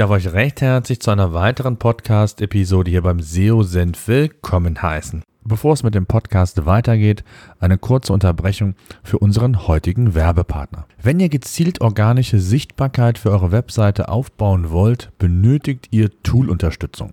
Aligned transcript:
Darf 0.00 0.08
euch 0.08 0.32
recht 0.32 0.62
herzlich 0.62 1.00
zu 1.00 1.10
einer 1.10 1.34
weiteren 1.34 1.76
Podcast-Episode 1.76 2.90
hier 2.90 3.02
beim 3.02 3.20
SEO-Senf 3.20 4.08
willkommen 4.08 4.80
heißen. 4.80 5.22
Bevor 5.44 5.74
es 5.74 5.82
mit 5.82 5.94
dem 5.94 6.06
Podcast 6.06 6.64
weitergeht, 6.64 7.22
eine 7.58 7.76
kurze 7.76 8.14
Unterbrechung 8.14 8.76
für 9.02 9.18
unseren 9.18 9.68
heutigen 9.68 10.14
Werbepartner. 10.14 10.86
Wenn 11.02 11.20
ihr 11.20 11.28
gezielt 11.28 11.82
organische 11.82 12.40
Sichtbarkeit 12.40 13.18
für 13.18 13.30
eure 13.30 13.52
Webseite 13.52 14.08
aufbauen 14.08 14.70
wollt, 14.70 15.10
benötigt 15.18 15.88
ihr 15.90 16.08
Tool-Unterstützung. 16.22 17.12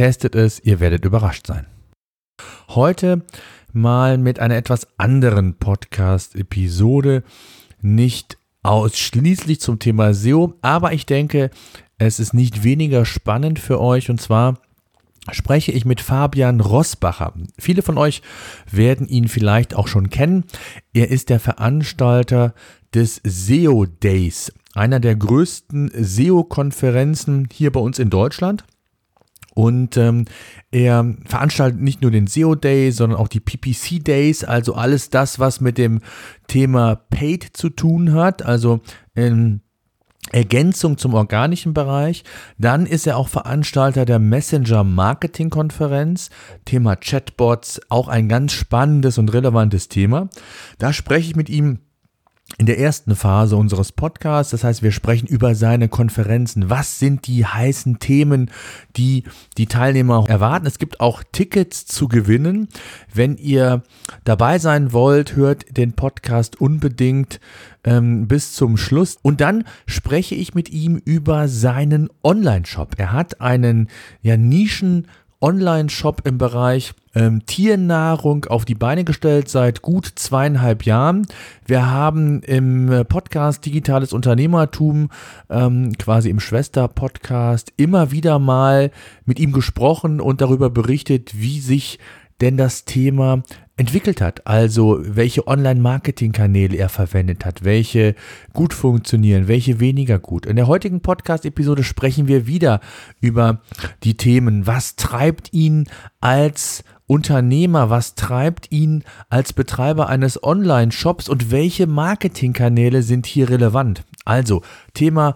testet 0.00 0.34
es, 0.34 0.64
ihr 0.64 0.80
werdet 0.80 1.04
überrascht 1.04 1.46
sein. 1.46 1.66
Heute 2.68 3.20
mal 3.74 4.16
mit 4.16 4.38
einer 4.38 4.56
etwas 4.56 4.88
anderen 4.96 5.58
Podcast-Episode, 5.58 7.22
nicht 7.82 8.38
ausschließlich 8.62 9.60
zum 9.60 9.78
Thema 9.78 10.14
SEO, 10.14 10.54
aber 10.62 10.94
ich 10.94 11.04
denke, 11.04 11.50
es 11.98 12.18
ist 12.18 12.32
nicht 12.32 12.64
weniger 12.64 13.04
spannend 13.04 13.58
für 13.58 13.78
euch 13.78 14.08
und 14.08 14.22
zwar 14.22 14.62
spreche 15.32 15.70
ich 15.70 15.84
mit 15.84 16.00
Fabian 16.00 16.60
Rossbacher. 16.60 17.34
Viele 17.58 17.82
von 17.82 17.98
euch 17.98 18.22
werden 18.70 19.06
ihn 19.06 19.28
vielleicht 19.28 19.74
auch 19.74 19.86
schon 19.86 20.08
kennen. 20.08 20.44
Er 20.94 21.10
ist 21.10 21.28
der 21.28 21.40
Veranstalter 21.40 22.54
des 22.94 23.20
SEO 23.22 23.84
Days 23.84 24.50
einer 24.72 24.98
der 24.98 25.16
größten 25.16 25.90
SEO-Konferenzen 25.92 27.48
hier 27.52 27.70
bei 27.70 27.80
uns 27.80 27.98
in 27.98 28.08
Deutschland. 28.08 28.64
Und 29.60 29.98
ähm, 29.98 30.24
er 30.70 31.14
veranstaltet 31.26 31.82
nicht 31.82 32.00
nur 32.00 32.10
den 32.10 32.26
SEO 32.26 32.54
Day, 32.54 32.92
sondern 32.92 33.18
auch 33.18 33.28
die 33.28 33.40
PPC 33.40 34.02
Days, 34.02 34.42
also 34.42 34.74
alles 34.74 35.10
das, 35.10 35.38
was 35.38 35.60
mit 35.60 35.76
dem 35.76 36.00
Thema 36.46 36.94
Paid 36.94 37.46
zu 37.52 37.68
tun 37.68 38.14
hat, 38.14 38.40
also 38.40 38.80
in 39.14 39.60
Ergänzung 40.32 40.96
zum 40.96 41.12
organischen 41.12 41.74
Bereich. 41.74 42.24
Dann 42.56 42.86
ist 42.86 43.06
er 43.06 43.18
auch 43.18 43.28
Veranstalter 43.28 44.06
der 44.06 44.18
Messenger 44.18 44.82
Marketing 44.82 45.50
Konferenz. 45.50 46.30
Thema 46.64 46.96
Chatbots, 46.96 47.82
auch 47.90 48.08
ein 48.08 48.30
ganz 48.30 48.52
spannendes 48.52 49.18
und 49.18 49.30
relevantes 49.30 49.88
Thema. 49.88 50.30
Da 50.78 50.94
spreche 50.94 51.28
ich 51.28 51.36
mit 51.36 51.50
ihm 51.50 51.80
in 52.58 52.66
der 52.66 52.78
ersten 52.78 53.16
Phase 53.16 53.56
unseres 53.56 53.92
Podcasts. 53.92 54.50
Das 54.50 54.64
heißt, 54.64 54.82
wir 54.82 54.92
sprechen 54.92 55.26
über 55.26 55.54
seine 55.54 55.88
Konferenzen. 55.88 56.68
Was 56.68 56.98
sind 56.98 57.26
die 57.26 57.46
heißen 57.46 57.98
Themen, 57.98 58.50
die 58.96 59.24
die 59.56 59.66
Teilnehmer 59.66 60.24
erwarten? 60.28 60.66
Es 60.66 60.78
gibt 60.78 61.00
auch 61.00 61.22
Tickets 61.32 61.86
zu 61.86 62.08
gewinnen. 62.08 62.68
Wenn 63.12 63.36
ihr 63.36 63.82
dabei 64.24 64.58
sein 64.58 64.92
wollt, 64.92 65.36
hört 65.36 65.76
den 65.76 65.92
Podcast 65.92 66.60
unbedingt 66.60 67.40
ähm, 67.84 68.28
bis 68.28 68.52
zum 68.52 68.76
Schluss. 68.76 69.18
Und 69.22 69.40
dann 69.40 69.64
spreche 69.86 70.34
ich 70.34 70.54
mit 70.54 70.70
ihm 70.70 70.96
über 70.96 71.48
seinen 71.48 72.10
Online-Shop. 72.22 72.94
Er 72.98 73.12
hat 73.12 73.40
einen 73.40 73.88
ja, 74.22 74.34
Nischen- 74.34 75.04
Online-Shop 75.40 76.26
im 76.26 76.36
Bereich 76.36 76.92
ähm, 77.14 77.44
Tiernahrung 77.46 78.44
auf 78.46 78.64
die 78.64 78.74
Beine 78.74 79.04
gestellt 79.04 79.48
seit 79.48 79.82
gut 79.82 80.12
zweieinhalb 80.14 80.84
Jahren. 80.84 81.26
Wir 81.66 81.90
haben 81.90 82.42
im 82.42 83.04
Podcast 83.08 83.66
Digitales 83.66 84.12
Unternehmertum, 84.12 85.10
ähm, 85.48 85.92
quasi 85.98 86.30
im 86.30 86.40
Schwester-Podcast, 86.40 87.72
immer 87.76 88.10
wieder 88.10 88.38
mal 88.38 88.90
mit 89.24 89.40
ihm 89.40 89.52
gesprochen 89.52 90.20
und 90.20 90.40
darüber 90.40 90.70
berichtet, 90.70 91.32
wie 91.40 91.60
sich 91.60 91.98
denn 92.40 92.56
das 92.56 92.84
Thema 92.84 93.42
entwickelt 93.80 94.20
hat. 94.20 94.46
Also 94.46 94.98
welche 95.00 95.46
Online-Marketing-Kanäle 95.46 96.76
er 96.76 96.90
verwendet 96.90 97.46
hat, 97.46 97.64
welche 97.64 98.14
gut 98.52 98.74
funktionieren, 98.74 99.48
welche 99.48 99.80
weniger 99.80 100.18
gut. 100.18 100.44
In 100.44 100.56
der 100.56 100.66
heutigen 100.66 101.00
Podcast-Episode 101.00 101.82
sprechen 101.82 102.28
wir 102.28 102.46
wieder 102.46 102.80
über 103.22 103.62
die 104.04 104.18
Themen, 104.18 104.66
was 104.66 104.96
treibt 104.96 105.54
ihn 105.54 105.88
als 106.20 106.84
Unternehmer, 107.06 107.88
was 107.88 108.16
treibt 108.16 108.70
ihn 108.70 109.02
als 109.30 109.54
Betreiber 109.54 110.10
eines 110.10 110.44
Online-Shops 110.44 111.30
und 111.30 111.50
welche 111.50 111.86
Marketingkanäle 111.86 113.02
sind 113.02 113.24
hier 113.24 113.48
relevant? 113.48 114.04
Also 114.26 114.60
Thema 114.92 115.34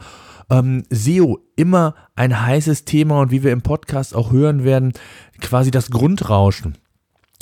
ähm, 0.50 0.82
SEO 0.90 1.38
immer 1.56 1.94
ein 2.14 2.42
heißes 2.42 2.84
Thema 2.84 3.20
und 3.20 3.30
wie 3.30 3.42
wir 3.42 3.52
im 3.52 3.62
Podcast 3.62 4.14
auch 4.14 4.32
hören 4.32 4.64
werden, 4.64 4.92
quasi 5.40 5.70
das 5.70 5.90
Grundrauschen 5.90 6.76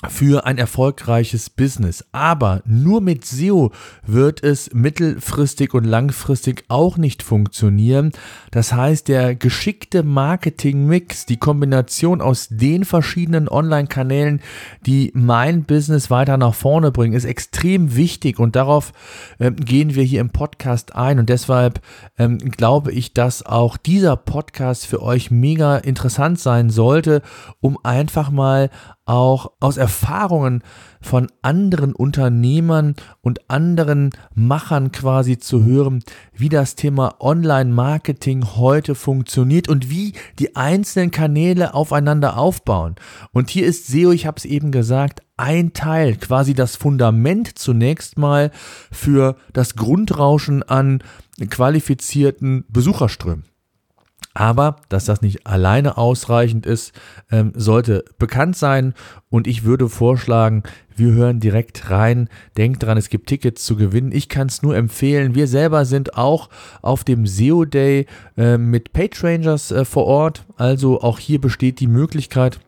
für 0.09 0.47
ein 0.47 0.59
erfolgreiches 0.59 1.51
Business. 1.51 2.05
Aber 2.13 2.63
nur 2.65 3.01
mit 3.01 3.25
SEO 3.25 3.73
wird 4.05 4.43
es 4.43 4.73
mittelfristig 4.75 5.75
und 5.75 5.85
langfristig 5.85 6.65
auch 6.69 6.97
nicht 6.97 7.23
funktionieren. 7.23 8.13
Das 8.51 8.73
heißt, 8.73 9.09
der 9.09 9.35
geschickte 9.35 10.03
Marketing-Mix, 10.03 11.27
die 11.27 11.37
Kombination 11.37 12.21
aus 12.21 12.49
den 12.51 12.85
verschiedenen 12.85 13.49
Online-Kanälen, 13.49 14.41
die 14.87 15.13
mein 15.15 15.65
Business 15.65 16.11
weiter 16.11 16.37
nach 16.37 16.55
vorne 16.55 16.91
bringen, 16.91 17.15
ist 17.15 17.25
extrem 17.25 17.95
wichtig 17.95 18.39
und 18.39 18.57
darauf 18.57 18.93
äh, 19.39 19.53
gehen 19.53 19.95
wir 19.95 20.03
hier 20.03 20.21
im 20.21 20.31
Podcast 20.31 20.97
ein 20.97 21.19
und 21.19 21.29
deshalb 21.29 21.81
ähm, 22.19 22.39
glaube 22.39 22.93
ich, 22.93 23.15
dass 23.15 23.47
auch 23.47 23.77
dieser 23.77 24.17
Podcast 24.17 24.87
für 24.87 25.03
euch 25.03 25.31
mega 25.31 25.77
interessant 25.77 26.41
sein 26.41 26.71
sollte, 26.71 27.23
um 27.61 27.79
einfach 27.85 28.31
mal 28.31 28.71
auch 29.05 29.53
aus 29.61 29.77
Erfahrung 29.77 30.03
Erfahrungen 30.03 30.63
von 31.01 31.29
anderen 31.43 31.95
Unternehmern 31.95 32.95
und 33.21 33.51
anderen 33.51 34.11
Machern 34.35 34.93
quasi 34.93 35.39
zu 35.39 35.65
hören, 35.65 36.03
wie 36.33 36.49
das 36.49 36.77
Thema 36.77 37.17
Online-Marketing 37.21 38.45
heute 38.57 38.95
funktioniert 38.95 39.69
und 39.69 39.91
wie 39.91 40.13
die 40.39 40.55
einzelnen 40.55 41.11
Kanäle 41.11 41.75
aufeinander 41.75 42.37
aufbauen. 42.37 42.97
Und 43.33 43.51
hier 43.51 43.67
ist 43.67 43.87
SEO, 43.87 44.13
ich 44.13 44.27
habe 44.27 44.39
es 44.39 44.45
eben 44.45 44.71
gesagt, 44.71 45.23
ein 45.37 45.73
Teil, 45.73 46.17
quasi 46.17 46.55
das 46.55 46.77
Fundament 46.77 47.59
zunächst 47.59 48.19
mal 48.19 48.51
für 48.91 49.37
das 49.53 49.77
Grundrauschen 49.77 50.63
an 50.63 51.03
qualifizierten 51.51 52.65
Besucherströmen. 52.69 53.52
Aber 54.35 54.77
dass 54.89 55.05
das 55.05 55.21
nicht 55.21 55.47
alleine 55.47 55.99
ausreichend 55.99 56.65
ist, 56.65 56.93
ähm, 57.31 57.53
sollte 57.55 58.05
bekannt 58.19 58.57
sein. 58.57 58.95
Und 59.29 59.47
ich 59.47 59.65
würde 59.65 59.89
vorschlagen, 59.89 60.63
wir 60.97 61.13
hören 61.13 61.41
direkt 61.41 61.91
rein. 61.91 62.29
Denkt 62.57 62.83
dran, 62.83 62.97
es 62.97 63.11
gibt 63.11 63.29
Tickets 63.29 63.65
zu 63.65 63.77
gewinnen. 63.77 64.13
Ich 64.13 64.29
kann 64.29 64.47
es 64.47 64.63
nur 64.63 64.77
empfehlen. 64.77 65.35
Wir 65.35 65.47
selber 65.47 65.85
sind 65.85 66.17
auch 66.17 66.49
auf 66.81 67.05
dem 67.05 67.27
SEO 67.27 67.65
Day 67.65 68.07
äh, 68.37 68.57
mit 68.57 68.93
Page 68.93 69.23
Rangers 69.23 69.71
äh, 69.71 69.85
vor 69.85 70.07
Ort. 70.07 70.45
Also 70.57 71.03
auch 71.03 71.19
hier 71.19 71.41
besteht 71.41 71.81
die 71.81 71.87
Möglichkeit, 71.87 72.59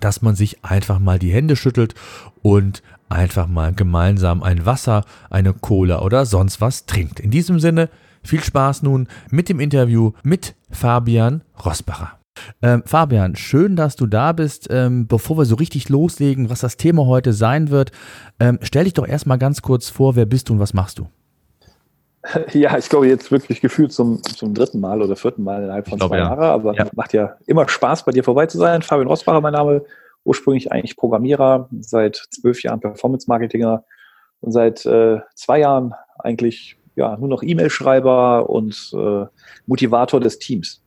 dass 0.00 0.22
man 0.22 0.34
sich 0.34 0.64
einfach 0.64 0.98
mal 0.98 1.18
die 1.18 1.32
Hände 1.32 1.56
schüttelt 1.56 1.94
und 2.42 2.82
einfach 3.08 3.48
mal 3.48 3.72
gemeinsam 3.74 4.42
ein 4.42 4.66
Wasser, 4.66 5.04
eine 5.30 5.52
Cola 5.52 6.00
oder 6.02 6.26
sonst 6.26 6.60
was 6.60 6.86
trinkt. 6.86 7.20
In 7.20 7.30
diesem 7.30 7.58
Sinne, 7.58 7.88
viel 8.22 8.42
Spaß 8.42 8.82
nun 8.82 9.08
mit 9.30 9.48
dem 9.48 9.60
Interview 9.60 10.12
mit 10.22 10.54
Fabian 10.70 11.42
Rosbacher. 11.64 12.20
Ähm, 12.62 12.82
Fabian, 12.86 13.36
schön, 13.36 13.76
dass 13.76 13.96
du 13.96 14.06
da 14.06 14.32
bist. 14.32 14.68
Ähm, 14.70 15.06
bevor 15.06 15.38
wir 15.38 15.44
so 15.44 15.56
richtig 15.56 15.88
loslegen, 15.88 16.50
was 16.50 16.60
das 16.60 16.76
Thema 16.76 17.06
heute 17.06 17.32
sein 17.32 17.70
wird, 17.70 17.92
ähm, 18.38 18.58
stell 18.62 18.84
dich 18.84 18.94
doch 18.94 19.06
erstmal 19.06 19.38
ganz 19.38 19.62
kurz 19.62 19.90
vor, 19.90 20.16
wer 20.16 20.26
bist 20.26 20.48
du 20.48 20.54
und 20.54 20.60
was 20.60 20.74
machst 20.74 20.98
du? 20.98 21.06
Ja, 22.52 22.76
ich 22.76 22.88
glaube 22.88 23.08
jetzt 23.08 23.30
wirklich 23.30 23.62
gefühlt 23.62 23.92
zum, 23.92 24.22
zum 24.22 24.52
dritten 24.52 24.78
Mal 24.78 25.00
oder 25.00 25.16
vierten 25.16 25.42
Mal 25.42 25.62
innerhalb 25.62 25.88
von 25.88 25.98
glaube, 25.98 26.16
zwei 26.16 26.18
ja. 26.18 26.28
Jahren, 26.28 26.42
aber 26.42 26.74
ja. 26.74 26.86
macht 26.94 27.14
ja 27.14 27.36
immer 27.46 27.66
Spaß, 27.66 28.04
bei 28.04 28.12
dir 28.12 28.24
vorbei 28.24 28.46
zu 28.46 28.58
sein. 28.58 28.82
Fabian 28.82 29.08
Rosbacher, 29.08 29.40
mein 29.40 29.54
Name, 29.54 29.84
ursprünglich 30.24 30.70
eigentlich 30.70 30.96
Programmierer, 30.96 31.68
seit 31.80 32.16
zwölf 32.30 32.62
Jahren 32.62 32.80
Performance-Marketinger 32.80 33.84
und 34.40 34.52
seit 34.52 34.84
äh, 34.84 35.20
zwei 35.34 35.60
Jahren 35.60 35.94
eigentlich 36.18 36.76
ja, 36.96 37.16
nur 37.16 37.28
noch 37.28 37.42
E-Mail-Schreiber 37.42 38.48
und 38.50 38.92
äh, 38.94 39.26
Motivator 39.66 40.20
des 40.20 40.38
Teams. 40.38 40.79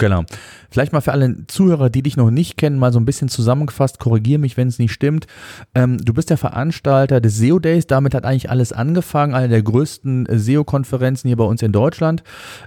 Genau. 0.00 0.24
Vielleicht 0.70 0.92
mal 0.92 1.00
für 1.00 1.12
alle 1.12 1.46
Zuhörer, 1.46 1.90
die 1.90 2.02
dich 2.02 2.16
noch 2.16 2.30
nicht 2.30 2.56
kennen, 2.56 2.78
mal 2.78 2.92
so 2.92 2.98
ein 2.98 3.04
bisschen 3.04 3.28
zusammengefasst, 3.28 3.98
korrigiere 3.98 4.38
mich, 4.38 4.56
wenn 4.56 4.68
es 4.68 4.78
nicht 4.78 4.92
stimmt. 4.92 5.26
Ähm, 5.74 5.98
du 5.98 6.14
bist 6.14 6.30
der 6.30 6.38
Veranstalter 6.38 7.20
des 7.20 7.36
SEO 7.36 7.58
Days, 7.58 7.86
damit 7.86 8.14
hat 8.14 8.24
eigentlich 8.24 8.48
alles 8.50 8.72
angefangen, 8.72 9.34
eine 9.34 9.48
der 9.48 9.62
größten 9.62 10.26
äh, 10.26 10.38
SEO-Konferenzen 10.38 11.28
hier 11.28 11.36
bei 11.36 11.44
uns 11.44 11.60
in 11.62 11.72
Deutschland, 11.72 12.22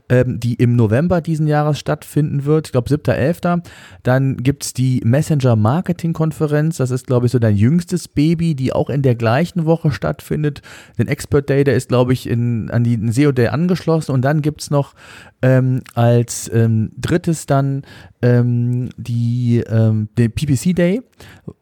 ähm, 0.10 0.40
die 0.40 0.56
im 0.56 0.76
November 0.76 1.22
diesen 1.22 1.48
Jahres 1.48 1.80
stattfinden 1.80 2.46
wird, 2.46 2.68
ich 2.68 2.72
glaube 2.72 2.90
7.11. 2.90 3.64
Dann 4.04 4.38
gibt 4.38 4.66
es 4.66 4.74
die 4.74 5.02
Messenger 5.04 5.56
Marketing 5.56 6.14
Konferenz, 6.14 6.78
das 6.78 6.92
ist 6.92 7.08
glaube 7.08 7.26
ich 7.26 7.32
so 7.32 7.40
dein 7.40 7.56
jüngstes 7.56 8.10
Baby, 8.10 8.54
die 8.54 8.74
auch 8.74 8.90
in 8.90 9.02
der 9.02 9.16
gleichen 9.16 9.66
Woche 9.66 9.92
stattfindet. 9.92 10.62
Den 11.00 11.08
Expert 11.08 11.50
Day, 11.50 11.64
der 11.64 11.76
ist 11.76 11.90
glaube 11.90 12.14
ich 12.14 12.30
in, 12.30 12.70
an 12.70 12.84
den 12.84 13.12
SEO 13.12 13.32
Day 13.32 13.48
angeschlossen 13.48 14.12
und 14.12 14.22
dann 14.22 14.44
gibt 14.44 14.62
es 14.62 14.70
noch 14.70 14.94
ähm, 15.44 15.82
als 15.94 16.50
ähm, 16.52 16.92
drittes 16.98 17.46
dann 17.46 17.84
ähm, 18.22 18.90
die, 18.98 19.62
ähm, 19.68 20.08
den 20.18 20.32
PPC 20.32 20.74
Day, 20.74 21.02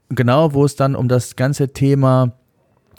genau, 0.09 0.53
wo 0.53 0.63
es 0.63 0.75
dann 0.75 0.95
um 0.95 1.09
das 1.09 1.35
ganze 1.35 1.73
Thema 1.73 2.37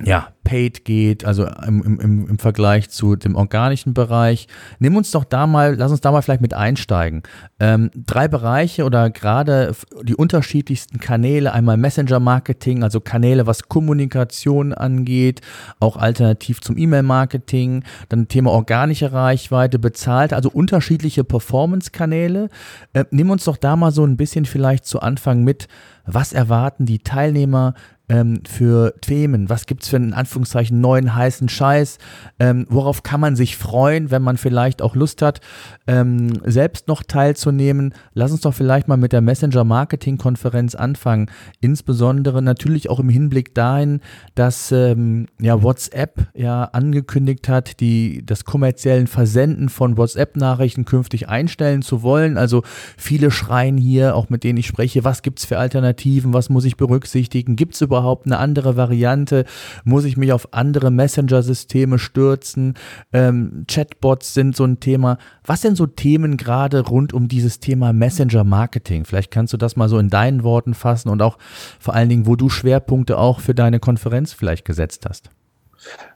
ja, 0.00 0.29
Paid 0.44 0.85
geht, 0.85 1.25
also 1.25 1.47
im, 1.47 2.00
im, 2.00 2.29
im 2.29 2.39
Vergleich 2.39 2.91
zu 2.91 3.15
dem 3.15 3.37
organischen 3.37 3.94
Bereich. 3.94 4.49
Nimm 4.79 4.97
uns 4.97 5.11
doch 5.11 5.25
da 5.25 5.47
mal, 5.47 5.77
lass 5.77 5.93
uns 5.93 6.00
da 6.00 6.11
mal 6.11 6.23
vielleicht 6.23 6.41
mit 6.41 6.55
einsteigen. 6.55 7.23
Ähm, 7.61 7.91
drei 7.94 8.27
Bereiche 8.27 8.85
oder 8.85 9.11
gerade 9.11 9.75
die 10.03 10.17
unterschiedlichsten 10.17 10.99
Kanäle, 10.99 11.53
einmal 11.53 11.77
Messenger-Marketing, 11.77 12.83
also 12.83 13.00
Kanäle, 13.00 13.47
was 13.47 13.69
Kommunikation 13.69 14.73
angeht, 14.73 15.43
auch 15.79 15.97
alternativ 15.97 16.61
zum 16.61 16.77
E-Mail-Marketing, 16.77 17.85
dann 18.09 18.29
Thema 18.29 18.50
organische 18.50 19.12
Reichweite, 19.12 19.79
bezahlt, 19.79 20.33
also 20.33 20.50
unterschiedliche 20.50 21.23
Performance-Kanäle. 21.23 22.49
Äh, 22.95 23.05
nimm 23.11 23.31
uns 23.31 23.45
doch 23.45 23.56
da 23.56 23.77
mal 23.77 23.93
so 23.93 24.05
ein 24.05 24.17
bisschen 24.17 24.47
vielleicht 24.47 24.87
zu 24.87 25.00
Anfang 25.00 25.45
mit, 25.45 25.69
was 26.05 26.33
erwarten 26.33 26.87
die 26.87 26.99
Teilnehmer 26.99 27.75
ähm, 28.12 28.43
für 28.47 28.94
Themen? 29.00 29.49
Was 29.49 29.64
gibt 29.64 29.82
es 29.82 29.88
für 29.88 29.97
einen 29.97 30.12
Anführungszeichen 30.12 30.81
neuen 30.81 31.14
heißen 31.14 31.49
Scheiß? 31.49 31.97
Ähm, 32.38 32.67
worauf 32.69 33.03
kann 33.03 33.20
man 33.20 33.37
sich 33.37 33.56
freuen, 33.56 34.11
wenn 34.11 34.23
man 34.23 34.37
vielleicht 34.37 34.82
auch 34.82 34.94
Lust 34.94 35.23
hat, 35.23 35.41
ähm, 35.87 36.41
selbst 36.44 36.88
noch 36.88 37.03
teilzunehmen? 37.03 37.94
Lass 38.12 38.31
uns 38.31 38.43
doch 38.43 38.53
vielleicht 38.53 38.87
mal 38.87 38.99
mit 38.99 39.12
der 39.12 39.23
Messenger-Marketing-Konferenz 39.23 40.75
anfangen. 40.75 41.31
Insbesondere 41.61 42.43
natürlich 42.43 42.91
auch 42.91 43.00
im 43.00 43.09
Hinblick 43.09 43.55
dahin, 43.55 44.00
dass 44.35 44.70
ähm, 44.73 45.26
ja, 45.41 45.62
WhatsApp 45.62 46.26
ja 46.35 46.64
angekündigt 46.64 47.49
hat, 47.49 47.81
die, 47.81 48.25
das 48.26 48.44
kommerziellen 48.44 49.06
Versenden 49.06 49.70
von 49.70 49.97
WhatsApp-Nachrichten 49.97 50.85
künftig 50.85 51.31
einstellen 51.31 51.81
zu 51.81 52.03
wollen. 52.03 52.37
Also 52.37 52.62
viele 52.99 53.31
schreien 53.31 53.79
hier, 53.79 54.17
auch 54.17 54.29
mit 54.29 54.44
denen 54.44 54.59
ich 54.59 54.67
spreche, 54.67 55.03
was 55.03 55.23
gibt 55.23 55.38
es 55.38 55.47
für 55.47 55.59
Alternativen, 55.59 56.35
was 56.35 56.50
muss 56.50 56.67
ich 56.67 56.76
berücksichtigen? 56.76 57.56
Gibt 57.56 57.75
es 57.75 57.81
überhaupt 57.81 58.01
überhaupt 58.02 58.26
eine 58.26 58.38
andere 58.38 58.76
Variante? 58.76 59.44
Muss 59.84 60.04
ich 60.04 60.16
mich 60.16 60.32
auf 60.32 60.49
andere 60.52 60.90
Messenger-Systeme 60.90 61.99
stürzen? 61.99 62.75
Ähm, 63.12 63.64
Chatbots 63.69 64.34
sind 64.34 64.56
so 64.56 64.64
ein 64.64 64.81
Thema. 64.81 65.19
Was 65.44 65.62
sind 65.62 65.76
so 65.76 65.87
Themen 65.87 66.37
gerade 66.37 66.87
rund 66.87 67.12
um 67.12 67.28
dieses 67.28 67.60
Thema 67.60 67.93
Messenger-Marketing? 67.93 69.04
Vielleicht 69.04 69.31
kannst 69.31 69.52
du 69.52 69.56
das 69.56 69.76
mal 69.76 69.88
so 69.88 69.99
in 69.99 70.10
deinen 70.10 70.43
Worten 70.43 70.75
fassen 70.75 71.08
und 71.08 71.22
auch 71.22 71.38
vor 71.78 71.94
allen 71.94 72.08
Dingen, 72.08 72.26
wo 72.26 72.37
du 72.37 72.49
Schwerpunkte 72.49 73.19
auch 73.19 73.40
für 73.40 73.54
deine 73.54 73.78
Konferenz 73.78 74.32
vielleicht 74.32 74.64
gesetzt 74.64 75.06
hast. 75.08 75.31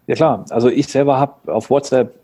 Ja 0.07 0.15
klar, 0.15 0.45
also 0.51 0.69
ich 0.69 0.87
selber 0.87 1.19
habe 1.19 1.53
auf 1.53 1.71
WhatsApp 1.71 2.15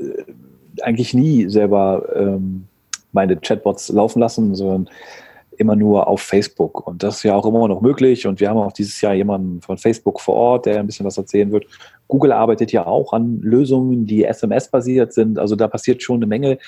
äh, 0.00 0.82
eigentlich 0.82 1.14
nie 1.14 1.48
selber 1.48 2.04
ähm, 2.14 2.66
meine 3.12 3.36
Chatbots 3.36 3.88
laufen 3.90 4.20
lassen, 4.20 4.54
sondern 4.54 4.88
immer 5.58 5.76
nur 5.76 6.06
auf 6.06 6.20
Facebook. 6.20 6.86
Und 6.86 7.02
das 7.02 7.16
ist 7.16 7.22
ja 7.24 7.34
auch 7.34 7.46
immer 7.46 7.66
noch 7.68 7.80
möglich. 7.80 8.26
Und 8.26 8.40
wir 8.40 8.48
haben 8.48 8.58
auch 8.58 8.72
dieses 8.72 9.00
Jahr 9.00 9.14
jemanden 9.14 9.60
von 9.60 9.78
Facebook 9.78 10.20
vor 10.20 10.34
Ort, 10.34 10.66
der 10.66 10.80
ein 10.80 10.86
bisschen 10.86 11.06
was 11.06 11.18
erzählen 11.18 11.50
wird. 11.52 11.66
Google 12.08 12.32
arbeitet 12.32 12.72
ja 12.72 12.86
auch 12.86 13.12
an 13.12 13.40
Lösungen, 13.40 14.06
die 14.06 14.24
SMS-basiert 14.24 15.12
sind. 15.12 15.38
Also 15.38 15.56
da 15.56 15.68
passiert 15.68 16.02
schon 16.02 16.16
eine 16.16 16.26
Menge. 16.26 16.58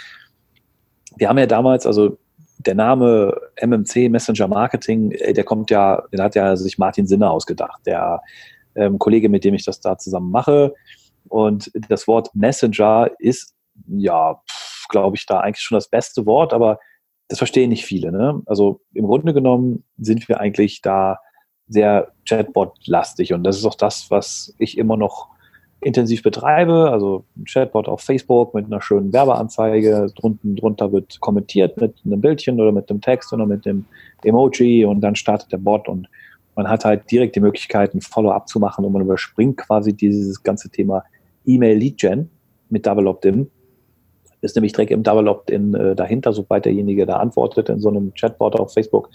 Wir 1.16 1.28
haben 1.28 1.38
ja 1.38 1.46
damals, 1.46 1.86
also 1.86 2.18
der 2.58 2.74
Name 2.74 3.38
MMC 3.56 4.08
Messenger 4.08 4.48
Marketing, 4.48 5.12
äh, 5.12 5.32
der 5.32 5.44
kommt 5.44 5.70
ja, 5.70 6.02
den 6.12 6.22
hat 6.22 6.34
ja 6.34 6.56
sich 6.56 6.78
Martin 6.78 7.06
Sinner 7.06 7.30
ausgedacht, 7.30 7.80
der 7.86 8.20
ähm, 8.74 8.98
Kollege, 8.98 9.28
mit 9.28 9.44
dem 9.44 9.54
ich 9.54 9.64
das 9.64 9.80
da 9.80 9.96
zusammen 9.96 10.30
mache. 10.30 10.74
Und 11.28 11.70
das 11.88 12.06
Wort 12.08 12.34
Messenger 12.34 13.10
ist, 13.18 13.54
ja, 13.86 14.40
glaube 14.88 15.16
ich, 15.16 15.26
da 15.26 15.40
eigentlich 15.40 15.62
schon 15.62 15.76
das 15.76 15.88
beste 15.88 16.26
Wort, 16.26 16.52
aber 16.52 16.78
das 17.28 17.38
verstehen 17.38 17.68
nicht 17.68 17.84
viele. 17.84 18.10
Ne? 18.10 18.42
Also 18.46 18.80
im 18.94 19.06
Grunde 19.06 19.34
genommen 19.34 19.84
sind 19.98 20.28
wir 20.28 20.40
eigentlich 20.40 20.82
da 20.82 21.18
sehr 21.68 22.12
Chatbot-lastig 22.26 23.34
und 23.34 23.44
das 23.44 23.58
ist 23.58 23.66
auch 23.66 23.74
das, 23.74 24.10
was 24.10 24.54
ich 24.58 24.78
immer 24.78 24.96
noch 24.96 25.28
intensiv 25.80 26.22
betreibe. 26.22 26.90
Also 26.90 27.24
ein 27.36 27.44
Chatbot 27.44 27.86
auf 27.86 28.00
Facebook 28.00 28.54
mit 28.54 28.66
einer 28.66 28.80
schönen 28.80 29.12
Werbeanzeige. 29.12 30.10
Drunten, 30.16 30.56
drunter 30.56 30.90
wird 30.92 31.20
kommentiert 31.20 31.80
mit 31.80 31.94
einem 32.04 32.20
Bildchen 32.20 32.60
oder 32.60 32.72
mit 32.72 32.90
einem 32.90 33.00
Text 33.00 33.32
oder 33.32 33.46
mit 33.46 33.66
dem 33.66 33.84
Emoji 34.24 34.84
und 34.84 35.02
dann 35.02 35.14
startet 35.14 35.52
der 35.52 35.58
Bot 35.58 35.88
und 35.88 36.08
man 36.56 36.68
hat 36.68 36.84
halt 36.84 37.08
direkt 37.10 37.36
die 37.36 37.40
Möglichkeit, 37.40 37.94
ein 37.94 38.00
Follow-up 38.00 38.48
zu 38.48 38.58
machen 38.58 38.84
und 38.84 38.92
man 38.92 39.02
überspringt 39.02 39.58
quasi 39.58 39.92
dieses 39.92 40.42
ganze 40.42 40.70
Thema 40.70 41.04
E-Mail-Lead-Gen 41.46 42.28
mit 42.70 42.84
Double 42.84 43.06
Opt-in 43.06 43.48
ist 44.40 44.56
nämlich 44.56 44.72
direkt 44.72 44.92
im 44.92 45.02
Double 45.02 45.28
Opt-in 45.28 45.74
äh, 45.74 45.94
dahinter, 45.94 46.32
sobald 46.32 46.64
derjenige 46.64 47.06
da 47.06 47.16
antwortet 47.16 47.68
in 47.68 47.80
so 47.80 47.88
einem 47.88 48.12
Chatbot 48.14 48.58
auf 48.58 48.72
Facebook. 48.72 49.10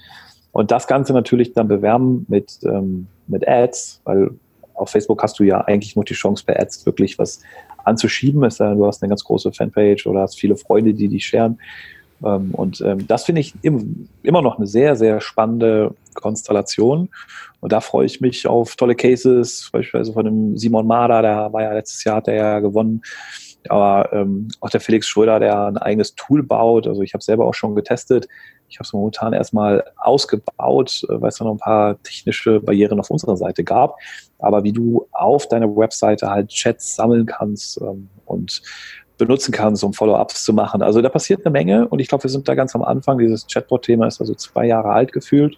Und 0.51 0.71
das 0.71 0.87
Ganze 0.87 1.13
natürlich 1.13 1.53
dann 1.53 1.67
bewerben 1.67 2.25
mit, 2.29 2.59
ähm, 2.63 3.07
mit 3.27 3.47
Ads, 3.47 4.01
weil 4.03 4.31
auf 4.75 4.89
Facebook 4.89 5.21
hast 5.23 5.39
du 5.39 5.43
ja 5.43 5.61
eigentlich 5.61 5.95
nur 5.95 6.05
die 6.05 6.13
Chance, 6.13 6.43
bei 6.45 6.59
Ads 6.59 6.85
wirklich 6.85 7.17
was 7.17 7.41
anzuschieben. 7.83 8.47
Sei 8.49 8.67
denn, 8.67 8.77
du 8.77 8.85
hast 8.85 9.01
eine 9.01 9.09
ganz 9.09 9.23
große 9.23 9.51
Fanpage 9.51 10.07
oder 10.07 10.21
hast 10.21 10.39
viele 10.39 10.55
Freunde, 10.55 10.93
die 10.93 11.07
dich 11.07 11.25
scheren. 11.25 11.59
Ähm, 12.23 12.51
und 12.53 12.81
ähm, 12.81 13.07
das 13.07 13.25
finde 13.25 13.41
ich 13.41 13.53
im, 13.61 14.07
immer 14.21 14.41
noch 14.41 14.57
eine 14.57 14.67
sehr, 14.67 14.95
sehr 14.95 15.21
spannende 15.21 15.95
Konstellation. 16.13 17.09
Und 17.59 17.71
da 17.71 17.81
freue 17.81 18.05
ich 18.05 18.21
mich 18.21 18.45
auf 18.45 18.75
tolle 18.75 18.95
Cases, 18.95 19.69
beispielsweise 19.71 20.13
von 20.13 20.25
dem 20.25 20.57
Simon 20.57 20.85
Marder, 20.85 21.21
der 21.21 21.53
war 21.53 21.61
ja 21.61 21.73
letztes 21.73 22.03
Jahr, 22.03 22.17
hat 22.17 22.27
er 22.27 22.35
ja 22.35 22.59
gewonnen 22.59 23.01
aber 23.69 24.11
ähm, 24.13 24.49
auch 24.59 24.69
der 24.69 24.81
Felix 24.81 25.07
Schröder, 25.07 25.39
der 25.39 25.67
ein 25.67 25.77
eigenes 25.77 26.15
Tool 26.15 26.43
baut, 26.43 26.87
also 26.87 27.01
ich 27.01 27.13
habe 27.13 27.23
selber 27.23 27.45
auch 27.45 27.53
schon 27.53 27.75
getestet. 27.75 28.27
Ich 28.69 28.79
habe 28.79 28.85
es 28.85 28.93
momentan 28.93 29.33
erstmal 29.33 29.83
ausgebaut, 29.97 31.03
äh, 31.09 31.21
weil 31.21 31.29
es 31.29 31.37
da 31.37 31.45
noch 31.45 31.53
ein 31.53 31.59
paar 31.59 32.01
technische 32.03 32.59
Barrieren 32.59 32.99
auf 32.99 33.09
unserer 33.09 33.37
Seite 33.37 33.63
gab. 33.63 33.97
Aber 34.39 34.63
wie 34.63 34.73
du 34.73 35.07
auf 35.11 35.47
deiner 35.47 35.75
Webseite 35.75 36.29
halt 36.29 36.49
Chats 36.49 36.95
sammeln 36.95 37.25
kannst 37.25 37.79
ähm, 37.81 38.09
und 38.25 38.61
benutzen 39.17 39.51
kannst, 39.51 39.83
um 39.83 39.93
Follow-ups 39.93 40.43
zu 40.43 40.53
machen. 40.53 40.81
Also 40.81 41.01
da 41.01 41.09
passiert 41.09 41.45
eine 41.45 41.51
Menge 41.51 41.87
und 41.87 41.99
ich 41.99 42.07
glaube, 42.07 42.23
wir 42.23 42.31
sind 42.31 42.47
da 42.47 42.55
ganz 42.55 42.75
am 42.75 42.81
Anfang. 42.81 43.19
Dieses 43.19 43.45
Chatbot-Thema 43.47 44.07
ist 44.07 44.19
also 44.19 44.33
zwei 44.33 44.65
Jahre 44.65 44.89
alt 44.89 45.11
gefühlt. 45.11 45.57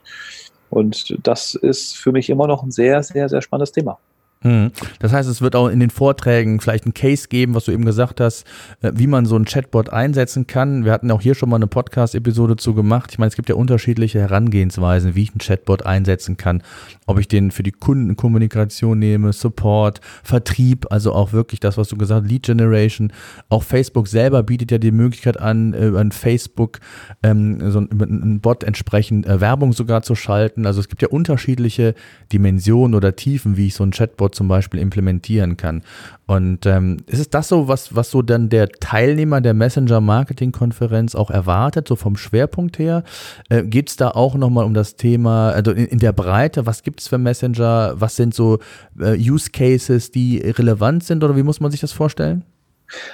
Und 0.70 1.18
das 1.26 1.56
ist 1.56 1.96
für 1.96 2.12
mich 2.12 2.30
immer 2.30 2.48
noch 2.48 2.64
ein 2.64 2.72
sehr, 2.72 3.02
sehr, 3.02 3.30
sehr 3.30 3.42
spannendes 3.42 3.72
Thema. 3.72 3.98
Hm. 4.46 4.72
Das 5.00 5.12
heißt, 5.12 5.28
es 5.28 5.42
wird 5.42 5.56
auch 5.56 5.70
in 5.70 5.80
den 5.80 5.90
Vorträgen 5.90 6.60
vielleicht 6.60 6.86
ein 6.86 6.94
Case 6.94 7.28
geben, 7.28 7.56
was 7.56 7.66
du 7.66 7.72
eben 7.72 7.84
gesagt 7.84 8.22
hast, 8.22 8.46
äh, 8.84 8.92
wie 8.94 9.08
man 9.08 9.26
so 9.26 9.36
ein 9.36 9.46
Chatbot 9.46 9.90
einsetzen 9.90 10.46
kann. 10.46 10.86
Wir 10.86 10.92
hatten 10.92 11.10
auch 11.10 11.22
hier 11.22 11.34
schon 11.34 11.50
mal 11.50 11.56
eine 11.56 11.66
Podcast-Episode 11.66 12.56
zu 12.56 12.76
gemacht. 12.76 13.10
Ich 13.12 13.18
meine, 13.18 13.30
es 13.30 13.36
gibt 13.36 13.50
ja 13.50 13.56
unterschiedliche 13.56 14.20
Herangehensweisen, 14.20 15.16
wie 15.16 15.24
ich 15.24 15.32
einen 15.32 15.40
Chatbot 15.40 15.88
einsetzen 15.88 16.38
kann. 16.38 16.62
Ob 17.08 17.18
ich 17.18 17.28
den 17.28 17.50
für 17.50 17.64
die 17.64 17.72
Kundenkommunikation 17.72 19.00
nehme, 19.00 19.34
Support, 19.34 20.00
Vertrieb, 20.22 20.86
also 20.92 21.12
auch 21.14 21.34
wirklich 21.34 21.60
das, 21.60 21.76
was 21.80 21.88
du 21.88 21.98
gesagt 21.98 22.26
hast, 22.26 22.30
Lead 22.30 22.44
Generation. 22.44 23.12
Auch 23.50 23.64
Facebook 23.64 24.08
selber 24.08 24.44
bietet 24.44 24.70
ja 24.70 24.78
die 24.78 24.92
Möglichkeit 24.92 25.40
an, 25.40 25.74
über 25.74 26.00
ein 26.00 26.12
Facebook 26.12 26.82
ähm, 27.24 27.72
so 27.72 27.80
ein, 27.80 28.42
Bot 28.42 28.64
entsprechend 28.64 29.26
äh, 29.26 29.42
Werbung 29.42 29.74
sogar 29.74 30.04
zu 30.04 30.14
schalten. 30.14 30.68
Also 30.68 30.82
es 30.82 30.88
gibt 30.88 31.02
ja 31.02 31.08
unterschiedliche 31.08 31.96
Dimensionen 32.32 32.94
oder 32.94 33.16
Tiefen, 33.16 33.58
wie 33.58 33.68
ich 33.68 33.74
so 33.74 33.84
ein 33.84 33.90
Chatbot 33.90 34.35
zum 34.36 34.48
Beispiel 34.48 34.80
implementieren 34.80 35.58
kann. 35.58 35.82
Und 36.28 36.66
ähm, 36.66 36.98
ist 37.08 37.20
es 37.20 37.30
das 37.30 37.48
so, 37.48 37.68
was, 37.68 37.96
was 37.96 38.12
so 38.12 38.22
dann 38.22 38.50
der 38.50 38.70
Teilnehmer 38.70 39.42
der 39.42 39.54
Messenger-Marketing-Konferenz 39.54 41.16
auch 41.16 41.30
erwartet, 41.30 41.88
so 41.88 41.96
vom 41.96 42.18
Schwerpunkt 42.18 42.80
her? 42.80 43.04
Äh, 43.50 43.64
geht 43.64 43.90
es 43.90 43.96
da 43.96 44.10
auch 44.10 44.36
nochmal 44.36 44.66
um 44.66 44.74
das 44.74 44.96
Thema, 44.96 45.52
also 45.52 45.72
in, 45.72 45.86
in 45.86 46.00
der 46.00 46.14
Breite, 46.14 46.66
was 46.66 46.84
gibt 46.84 47.02
es 47.02 47.08
für 47.08 47.18
Messenger, 47.18 47.94
was 47.96 48.16
sind 48.16 48.34
so 48.34 48.60
äh, 49.00 49.18
Use 49.18 49.50
Cases, 49.52 50.12
die 50.12 50.38
relevant 50.40 51.04
sind 51.04 51.24
oder 51.24 51.36
wie 51.36 51.44
muss 51.44 51.60
man 51.60 51.72
sich 51.72 51.82
das 51.82 51.92
vorstellen? 51.92 52.44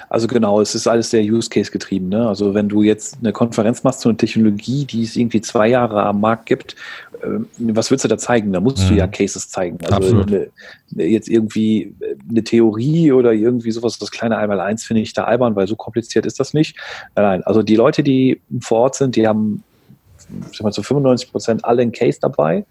Also 0.08 0.26
genau, 0.26 0.60
es 0.60 0.74
ist 0.74 0.86
alles 0.86 1.10
sehr 1.10 1.22
Use 1.22 1.48
Case 1.48 1.70
getrieben. 1.70 2.08
Ne? 2.08 2.26
Also 2.28 2.54
wenn 2.54 2.68
du 2.68 2.82
jetzt 2.82 3.18
eine 3.20 3.32
Konferenz 3.32 3.82
machst 3.82 4.00
zu 4.00 4.08
einer 4.08 4.18
Technologie, 4.18 4.84
die 4.84 5.02
es 5.02 5.16
irgendwie 5.16 5.40
zwei 5.40 5.68
Jahre 5.68 6.02
am 6.04 6.20
Markt 6.20 6.46
gibt, 6.46 6.76
äh, 7.22 7.26
was 7.58 7.90
willst 7.90 8.04
du 8.04 8.08
da 8.08 8.18
zeigen? 8.18 8.52
Da 8.52 8.60
musst 8.60 8.84
mhm. 8.84 8.88
du 8.88 8.94
ja 8.94 9.06
Cases 9.06 9.48
zeigen. 9.48 9.78
Also 9.90 10.22
eine, 10.22 10.48
jetzt 10.90 11.28
irgendwie 11.28 11.94
eine 12.28 12.44
Theorie 12.44 13.12
oder 13.12 13.32
irgendwie 13.32 13.70
sowas, 13.70 13.98
das 13.98 14.10
kleine 14.10 14.36
Einmal-Eins 14.36 14.84
finde 14.84 15.02
ich 15.02 15.12
da 15.12 15.24
albern, 15.24 15.56
weil 15.56 15.66
so 15.66 15.76
kompliziert 15.76 16.26
ist 16.26 16.38
das 16.38 16.54
nicht. 16.54 16.76
Nein, 17.16 17.42
also 17.44 17.62
die 17.62 17.76
Leute, 17.76 18.02
die 18.02 18.40
vor 18.60 18.80
Ort 18.80 18.96
sind, 18.96 19.16
die 19.16 19.26
haben 19.26 19.62
sag 20.52 20.62
mal, 20.62 20.72
zu 20.72 20.82
95 20.82 21.30
Prozent 21.30 21.64
alle 21.64 21.82
einen 21.82 21.92
Case 21.92 22.18
dabei 22.20 22.64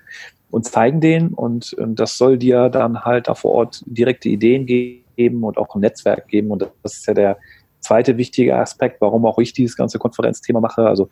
und 0.49 0.65
zeigen 0.65 1.01
den 1.01 1.29
und, 1.29 1.73
und 1.73 1.95
das 1.99 2.17
soll 2.17 2.37
dir 2.37 2.69
dann 2.69 3.03
halt 3.03 3.27
da 3.27 3.35
vor 3.35 3.51
Ort 3.51 3.83
direkte 3.85 4.29
Ideen 4.29 4.65
geben 4.65 5.00
geben 5.21 5.43
und 5.43 5.57
auch 5.57 5.75
ein 5.75 5.81
Netzwerk 5.81 6.27
geben. 6.27 6.51
Und 6.51 6.61
das 6.83 6.97
ist 6.97 7.07
ja 7.07 7.13
der 7.13 7.37
zweite 7.79 8.17
wichtige 8.17 8.55
Aspekt, 8.55 9.01
warum 9.01 9.25
auch 9.25 9.39
ich 9.39 9.53
dieses 9.53 9.75
ganze 9.75 9.99
Konferenzthema 9.99 10.59
mache. 10.59 10.87
Also 10.87 11.09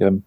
ähm, 0.00 0.22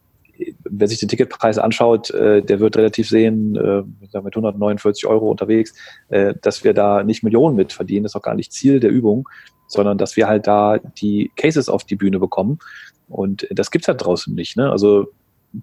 wer 0.63 0.87
sich 0.87 0.99
den 0.99 1.09
Ticketpreis 1.09 1.57
anschaut, 1.57 2.09
äh, 2.11 2.41
der 2.41 2.59
wird 2.59 2.77
relativ 2.77 3.07
sehen, 3.07 3.55
äh, 3.55 3.83
mit 4.01 4.35
149 4.35 5.05
Euro 5.05 5.29
unterwegs, 5.29 5.73
äh, 6.09 6.33
dass 6.41 6.63
wir 6.63 6.73
da 6.73 7.03
nicht 7.03 7.23
Millionen 7.23 7.55
mit 7.55 7.73
verdienen. 7.73 8.03
Das 8.03 8.13
ist 8.13 8.15
auch 8.15 8.23
gar 8.23 8.35
nicht 8.35 8.51
Ziel 8.51 8.79
der 8.79 8.91
Übung, 8.91 9.29
sondern 9.67 9.97
dass 9.97 10.17
wir 10.17 10.27
halt 10.27 10.47
da 10.47 10.77
die 10.77 11.31
Cases 11.35 11.69
auf 11.69 11.83
die 11.83 11.95
Bühne 11.95 12.19
bekommen. 12.19 12.59
Und 13.07 13.47
das 13.51 13.71
gibt's 13.71 13.87
halt 13.87 14.03
draußen 14.03 14.33
nicht. 14.33 14.57
Ne? 14.57 14.71
Also 14.71 15.07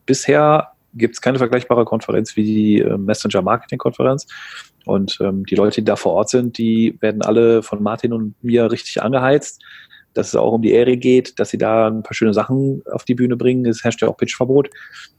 bisher 0.06 0.72
gibt 0.94 1.14
es 1.14 1.20
keine 1.20 1.38
vergleichbare 1.38 1.84
Konferenz 1.84 2.36
wie 2.36 2.44
die 2.44 2.80
äh, 2.80 2.96
Messenger 2.96 3.42
Marketing 3.42 3.78
Konferenz. 3.78 4.26
Und 4.88 5.18
ähm, 5.20 5.44
die 5.44 5.54
Leute, 5.54 5.82
die 5.82 5.84
da 5.84 5.96
vor 5.96 6.14
Ort 6.14 6.30
sind, 6.30 6.56
die 6.56 6.96
werden 7.00 7.20
alle 7.20 7.62
von 7.62 7.82
Martin 7.82 8.14
und 8.14 8.34
mir 8.42 8.72
richtig 8.72 9.02
angeheizt, 9.02 9.62
dass 10.14 10.28
es 10.28 10.34
auch 10.34 10.52
um 10.52 10.62
die 10.62 10.72
Ehre 10.72 10.96
geht, 10.96 11.38
dass 11.38 11.50
sie 11.50 11.58
da 11.58 11.88
ein 11.88 12.02
paar 12.02 12.14
schöne 12.14 12.32
Sachen 12.32 12.82
auf 12.90 13.04
die 13.04 13.14
Bühne 13.14 13.36
bringen. 13.36 13.66
Es 13.66 13.84
herrscht 13.84 14.00
ja 14.00 14.08
auch 14.08 14.16
Pitchverbot. 14.16 14.70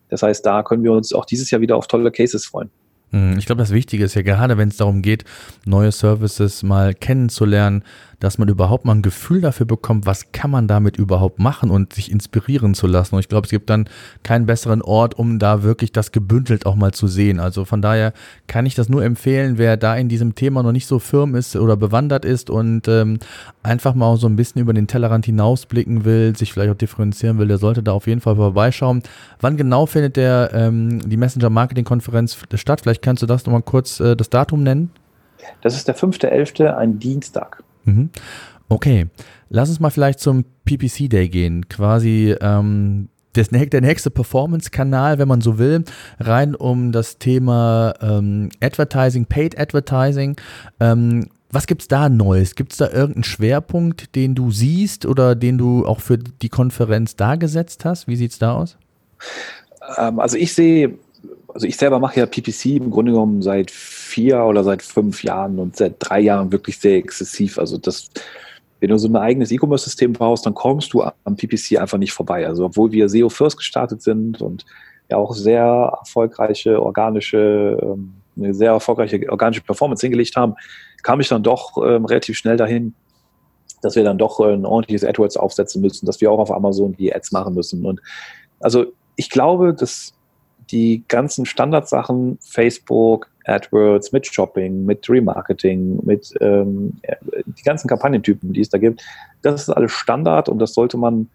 Das 0.09 0.23
heißt, 0.23 0.43
da 0.43 0.63
können 0.63 0.83
wir 0.83 0.91
uns 0.91 1.13
auch 1.13 1.23
dieses 1.23 1.51
Jahr 1.51 1.61
wieder 1.61 1.77
auf 1.77 1.85
tolle 1.85 2.09
Cases 2.09 2.43
freuen. 2.43 2.71
Hm, 3.11 3.37
ich 3.37 3.45
glaube, 3.45 3.61
das 3.61 3.69
Wichtige 3.69 4.03
ist 4.03 4.15
ja 4.15 4.23
gerade, 4.23 4.57
wenn 4.57 4.69
es 4.69 4.77
darum 4.77 5.03
geht, 5.03 5.23
neue 5.65 5.91
Services 5.91 6.63
mal 6.63 6.95
kennenzulernen, 6.95 7.83
dass 8.19 8.37
man 8.37 8.47
überhaupt 8.47 8.85
mal 8.85 8.93
ein 8.93 9.01
Gefühl 9.01 9.41
dafür 9.41 9.65
bekommt, 9.65 10.05
was 10.05 10.31
kann 10.31 10.51
man 10.51 10.67
damit 10.67 10.97
überhaupt 10.97 11.39
machen 11.39 11.69
und 11.69 11.93
sich 11.93 12.11
inspirieren 12.11 12.73
zu 12.73 12.87
lassen. 12.87 13.15
Und 13.15 13.21
ich 13.21 13.29
glaube, 13.29 13.45
es 13.45 13.51
gibt 13.51 13.69
dann 13.69 13.89
keinen 14.23 14.45
besseren 14.45 14.81
Ort, 14.81 15.17
um 15.17 15.39
da 15.39 15.63
wirklich 15.63 15.91
das 15.91 16.11
gebündelt 16.11 16.65
auch 16.65 16.75
mal 16.75 16.93
zu 16.93 17.07
sehen. 17.07 17.39
Also 17.39 17.65
von 17.65 17.81
daher 17.81 18.13
kann 18.47 18.65
ich 18.65 18.75
das 18.75 18.89
nur 18.89 19.03
empfehlen, 19.03 19.57
wer 19.57 19.77
da 19.77 19.95
in 19.95 20.09
diesem 20.09 20.35
Thema 20.35 20.63
noch 20.63 20.71
nicht 20.71 20.87
so 20.87 20.99
firm 20.99 21.35
ist 21.35 21.55
oder 21.55 21.77
bewandert 21.77 22.25
ist 22.25 22.49
und 22.49 22.87
ähm, 22.87 23.19
einfach 23.63 23.95
mal 23.95 24.17
so 24.17 24.27
ein 24.27 24.35
bisschen 24.35 24.61
über 24.61 24.73
den 24.73 24.87
Tellerrand 24.87 25.25
hinausblicken 25.25 26.05
will, 26.05 26.35
sich 26.35 26.53
vielleicht 26.53 26.71
auch 26.71 26.77
differenzieren 26.77 27.37
will, 27.37 27.47
der 27.47 27.57
sollte 27.57 27.83
da 27.83 27.93
auf 27.93 28.07
jeden 28.07 28.21
Fall 28.21 28.35
vorbeischauen. 28.35 29.03
Wann 29.39 29.57
genau 29.57 29.85
findet 29.85 30.17
der 30.17 30.51
ähm, 30.53 31.09
die 31.09 31.17
Messenger 31.17 31.49
Marketing 31.49 31.85
Konferenz 31.85 32.37
statt? 32.55 32.81
Vielleicht 32.81 33.01
kannst 33.01 33.23
du 33.23 33.27
das 33.27 33.45
nochmal 33.45 33.61
kurz 33.61 33.99
äh, 33.99 34.15
das 34.15 34.29
Datum 34.29 34.63
nennen. 34.63 34.91
Das 35.61 35.75
ist 35.75 35.87
der 35.87 35.95
5.11., 35.95 36.75
ein 36.75 36.99
Dienstag. 36.99 37.63
Mhm. 37.89 38.09
Okay, 38.69 39.07
lass 39.49 39.69
uns 39.69 39.79
mal 39.79 39.89
vielleicht 39.89 40.19
zum 40.19 40.45
PPC 40.65 41.09
Day 41.09 41.27
gehen. 41.27 41.67
Quasi 41.69 42.35
ähm, 42.39 43.09
das, 43.33 43.49
der 43.49 43.81
nächste 43.81 44.11
Performance-Kanal, 44.11 45.17
wenn 45.19 45.27
man 45.27 45.41
so 45.41 45.57
will, 45.57 45.83
rein 46.19 46.55
um 46.55 46.91
das 46.91 47.17
Thema 47.17 47.93
ähm, 48.01 48.49
Advertising, 48.61 49.25
Paid 49.25 49.59
Advertising. 49.59 50.35
Ähm, 50.79 51.29
was 51.51 51.65
gibt 51.65 51.81
es 51.81 51.87
da 51.87 52.09
Neues? 52.09 52.55
Gibt 52.55 52.73
es 52.73 52.77
da 52.77 52.89
irgendeinen 52.89 53.23
Schwerpunkt, 53.23 54.15
den 54.15 54.35
du 54.35 54.51
siehst 54.51 55.05
oder 55.05 55.35
den 55.35 55.57
du 55.57 55.85
auch 55.85 55.99
für 55.99 56.17
die 56.17 56.49
Konferenz 56.49 57.15
dargesetzt 57.15 57.85
hast? 57.85 58.07
Wie 58.07 58.15
sieht 58.15 58.31
es 58.31 58.39
da 58.39 58.53
aus? 58.53 58.77
Ähm, 59.97 60.19
also 60.19 60.37
ich 60.37 60.53
sehe 60.53 60.99
also 61.53 61.67
ich 61.67 61.77
selber 61.77 61.99
mache 61.99 62.19
ja 62.19 62.25
PPC 62.25 62.77
im 62.77 62.91
Grunde 62.91 63.11
genommen 63.11 63.41
seit 63.41 63.71
vier 63.71 64.43
oder 64.43 64.63
seit 64.63 64.81
fünf 64.81 65.23
Jahren 65.23 65.59
und 65.59 65.75
seit 65.75 65.95
drei 65.99 66.19
Jahren 66.19 66.51
wirklich 66.51 66.79
sehr 66.79 66.97
exzessiv. 66.97 67.57
Also 67.57 67.77
das, 67.77 68.09
wenn 68.79 68.89
du 68.89 68.97
so 68.97 69.07
ein 69.07 69.15
eigenes 69.15 69.51
E-Commerce-System 69.51 70.13
baust, 70.13 70.45
dann 70.45 70.53
kommst 70.53 70.93
du 70.93 71.03
am 71.03 71.35
PPC 71.35 71.79
einfach 71.79 71.97
nicht 71.97 72.13
vorbei. 72.13 72.45
Also 72.47 72.65
obwohl 72.65 72.91
wir 72.91 73.09
SEO 73.09 73.29
First 73.29 73.57
gestartet 73.57 74.01
sind 74.01 74.41
und 74.41 74.65
ja 75.09 75.17
auch 75.17 75.33
sehr 75.33 75.63
erfolgreiche 75.99 76.81
organische, 76.81 77.77
ähm, 77.81 78.13
eine 78.37 78.53
sehr 78.53 78.71
erfolgreiche 78.71 79.19
organische 79.29 79.63
Performance 79.63 80.01
hingelegt 80.01 80.35
haben, 80.35 80.55
kam 81.03 81.19
ich 81.19 81.27
dann 81.27 81.43
doch 81.43 81.77
ähm, 81.83 82.05
relativ 82.05 82.37
schnell 82.37 82.57
dahin, 82.57 82.93
dass 83.81 83.95
wir 83.95 84.03
dann 84.03 84.17
doch 84.17 84.39
ein 84.39 84.65
ordentliches 84.65 85.03
AdWords 85.03 85.37
aufsetzen 85.37 85.81
müssen, 85.81 86.05
dass 86.05 86.21
wir 86.21 86.31
auch 86.31 86.39
auf 86.39 86.51
Amazon 86.51 86.93
die 86.93 87.13
Ads 87.13 87.31
machen 87.31 87.55
müssen. 87.55 87.85
Und 87.85 88.01
also 88.59 88.85
ich 89.15 89.29
glaube, 89.29 89.73
dass 89.73 90.13
die 90.71 91.03
ganzen 91.07 91.45
Standardsachen, 91.45 92.37
Facebook, 92.41 93.29
AdWords, 93.45 94.11
mit 94.11 94.27
Shopping, 94.27 94.85
mit 94.85 95.09
Remarketing, 95.09 95.99
mit 96.05 96.33
ähm, 96.41 96.97
die 97.45 97.63
ganzen 97.63 97.87
Kampagnentypen, 97.87 98.53
die 98.53 98.61
es 98.61 98.69
da 98.69 98.77
gibt, 98.77 99.03
das 99.41 99.63
ist 99.63 99.69
alles 99.69 99.91
Standard 99.91 100.49
und 100.49 100.59
das 100.59 100.73
sollte 100.73 100.97
man 100.97 101.29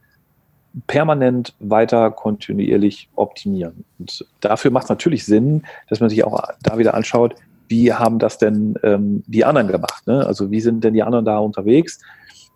permanent 0.86 1.54
weiter 1.60 2.10
kontinuierlich 2.10 3.08
optimieren. 3.14 3.84
Und 3.98 4.26
dafür 4.40 4.70
macht 4.70 4.84
es 4.84 4.90
natürlich 4.90 5.24
Sinn, 5.24 5.62
dass 5.88 6.00
man 6.00 6.10
sich 6.10 6.24
auch 6.24 6.42
da 6.62 6.78
wieder 6.78 6.94
anschaut, 6.94 7.34
wie 7.68 7.92
haben 7.92 8.18
das 8.18 8.38
denn 8.38 8.74
ähm, 8.82 9.22
die 9.26 9.44
anderen 9.44 9.68
gemacht? 9.68 10.06
Ne? 10.06 10.26
Also 10.26 10.50
wie 10.50 10.60
sind 10.60 10.84
denn 10.84 10.94
die 10.94 11.02
anderen 11.02 11.24
da 11.24 11.38
unterwegs? 11.38 12.00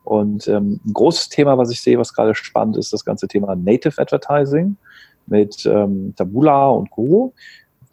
Und 0.04 0.49
ähm, 0.49 0.80
ein 0.85 0.92
großes 0.92 1.28
Thema, 1.28 1.58
was 1.58 1.70
ich 1.70 1.80
sehe, 1.80 1.99
was 1.99 2.12
gerade 2.12 2.35
spannend 2.35 2.76
ist, 2.76 2.92
das 2.92 3.04
ganze 3.04 3.28
Thema 3.28 3.54
Native 3.54 4.00
Advertising 4.00 4.76
mit 5.28 5.66
ähm, 5.66 6.14
Tabula 6.16 6.68
und 6.68 6.90
Co. 6.90 7.32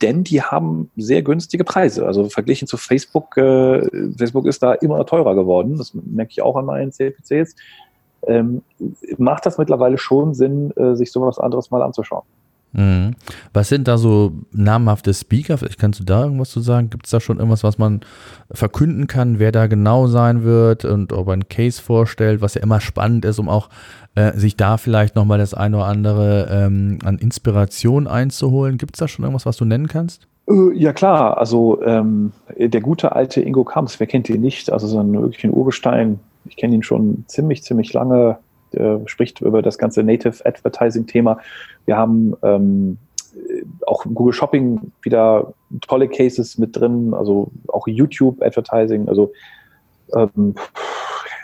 Denn 0.01 0.24
die 0.24 0.42
haben 0.42 0.92
sehr 0.98 1.22
günstige 1.22 1.63
Preise. 1.63 2.06
Also 2.06 2.30
verglichen 2.30 2.68
zu 2.68 2.77
Facebook, 2.77 3.38
äh, 3.38 3.82
Facebook 4.18 4.46
ist 4.46 4.62
da 4.62 4.74
immer 4.74 5.06
teurer 5.06 5.36
geworden. 5.36 5.77
Das 5.77 5.94
merke 5.94 6.32
ich 6.32 6.42
auch 6.42 6.58
an 6.58 6.65
meinen 6.65 6.92
CPCs. 6.92 7.56
Ähm, 8.27 8.62
macht 9.18 9.46
das 9.46 9.58
mittlerweile 9.58 9.98
schon 9.98 10.34
Sinn, 10.34 10.72
äh, 10.75 10.96
sich 10.96 11.12
sowas 11.12 11.39
anderes 11.39 11.72
mal 11.72 11.82
anzuschauen. 11.82 12.24
Mhm. 12.75 13.15
Was 13.53 13.70
sind 13.70 13.88
da 13.88 13.98
so 13.98 14.34
namhafte 14.51 15.13
Speaker? 15.13 15.58
Vielleicht 15.58 15.79
kannst 15.79 16.00
du 16.01 16.03
da 16.03 16.24
irgendwas 16.24 16.50
zu 16.50 16.60
sagen? 16.60 16.89
Gibt 16.89 17.05
es 17.05 17.12
da 17.12 17.22
schon 17.22 17.38
irgendwas, 17.38 17.63
was 17.63 17.77
man 17.77 18.01
verkünden 18.51 19.08
kann, 19.08 19.39
wer 19.39 19.53
da 19.53 19.67
genau 19.67 20.08
sein 20.08 20.44
wird 20.44 20.84
und 20.84 21.13
ob 21.13 21.29
einen 21.29 21.48
Case 21.48 21.82
vorstellt, 21.82 22.41
was 22.41 22.55
ja 22.55 22.62
immer 22.62 22.82
spannend 22.82 23.24
ist, 23.24 23.39
um 23.39 23.48
auch 23.48 23.70
äh, 24.15 24.34
sich 24.38 24.58
da 24.58 24.77
vielleicht 24.77 25.15
nochmal 25.15 25.38
das 25.38 25.53
eine 25.53 25.77
oder 25.77 25.86
andere 25.86 26.50
ähm, 26.51 27.00
an 27.05 27.17
Inspiration 27.17 28.08
einzuholen. 28.08 28.77
Gibt 28.77 28.96
es 28.96 29.00
da 29.00 29.08
schon 29.08 29.24
irgendwas, 29.24 29.46
was 29.46 29.58
du 29.58 29.63
nennen 29.63 29.88
kannst? 29.88 30.27
Äh, 30.50 30.74
ja 30.74 30.91
klar, 30.91 31.38
also 31.38 31.82
ähm, 31.82 32.34
der 32.58 32.82
gute 32.82 33.13
alte 33.13 33.41
Ingo 33.41 33.63
Kamps, 33.63 34.00
wer 34.01 34.08
kennt 34.08 34.29
ihn 34.29 34.41
nicht? 34.41 34.72
Also 34.72 34.88
so 34.88 35.00
ein 35.00 35.13
wirklich 35.13 35.46
ein 35.46 35.53
Urgestein. 35.53 36.20
Ich 36.48 36.58
kenne 36.58 36.75
ihn 36.75 36.84
schon 36.84 37.24
ziemlich, 37.27 37.63
ziemlich 37.63 37.94
lange 37.94 38.38
der 38.74 39.02
spricht 39.06 39.42
über 39.42 39.62
das 39.62 39.78
ganze 39.78 40.04
Native 40.04 40.46
Advertising-Thema. 40.46 41.40
Wir 41.86 41.98
haben 41.98 42.36
ähm, 42.44 42.98
auch 43.86 44.04
Google 44.06 44.34
Shopping 44.34 44.92
wieder 45.02 45.54
tolle 45.82 46.08
Cases 46.08 46.58
mit 46.58 46.76
drin, 46.76 47.14
also 47.14 47.52
auch 47.68 47.88
YouTube 47.88 48.42
Advertising, 48.42 49.08
also 49.08 49.32
ähm, 50.16 50.56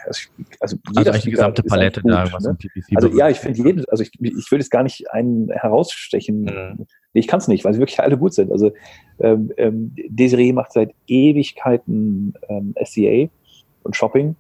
also, 0.06 0.30
also, 0.60 0.78
also 0.96 1.12
die 1.20 1.32
gesamte 1.32 1.63
Palette 1.63 2.01
gut, 2.01 2.12
da, 2.12 2.32
was 2.32 2.44
ne? 2.44 2.56
PPC 2.56 2.96
Also 2.96 3.08
ja, 3.10 3.30
ich 3.30 3.38
finde 3.38 3.63
jeden, 3.63 3.86
also 3.90 4.04
ich, 4.04 4.12
ich 4.20 4.51
würde 4.51 4.62
es 4.62 4.70
gar 4.70 4.84
nicht 4.84 5.12
einen 5.12 5.50
herausstechen. 5.51 6.44
Mhm. 6.44 6.88
Ich 7.13 7.28
kann 7.28 7.40
es 7.40 7.48
nicht, 7.48 7.66
weil 7.66 7.74
sie 7.74 7.80
wirklich 7.80 8.00
alle 8.00 8.18
gut 8.18 8.34
sind. 8.34 8.51
Also 8.51 8.72
ähm, 9.20 9.51
ähm, 9.58 9.96
Desiree 10.08 10.54
macht 10.54 10.74
seit 10.74 10.94
Ewigkeiten 11.08 12.34
ähm, 12.50 12.74
SEA 12.84 13.28
und 13.84 13.96
Shopping. 13.96 14.36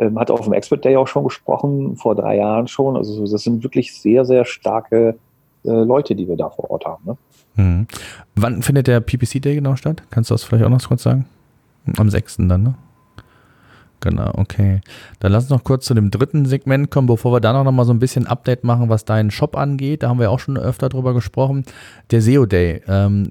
Ähm, 0.00 0.18
hat 0.18 0.30
auf 0.30 0.44
dem 0.44 0.54
Expert 0.54 0.84
Day 0.84 0.96
auch 0.96 1.06
schon 1.06 1.24
gesprochen, 1.24 1.94
vor 1.96 2.14
drei 2.14 2.38
Jahren 2.38 2.66
schon. 2.68 2.96
Also 2.96 3.26
das 3.26 3.42
sind 3.42 3.62
wirklich 3.62 3.92
sehr, 3.92 4.24
sehr 4.24 4.46
starke 4.46 5.18
äh, 5.64 5.70
Leute, 5.70 6.14
die 6.14 6.26
wir 6.26 6.36
da 6.36 6.48
vor 6.48 6.70
Ort 6.70 6.86
haben. 6.86 7.04
Ne? 7.04 7.16
Mhm. 7.56 7.86
Wann 8.34 8.62
findet 8.62 8.86
der 8.86 9.00
PPC 9.00 9.42
Day 9.42 9.54
genau 9.54 9.76
statt? 9.76 10.02
Kannst 10.08 10.30
du 10.30 10.34
das 10.34 10.42
vielleicht 10.42 10.64
auch 10.64 10.70
noch 10.70 10.82
kurz 10.88 11.02
sagen? 11.02 11.26
Am 11.98 12.08
6. 12.08 12.38
dann, 12.48 12.62
ne? 12.62 12.74
Genau, 14.00 14.30
okay. 14.34 14.80
Dann 15.18 15.32
lass 15.32 15.44
uns 15.44 15.50
noch 15.50 15.62
kurz 15.62 15.84
zu 15.84 15.92
dem 15.92 16.10
dritten 16.10 16.46
Segment 16.46 16.90
kommen, 16.90 17.06
bevor 17.06 17.32
wir 17.32 17.40
da 17.40 17.52
noch 17.52 17.70
mal 17.70 17.84
so 17.84 17.92
ein 17.92 17.98
bisschen 17.98 18.26
Update 18.26 18.64
machen, 18.64 18.88
was 18.88 19.04
deinen 19.04 19.30
Shop 19.30 19.56
angeht. 19.56 20.02
Da 20.02 20.08
haben 20.08 20.18
wir 20.18 20.30
auch 20.30 20.40
schon 20.40 20.56
öfter 20.56 20.88
drüber 20.88 21.12
gesprochen. 21.12 21.64
Der 22.10 22.22
SEO 22.22 22.46
Day. 22.46 22.80
Ähm, 22.88 23.28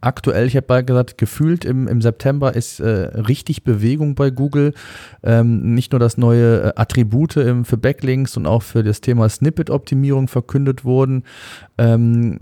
aktuell, 0.00 0.46
ich 0.46 0.56
habe 0.56 0.66
bald 0.66 0.86
gesagt, 0.86 1.18
gefühlt 1.18 1.66
im, 1.66 1.86
im 1.88 2.00
September 2.00 2.54
ist 2.54 2.80
äh, 2.80 2.88
richtig 2.88 3.64
Bewegung 3.64 4.14
bei 4.14 4.30
Google. 4.30 4.72
Ähm, 5.22 5.74
nicht 5.74 5.92
nur, 5.92 5.98
dass 5.98 6.16
neue 6.16 6.62
äh, 6.62 6.72
Attribute 6.76 7.36
im, 7.36 7.66
für 7.66 7.76
Backlinks 7.76 8.38
und 8.38 8.46
auch 8.46 8.62
für 8.62 8.82
das 8.82 9.02
Thema 9.02 9.28
Snippet-Optimierung 9.28 10.28
verkündet 10.28 10.86
wurden. 10.86 11.24
Ähm, 11.76 12.38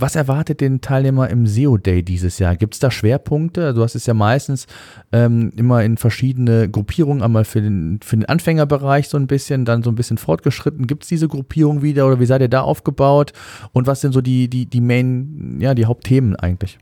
was 0.00 0.16
erwartet 0.16 0.60
den 0.60 0.80
Teilnehmer 0.80 1.28
im 1.28 1.46
SEO 1.46 1.76
Day 1.76 2.02
dieses 2.02 2.38
Jahr? 2.38 2.56
Gibt 2.56 2.74
es 2.74 2.80
da 2.80 2.90
Schwerpunkte? 2.90 3.74
Du 3.74 3.82
hast 3.82 3.94
es 3.94 4.06
ja 4.06 4.14
meistens 4.14 4.66
ähm, 5.12 5.52
immer 5.56 5.82
in 5.82 5.96
verschiedene 5.96 6.68
Gruppierungen, 6.68 7.22
einmal 7.22 7.44
für 7.44 7.60
den, 7.60 8.00
für 8.02 8.16
den 8.16 8.26
Anfängerbereich 8.26 9.08
so 9.08 9.16
ein 9.16 9.26
bisschen, 9.26 9.64
dann 9.64 9.82
so 9.82 9.90
ein 9.90 9.96
bisschen 9.96 10.18
fortgeschritten. 10.18 10.86
Gibt 10.86 11.02
es 11.02 11.08
diese 11.08 11.28
Gruppierung 11.28 11.82
wieder 11.82 12.06
oder 12.06 12.20
wie 12.20 12.26
seid 12.26 12.40
ihr 12.40 12.48
da 12.48 12.60
aufgebaut? 12.60 13.32
Und 13.72 13.86
was 13.86 14.00
sind 14.00 14.12
so 14.12 14.20
die, 14.20 14.48
die, 14.48 14.66
die 14.66 14.80
Main, 14.80 15.58
ja, 15.60 15.74
die 15.74 15.86
Hauptthemen 15.86 16.36
eigentlich? 16.36 16.78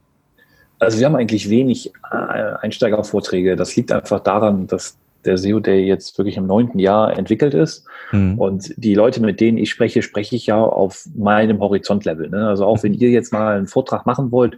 Also 0.78 0.98
wir 0.98 1.06
haben 1.06 1.16
eigentlich 1.16 1.48
wenig 1.48 1.92
äh, 2.10 2.16
Einsteigervorträge. 2.16 3.56
Das 3.56 3.74
liegt 3.76 3.92
einfach 3.92 4.20
daran, 4.20 4.66
dass 4.66 4.98
der 5.26 5.38
SEO 5.38 5.60
Day 5.60 5.84
jetzt 5.84 6.16
wirklich 6.18 6.36
im 6.36 6.46
neunten 6.46 6.78
Jahr 6.78 7.16
entwickelt 7.16 7.54
ist. 7.54 7.86
Mhm. 8.12 8.38
Und 8.38 8.74
die 8.76 8.94
Leute, 8.94 9.20
mit 9.20 9.40
denen 9.40 9.58
ich 9.58 9.70
spreche, 9.70 10.02
spreche 10.02 10.36
ich 10.36 10.46
ja 10.46 10.62
auf 10.62 11.04
meinem 11.14 11.60
Horizontlevel. 11.60 12.30
Ne? 12.30 12.48
Also 12.48 12.64
auch 12.64 12.82
wenn 12.82 12.94
ihr 12.94 13.10
jetzt 13.10 13.32
mal 13.32 13.56
einen 13.56 13.66
Vortrag 13.66 14.06
machen 14.06 14.30
wollt, 14.32 14.56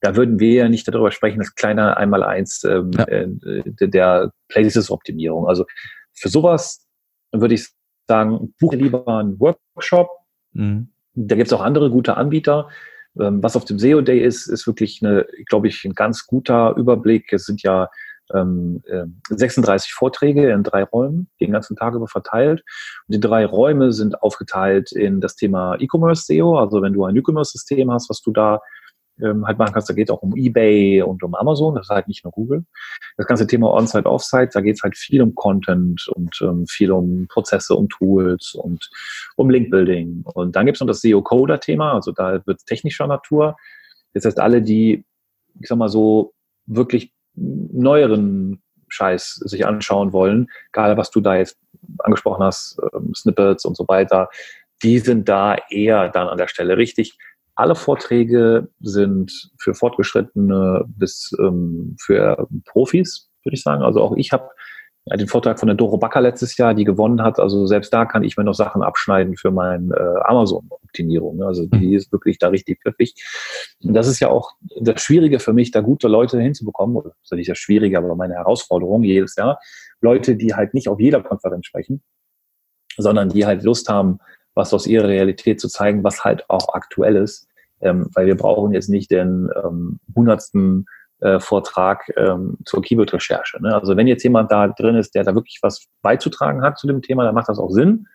da 0.00 0.16
würden 0.16 0.38
wir 0.38 0.52
ja 0.52 0.68
nicht 0.68 0.88
darüber 0.88 1.10
sprechen, 1.10 1.38
das 1.38 1.54
kleine 1.54 1.96
Einmaleins 1.96 2.64
ähm, 2.64 2.90
ja. 2.96 3.04
äh, 3.04 3.64
der 3.80 4.32
Places-Optimierung. 4.48 5.46
Also 5.46 5.64
für 6.14 6.28
sowas 6.28 6.86
würde 7.32 7.54
ich 7.54 7.68
sagen, 8.08 8.54
buche 8.58 8.76
lieber 8.76 9.06
einen 9.06 9.38
Workshop. 9.38 10.08
Mhm. 10.52 10.88
Da 11.14 11.36
gibt 11.36 11.48
es 11.48 11.52
auch 11.52 11.60
andere 11.60 11.90
gute 11.90 12.16
Anbieter. 12.16 12.68
Ähm, 13.18 13.42
was 13.42 13.56
auf 13.56 13.64
dem 13.64 13.78
SEO 13.78 14.00
Day 14.00 14.20
ist, 14.20 14.46
ist 14.46 14.66
wirklich, 14.66 15.00
eine, 15.02 15.26
glaube 15.48 15.68
ich, 15.68 15.84
ein 15.84 15.94
ganz 15.94 16.26
guter 16.26 16.74
Überblick. 16.76 17.32
Es 17.32 17.44
sind 17.44 17.62
ja 17.62 17.88
ähm, 18.34 18.82
36 19.28 19.90
äh, 19.90 19.94
Vorträge 19.94 20.50
in 20.50 20.62
drei 20.62 20.84
Räumen, 20.84 21.28
den 21.40 21.52
ganzen 21.52 21.76
Tag 21.76 21.94
über 21.94 22.08
verteilt. 22.08 22.62
Und 23.06 23.14
die 23.14 23.20
drei 23.20 23.46
Räume 23.46 23.92
sind 23.92 24.22
aufgeteilt 24.22 24.92
in 24.92 25.20
das 25.20 25.36
Thema 25.36 25.76
E-Commerce 25.78 26.24
SEO. 26.24 26.58
Also 26.58 26.82
wenn 26.82 26.92
du 26.92 27.04
ein 27.04 27.16
E-Commerce-System 27.16 27.90
hast, 27.90 28.10
was 28.10 28.20
du 28.20 28.32
da 28.32 28.60
ähm, 29.22 29.46
halt 29.46 29.58
machen 29.58 29.72
kannst, 29.72 29.88
da 29.88 29.94
geht 29.94 30.08
es 30.08 30.14
auch 30.14 30.22
um 30.22 30.36
eBay 30.36 31.02
und 31.02 31.22
um 31.22 31.34
Amazon, 31.34 31.74
das 31.74 31.86
ist 31.86 31.90
halt 31.90 32.08
nicht 32.08 32.24
nur 32.24 32.32
Google. 32.32 32.64
Das 33.16 33.26
ganze 33.26 33.46
Thema 33.46 33.72
On-Site, 33.72 34.06
Off-Site, 34.06 34.50
da 34.52 34.60
geht 34.60 34.76
es 34.76 34.82
halt 34.82 34.96
viel 34.96 35.22
um 35.22 35.34
Content 35.34 36.08
und 36.14 36.40
ähm, 36.42 36.66
viel 36.66 36.92
um 36.92 37.26
Prozesse, 37.28 37.74
um 37.74 37.88
Tools 37.88 38.54
und 38.54 38.88
um 39.36 39.50
Link-Building. 39.50 40.22
Und 40.24 40.56
dann 40.56 40.66
gibt 40.66 40.76
es 40.76 40.80
noch 40.80 40.86
das 40.86 41.00
SEO-Coder-Thema, 41.00 41.94
also 41.94 42.12
da 42.12 42.44
wird 42.46 42.58
es 42.58 42.64
technischer 42.64 43.06
Natur. 43.06 43.56
Das 44.14 44.24
heißt, 44.24 44.40
alle, 44.40 44.62
die, 44.62 45.04
ich 45.60 45.68
sag 45.68 45.78
mal 45.78 45.88
so, 45.88 46.32
wirklich 46.66 47.12
neueren 47.34 48.62
Scheiß 48.88 49.36
sich 49.44 49.66
anschauen 49.66 50.12
wollen, 50.12 50.48
egal 50.72 50.96
was 50.96 51.10
du 51.10 51.20
da 51.20 51.36
jetzt 51.36 51.58
angesprochen 51.98 52.42
hast, 52.42 52.78
ähm, 52.94 53.14
Snippets 53.14 53.64
und 53.64 53.76
so 53.76 53.86
weiter, 53.88 54.28
die 54.82 54.98
sind 54.98 55.28
da 55.28 55.56
eher 55.70 56.08
dann 56.08 56.28
an 56.28 56.38
der 56.38 56.48
Stelle 56.48 56.76
richtig. 56.76 57.18
Alle 57.54 57.74
Vorträge 57.74 58.68
sind 58.80 59.50
für 59.58 59.74
Fortgeschrittene 59.74 60.84
bis 60.86 61.32
ähm, 61.38 61.96
für 62.00 62.48
Profis, 62.64 63.30
würde 63.44 63.54
ich 63.54 63.62
sagen. 63.62 63.82
Also 63.82 64.00
auch 64.00 64.16
ich 64.16 64.32
habe 64.32 64.48
den 65.16 65.28
Vortrag 65.28 65.58
von 65.58 65.66
der 65.66 65.76
Doro 65.76 65.98
Backer 65.98 66.20
letztes 66.20 66.56
Jahr, 66.56 66.74
die 66.74 66.84
gewonnen 66.84 67.22
hat. 67.22 67.40
Also 67.40 67.66
selbst 67.66 67.92
da 67.92 68.04
kann 68.04 68.22
ich 68.22 68.36
mir 68.36 68.44
noch 68.44 68.54
Sachen 68.54 68.82
abschneiden 68.82 69.36
für 69.36 69.50
meine 69.50 69.94
äh, 69.94 70.20
Amazon-Optimierung. 70.24 71.38
Ne? 71.38 71.46
Also 71.46 71.66
die 71.66 71.88
mhm. 71.88 71.94
ist 71.94 72.12
wirklich 72.12 72.38
da 72.38 72.48
richtig 72.48 72.80
pfiffig. 72.80 73.14
Und 73.82 73.94
das 73.94 74.06
ist 74.06 74.20
ja 74.20 74.28
auch 74.28 74.52
das 74.80 75.02
Schwierige 75.02 75.40
für 75.40 75.52
mich, 75.52 75.72
da 75.72 75.80
gute 75.80 76.06
Leute 76.08 76.40
hinzubekommen. 76.40 76.96
Oder 76.96 77.10
das 77.10 77.32
ist 77.32 77.32
nicht 77.32 77.50
das 77.50 77.58
Schwierige, 77.58 77.98
aber 77.98 78.14
meine 78.14 78.34
Herausforderung 78.34 79.02
jedes 79.02 79.36
Jahr. 79.36 79.58
Leute, 80.00 80.36
die 80.36 80.54
halt 80.54 80.74
nicht 80.74 80.88
auf 80.88 81.00
jeder 81.00 81.22
Konferenz 81.22 81.66
sprechen, 81.66 82.02
sondern 82.96 83.28
die 83.30 83.46
halt 83.46 83.64
Lust 83.64 83.88
haben, 83.88 84.20
was 84.54 84.72
aus 84.72 84.86
ihrer 84.86 85.08
Realität 85.08 85.60
zu 85.60 85.68
zeigen, 85.68 86.04
was 86.04 86.24
halt 86.24 86.48
auch 86.48 86.74
aktuell 86.74 87.16
ist. 87.16 87.48
Ähm, 87.80 88.10
weil 88.14 88.26
wir 88.26 88.36
brauchen 88.36 88.72
jetzt 88.72 88.90
nicht 88.90 89.10
den 89.10 89.48
ähm, 89.64 90.00
hundertsten 90.14 90.86
Vortrag 91.38 92.10
ähm, 92.16 92.56
zur 92.64 92.82
Keyword-Recherche. 92.82 93.62
Ne? 93.62 93.74
Also 93.74 93.96
wenn 93.96 94.06
jetzt 94.06 94.22
jemand 94.22 94.50
da 94.50 94.68
drin 94.68 94.96
ist, 94.96 95.14
der 95.14 95.24
da 95.24 95.34
wirklich 95.34 95.58
was 95.62 95.86
beizutragen 96.02 96.62
hat 96.62 96.78
zu 96.78 96.86
dem 96.86 97.02
Thema, 97.02 97.24
dann 97.24 97.34
macht 97.34 97.48
das 97.48 97.58
auch 97.58 97.70
Sinn. 97.70 98.06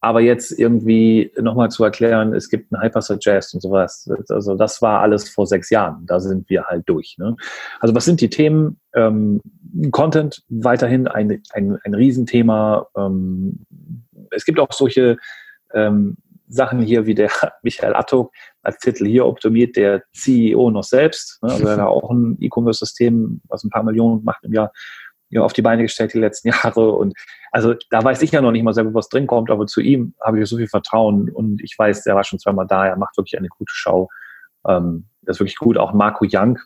Aber 0.00 0.20
jetzt 0.20 0.52
irgendwie 0.58 1.32
nochmal 1.40 1.70
zu 1.70 1.82
erklären, 1.82 2.34
es 2.34 2.50
gibt 2.50 2.70
einen 2.72 2.82
Hypersuggest 2.82 3.54
und 3.54 3.60
sowas, 3.62 4.06
also 4.28 4.54
das 4.54 4.82
war 4.82 5.00
alles 5.00 5.30
vor 5.30 5.46
sechs 5.46 5.70
Jahren. 5.70 6.04
Da 6.04 6.20
sind 6.20 6.50
wir 6.50 6.64
halt 6.64 6.86
durch. 6.86 7.16
Ne? 7.18 7.36
Also 7.80 7.94
was 7.94 8.04
sind 8.04 8.20
die 8.20 8.28
Themen? 8.28 8.78
Ähm, 8.94 9.40
Content 9.92 10.42
weiterhin 10.50 11.08
ein, 11.08 11.42
ein, 11.54 11.78
ein 11.82 11.94
Riesenthema. 11.94 12.86
Ähm, 12.96 13.64
es 14.30 14.44
gibt 14.44 14.60
auch 14.60 14.72
solche 14.72 15.16
ähm, 15.72 16.16
Sachen 16.46 16.80
hier 16.80 17.06
wie 17.06 17.14
der 17.14 17.30
Michael 17.62 17.94
Attok 17.94 18.32
als 18.62 18.78
Titel 18.78 19.06
hier 19.06 19.26
optimiert 19.26 19.76
der 19.76 20.02
CEO 20.12 20.70
noch 20.70 20.84
selbst. 20.84 21.42
Ne? 21.42 21.52
Also 21.52 21.66
er 21.66 21.88
auch 21.88 22.10
ein 22.10 22.36
E-Commerce-System, 22.40 23.40
was 23.48 23.64
ein 23.64 23.70
paar 23.70 23.82
Millionen 23.82 24.24
macht 24.24 24.44
im 24.44 24.52
Jahr, 24.52 24.72
ja, 25.30 25.42
auf 25.42 25.52
die 25.52 25.62
Beine 25.62 25.82
gestellt 25.82 26.14
die 26.14 26.20
letzten 26.20 26.48
Jahre. 26.52 26.92
Und 26.92 27.14
also 27.50 27.74
da 27.90 28.02
weiß 28.02 28.22
ich 28.22 28.32
ja 28.32 28.40
noch 28.40 28.52
nicht 28.52 28.62
mal 28.62 28.74
selber, 28.74 28.94
was 28.94 29.08
drin 29.08 29.26
kommt, 29.26 29.50
aber 29.50 29.66
zu 29.66 29.80
ihm 29.80 30.14
habe 30.20 30.40
ich 30.40 30.48
so 30.48 30.56
viel 30.56 30.68
Vertrauen 30.68 31.30
und 31.30 31.62
ich 31.62 31.74
weiß, 31.78 32.04
der 32.04 32.14
war 32.14 32.24
schon 32.24 32.38
zweimal 32.38 32.66
da, 32.66 32.86
er 32.86 32.96
macht 32.96 33.16
wirklich 33.16 33.36
eine 33.36 33.48
gute 33.48 33.72
Show. 33.72 34.08
Ähm, 34.66 35.06
das 35.22 35.36
ist 35.36 35.40
wirklich 35.40 35.56
gut. 35.56 35.78
Auch 35.78 35.92
Marco 35.92 36.26
Young, 36.30 36.58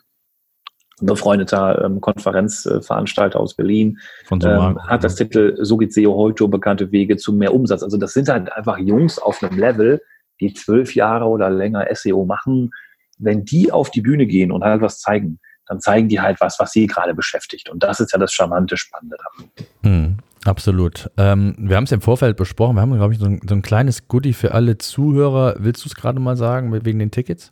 befreundeter 1.01 1.83
ähm, 1.83 2.01
Konferenzveranstalter 2.01 3.39
aus 3.39 3.55
Berlin, 3.55 3.99
Von 4.25 4.41
so 4.41 4.49
ähm, 4.49 4.79
hat 4.87 5.03
das 5.03 5.15
Titel 5.15 5.57
So 5.59 5.77
geht 5.77 5.93
SEO 5.93 6.15
heute, 6.15 6.47
bekannte 6.47 6.91
Wege 6.91 7.17
zu 7.17 7.33
mehr 7.33 7.53
Umsatz. 7.53 7.83
Also 7.83 7.97
das 7.97 8.13
sind 8.13 8.29
halt 8.29 8.51
einfach 8.51 8.77
Jungs 8.77 9.19
auf 9.19 9.41
einem 9.43 9.57
Level, 9.57 10.01
die 10.39 10.53
zwölf 10.53 10.95
Jahre 10.95 11.25
oder 11.25 11.49
länger 11.49 11.85
SEO 11.93 12.25
machen. 12.25 12.71
Wenn 13.17 13.43
die 13.45 13.71
auf 13.71 13.91
die 13.91 14.01
Bühne 14.01 14.25
gehen 14.25 14.51
und 14.51 14.63
halt 14.63 14.81
was 14.81 14.99
zeigen, 14.99 15.39
dann 15.67 15.79
zeigen 15.79 16.09
die 16.09 16.19
halt 16.19 16.41
was, 16.41 16.59
was 16.59 16.71
sie 16.71 16.87
gerade 16.87 17.13
beschäftigt. 17.13 17.69
Und 17.69 17.83
das 17.83 17.99
ist 17.99 18.11
ja 18.11 18.19
das 18.19 18.33
charmante, 18.33 18.75
Spannende 18.75 19.17
daran. 19.17 19.51
Hm, 19.83 20.17
absolut. 20.45 21.11
Ähm, 21.17 21.55
wir 21.59 21.75
haben 21.75 21.83
es 21.83 21.91
im 21.91 22.01
Vorfeld 22.01 22.37
besprochen. 22.37 22.75
Wir 22.75 22.81
haben, 22.81 22.95
glaube 22.95 23.13
ich, 23.13 23.19
so 23.19 23.25
ein, 23.25 23.39
so 23.47 23.53
ein 23.53 23.61
kleines 23.61 24.07
Goodie 24.07 24.33
für 24.33 24.53
alle 24.53 24.77
Zuhörer. 24.77 25.55
Willst 25.59 25.85
du 25.85 25.89
es 25.89 25.95
gerade 25.95 26.19
mal 26.19 26.37
sagen, 26.37 26.73
wegen 26.85 26.99
den 26.99 27.11
Tickets? 27.11 27.51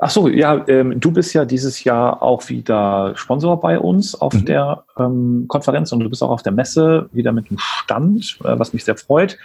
Ach 0.00 0.10
so, 0.10 0.28
ja, 0.28 0.64
ähm, 0.68 1.00
du 1.00 1.10
bist 1.10 1.34
ja 1.34 1.44
dieses 1.44 1.82
Jahr 1.82 2.22
auch 2.22 2.48
wieder 2.48 3.16
Sponsor 3.16 3.60
bei 3.60 3.80
uns 3.80 4.14
auf 4.14 4.32
mhm. 4.32 4.44
der 4.44 4.84
ähm, 4.96 5.46
Konferenz 5.48 5.90
und 5.90 6.00
du 6.00 6.08
bist 6.08 6.22
auch 6.22 6.30
auf 6.30 6.42
der 6.42 6.52
Messe 6.52 7.08
wieder 7.12 7.32
mit 7.32 7.50
dem 7.50 7.58
Stand, 7.58 8.38
äh, 8.44 8.56
was 8.58 8.72
mich 8.72 8.84
sehr 8.84 8.96
freut. 8.96 9.36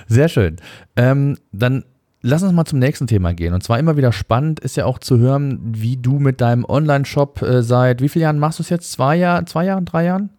Sehr 0.07 0.29
schön. 0.29 0.57
Ähm, 0.95 1.37
dann 1.51 1.83
Lass 2.23 2.43
uns 2.43 2.53
mal 2.53 2.65
zum 2.65 2.79
nächsten 2.79 3.07
Thema 3.07 3.33
gehen. 3.33 3.53
Und 3.53 3.63
zwar 3.63 3.79
immer 3.79 3.97
wieder 3.97 4.11
spannend 4.11 4.59
ist 4.59 4.77
ja 4.77 4.85
auch 4.85 4.99
zu 4.99 5.17
hören, 5.17 5.59
wie 5.63 5.97
du 5.97 6.19
mit 6.19 6.39
deinem 6.39 6.65
Online-Shop 6.65 7.41
äh, 7.41 7.63
seit 7.63 8.01
wie 8.01 8.09
vielen 8.09 8.23
Jahren 8.23 8.39
machst 8.39 8.59
du 8.59 8.63
es 8.63 8.69
jetzt? 8.69 8.91
Zwei 8.91 9.15
Jahren, 9.15 9.47
zwei 9.47 9.65
Jahren, 9.65 9.85
drei 9.85 10.05
Jahren? 10.05 10.29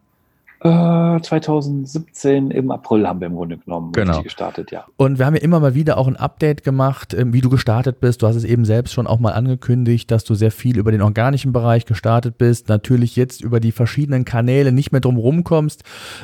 2017 0.63 2.51
äh, 2.51 2.57
im 2.57 2.71
April 2.71 3.09
haben 3.09 3.21
wir 3.21 3.27
im 3.27 3.35
Grunde 3.35 3.59
genommen 3.59 3.91
genau. 3.93 4.23
gestartet, 4.23 4.71
ja. 4.71 4.85
Und 4.97 5.19
wir 5.19 5.27
haben 5.27 5.35
ja 5.35 5.43
immer 5.43 5.59
mal 5.59 5.75
wieder 5.75 5.99
auch 5.99 6.07
ein 6.07 6.17
Update 6.17 6.63
gemacht, 6.63 7.15
ähm, 7.15 7.33
wie 7.33 7.41
du 7.41 7.51
gestartet 7.51 7.99
bist. 7.99 8.23
Du 8.23 8.29
hast 8.29 8.37
es 8.37 8.45
eben 8.45 8.65
selbst 8.65 8.93
schon 8.93 9.09
auch 9.09 9.19
mal 9.19 9.33
angekündigt, 9.33 10.11
dass 10.13 10.23
du 10.23 10.35
sehr 10.35 10.53
viel 10.53 10.79
über 10.79 10.93
den 10.93 11.03
organischen 11.03 11.53
Bereich 11.53 11.85
gestartet 11.85 12.39
bist. 12.39 12.69
Natürlich 12.69 13.17
jetzt 13.17 13.41
über 13.41 13.59
die 13.59 13.73
verschiedenen 13.73 14.25
Kanäle 14.25 14.71
nicht 14.71 14.93
mehr 14.93 15.01
drum 15.01 15.17
rumkommst. 15.17 15.83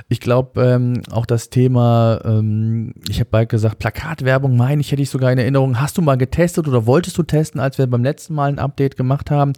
Ich 0.09 0.21
glaube, 0.21 0.63
ähm, 0.63 1.03
auch 1.11 1.27
das 1.27 1.51
Thema, 1.51 2.21
ähm, 2.25 2.95
ich 3.09 3.19
habe 3.19 3.31
bald 3.31 3.49
gesagt, 3.49 3.81
Plakatwerbung, 3.81 4.57
meine 4.57 4.81
ich, 4.81 4.93
hätte 4.93 5.03
ich 5.03 5.11
sogar 5.11 5.33
in 5.33 5.39
Erinnerung. 5.39 5.81
Hast 5.81 5.99
du 5.99 6.03
mal 6.03 6.17
getestet 6.17 6.69
oder 6.69 6.87
wolltest 6.87 7.19
du 7.19 7.25
testen, 7.25 7.61
als 7.61 7.79
wir 7.79 7.89
beim 7.89 8.05
letzten 8.05 8.35
Mal 8.35 8.51
ein 8.51 8.61
Update 8.61 8.97
gemacht 8.97 9.33
haben? 9.33 9.53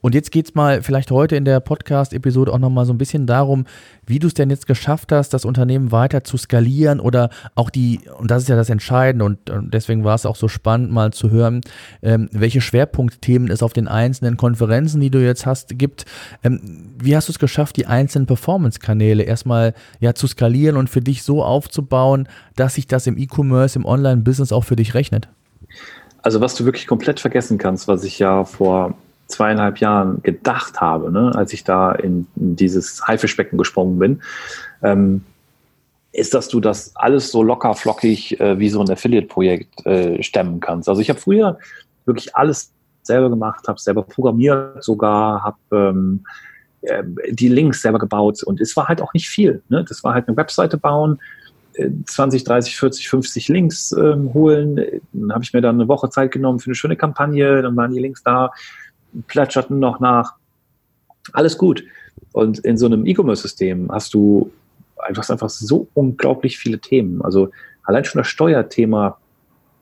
Und 0.00 0.16
jetzt 0.16 0.32
geht 0.32 0.48
es 0.48 0.54
mal 0.56 0.82
vielleicht 0.82 1.12
heute 1.12 1.36
in 1.36 1.44
der 1.44 1.60
Podcast-Episode 1.60 2.52
auch 2.52 2.58
nochmal 2.58 2.84
so 2.84 2.92
ein 2.92 2.98
bisschen 2.98 3.28
darum, 3.28 3.64
wie 4.06 4.18
du 4.18 4.23
es 4.26 4.34
denn 4.34 4.50
jetzt 4.50 4.66
geschafft 4.66 5.12
hast, 5.12 5.30
das 5.30 5.44
Unternehmen 5.44 5.92
weiter 5.92 6.24
zu 6.24 6.36
skalieren 6.36 7.00
oder 7.00 7.30
auch 7.54 7.70
die, 7.70 8.00
und 8.18 8.30
das 8.30 8.42
ist 8.42 8.48
ja 8.48 8.56
das 8.56 8.70
Entscheidende 8.70 9.24
und, 9.24 9.50
und 9.50 9.72
deswegen 9.72 10.04
war 10.04 10.14
es 10.14 10.26
auch 10.26 10.36
so 10.36 10.48
spannend 10.48 10.90
mal 10.90 11.12
zu 11.12 11.30
hören, 11.30 11.60
ähm, 12.02 12.28
welche 12.32 12.60
Schwerpunktthemen 12.60 13.50
es 13.50 13.62
auf 13.62 13.72
den 13.72 13.88
einzelnen 13.88 14.36
Konferenzen, 14.36 15.00
die 15.00 15.10
du 15.10 15.18
jetzt 15.24 15.46
hast, 15.46 15.78
gibt. 15.78 16.04
Ähm, 16.42 16.94
wie 16.98 17.16
hast 17.16 17.28
du 17.28 17.32
es 17.32 17.38
geschafft, 17.38 17.76
die 17.76 17.86
einzelnen 17.86 18.26
Performance-Kanäle 18.26 19.22
erstmal 19.22 19.74
ja 20.00 20.14
zu 20.14 20.26
skalieren 20.26 20.76
und 20.76 20.90
für 20.90 21.00
dich 21.00 21.22
so 21.22 21.42
aufzubauen, 21.42 22.28
dass 22.56 22.74
sich 22.74 22.86
das 22.86 23.06
im 23.06 23.18
E-Commerce, 23.18 23.78
im 23.78 23.84
Online-Business 23.84 24.52
auch 24.52 24.64
für 24.64 24.76
dich 24.76 24.94
rechnet? 24.94 25.28
Also 26.22 26.40
was 26.40 26.54
du 26.54 26.64
wirklich 26.64 26.86
komplett 26.86 27.20
vergessen 27.20 27.58
kannst, 27.58 27.86
was 27.86 28.02
ich 28.02 28.18
ja 28.18 28.44
vor 28.44 28.94
zweieinhalb 29.34 29.78
Jahren 29.78 30.22
gedacht 30.22 30.80
habe, 30.80 31.10
ne, 31.10 31.32
als 31.34 31.52
ich 31.52 31.64
da 31.64 31.92
in, 31.92 32.26
in 32.36 32.56
dieses 32.56 33.06
Haifischbecken 33.06 33.58
gesprungen 33.58 33.98
bin, 33.98 34.22
ähm, 34.82 35.24
ist, 36.12 36.32
dass 36.32 36.48
du 36.48 36.60
das 36.60 36.94
alles 36.94 37.30
so 37.30 37.42
locker 37.42 37.74
flockig 37.74 38.38
äh, 38.40 38.58
wie 38.58 38.68
so 38.68 38.80
ein 38.80 38.90
Affiliate-Projekt 38.90 39.84
äh, 39.84 40.22
stemmen 40.22 40.60
kannst. 40.60 40.88
Also 40.88 41.00
ich 41.00 41.10
habe 41.10 41.18
früher 41.18 41.58
wirklich 42.04 42.36
alles 42.36 42.72
selber 43.02 43.28
gemacht, 43.28 43.66
habe 43.66 43.80
selber 43.80 44.02
programmiert 44.02 44.82
sogar, 44.82 45.42
habe 45.42 45.56
ähm, 45.72 46.24
äh, 46.82 47.02
die 47.30 47.48
Links 47.48 47.82
selber 47.82 47.98
gebaut 47.98 48.42
und 48.44 48.60
es 48.60 48.76
war 48.76 48.86
halt 48.86 49.02
auch 49.02 49.12
nicht 49.12 49.28
viel. 49.28 49.62
Ne? 49.68 49.84
Das 49.88 50.04
war 50.04 50.14
halt 50.14 50.28
eine 50.28 50.36
Webseite 50.36 50.78
bauen, 50.78 51.18
20, 52.06 52.44
30, 52.44 52.76
40, 52.76 53.08
50 53.08 53.48
Links 53.48 53.92
ähm, 53.92 54.32
holen. 54.32 54.76
Dann 55.12 55.32
habe 55.32 55.42
ich 55.42 55.52
mir 55.52 55.60
dann 55.60 55.76
eine 55.76 55.88
Woche 55.88 56.08
Zeit 56.08 56.30
genommen 56.30 56.60
für 56.60 56.66
eine 56.66 56.74
schöne 56.74 56.96
Kampagne, 56.96 57.62
dann 57.62 57.76
waren 57.76 57.92
die 57.92 58.00
Links 58.00 58.22
da 58.22 58.52
plätscherten 59.26 59.78
noch 59.78 60.00
nach. 60.00 60.34
Alles 61.32 61.58
gut. 61.58 61.84
Und 62.32 62.58
in 62.60 62.76
so 62.76 62.86
einem 62.86 63.06
E-Commerce-System 63.06 63.90
hast 63.90 64.14
du 64.14 64.50
einfach, 64.98 65.28
einfach 65.28 65.48
so 65.48 65.88
unglaublich 65.94 66.58
viele 66.58 66.78
Themen. 66.78 67.22
Also 67.22 67.50
allein 67.84 68.04
schon 68.04 68.20
das 68.20 68.28
Steuerthema, 68.28 69.18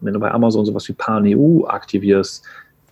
wenn 0.00 0.14
du 0.14 0.20
bei 0.20 0.30
Amazon 0.30 0.66
sowas 0.66 0.88
wie 0.88 0.92
PanEU 0.92 1.66
aktivierst, 1.66 2.44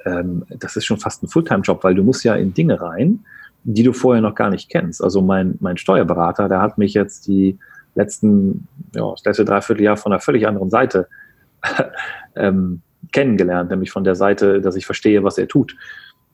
ähm, 0.05 0.44
das 0.48 0.76
ist 0.76 0.85
schon 0.85 0.98
fast 0.98 1.22
ein 1.22 1.29
Fulltime-Job, 1.29 1.85
weil 1.85 1.94
du 1.94 2.03
musst 2.03 2.24
ja 2.24 2.35
in 2.35 2.55
Dinge 2.55 2.81
rein, 2.81 3.24
die 3.64 3.83
du 3.83 3.92
vorher 3.92 4.22
noch 4.22 4.35
gar 4.35 4.50
nicht 4.50 4.70
kennst. 4.70 5.03
Also 5.03 5.20
mein, 5.20 5.59
mein 5.61 5.76
Steuerberater, 5.76 6.48
der 6.48 6.62
hat 6.62 6.79
mich 6.79 6.94
jetzt 6.94 7.26
die 7.26 7.59
letzten, 7.94 8.66
ja, 8.94 9.11
das 9.11 9.24
letzte 9.24 9.44
Dreivierteljahr 9.44 9.96
von 9.96 10.12
einer 10.12 10.20
völlig 10.20 10.46
anderen 10.46 10.70
Seite 10.70 11.09
ähm, 12.37 12.81
kennengelernt, 13.12 13.70
nämlich 13.70 13.90
von 13.90 14.05
der 14.05 14.14
Seite, 14.14 14.61
dass 14.61 14.76
ich 14.76 14.87
verstehe, 14.87 15.22
was 15.24 15.37
er 15.37 15.48
tut 15.48 15.76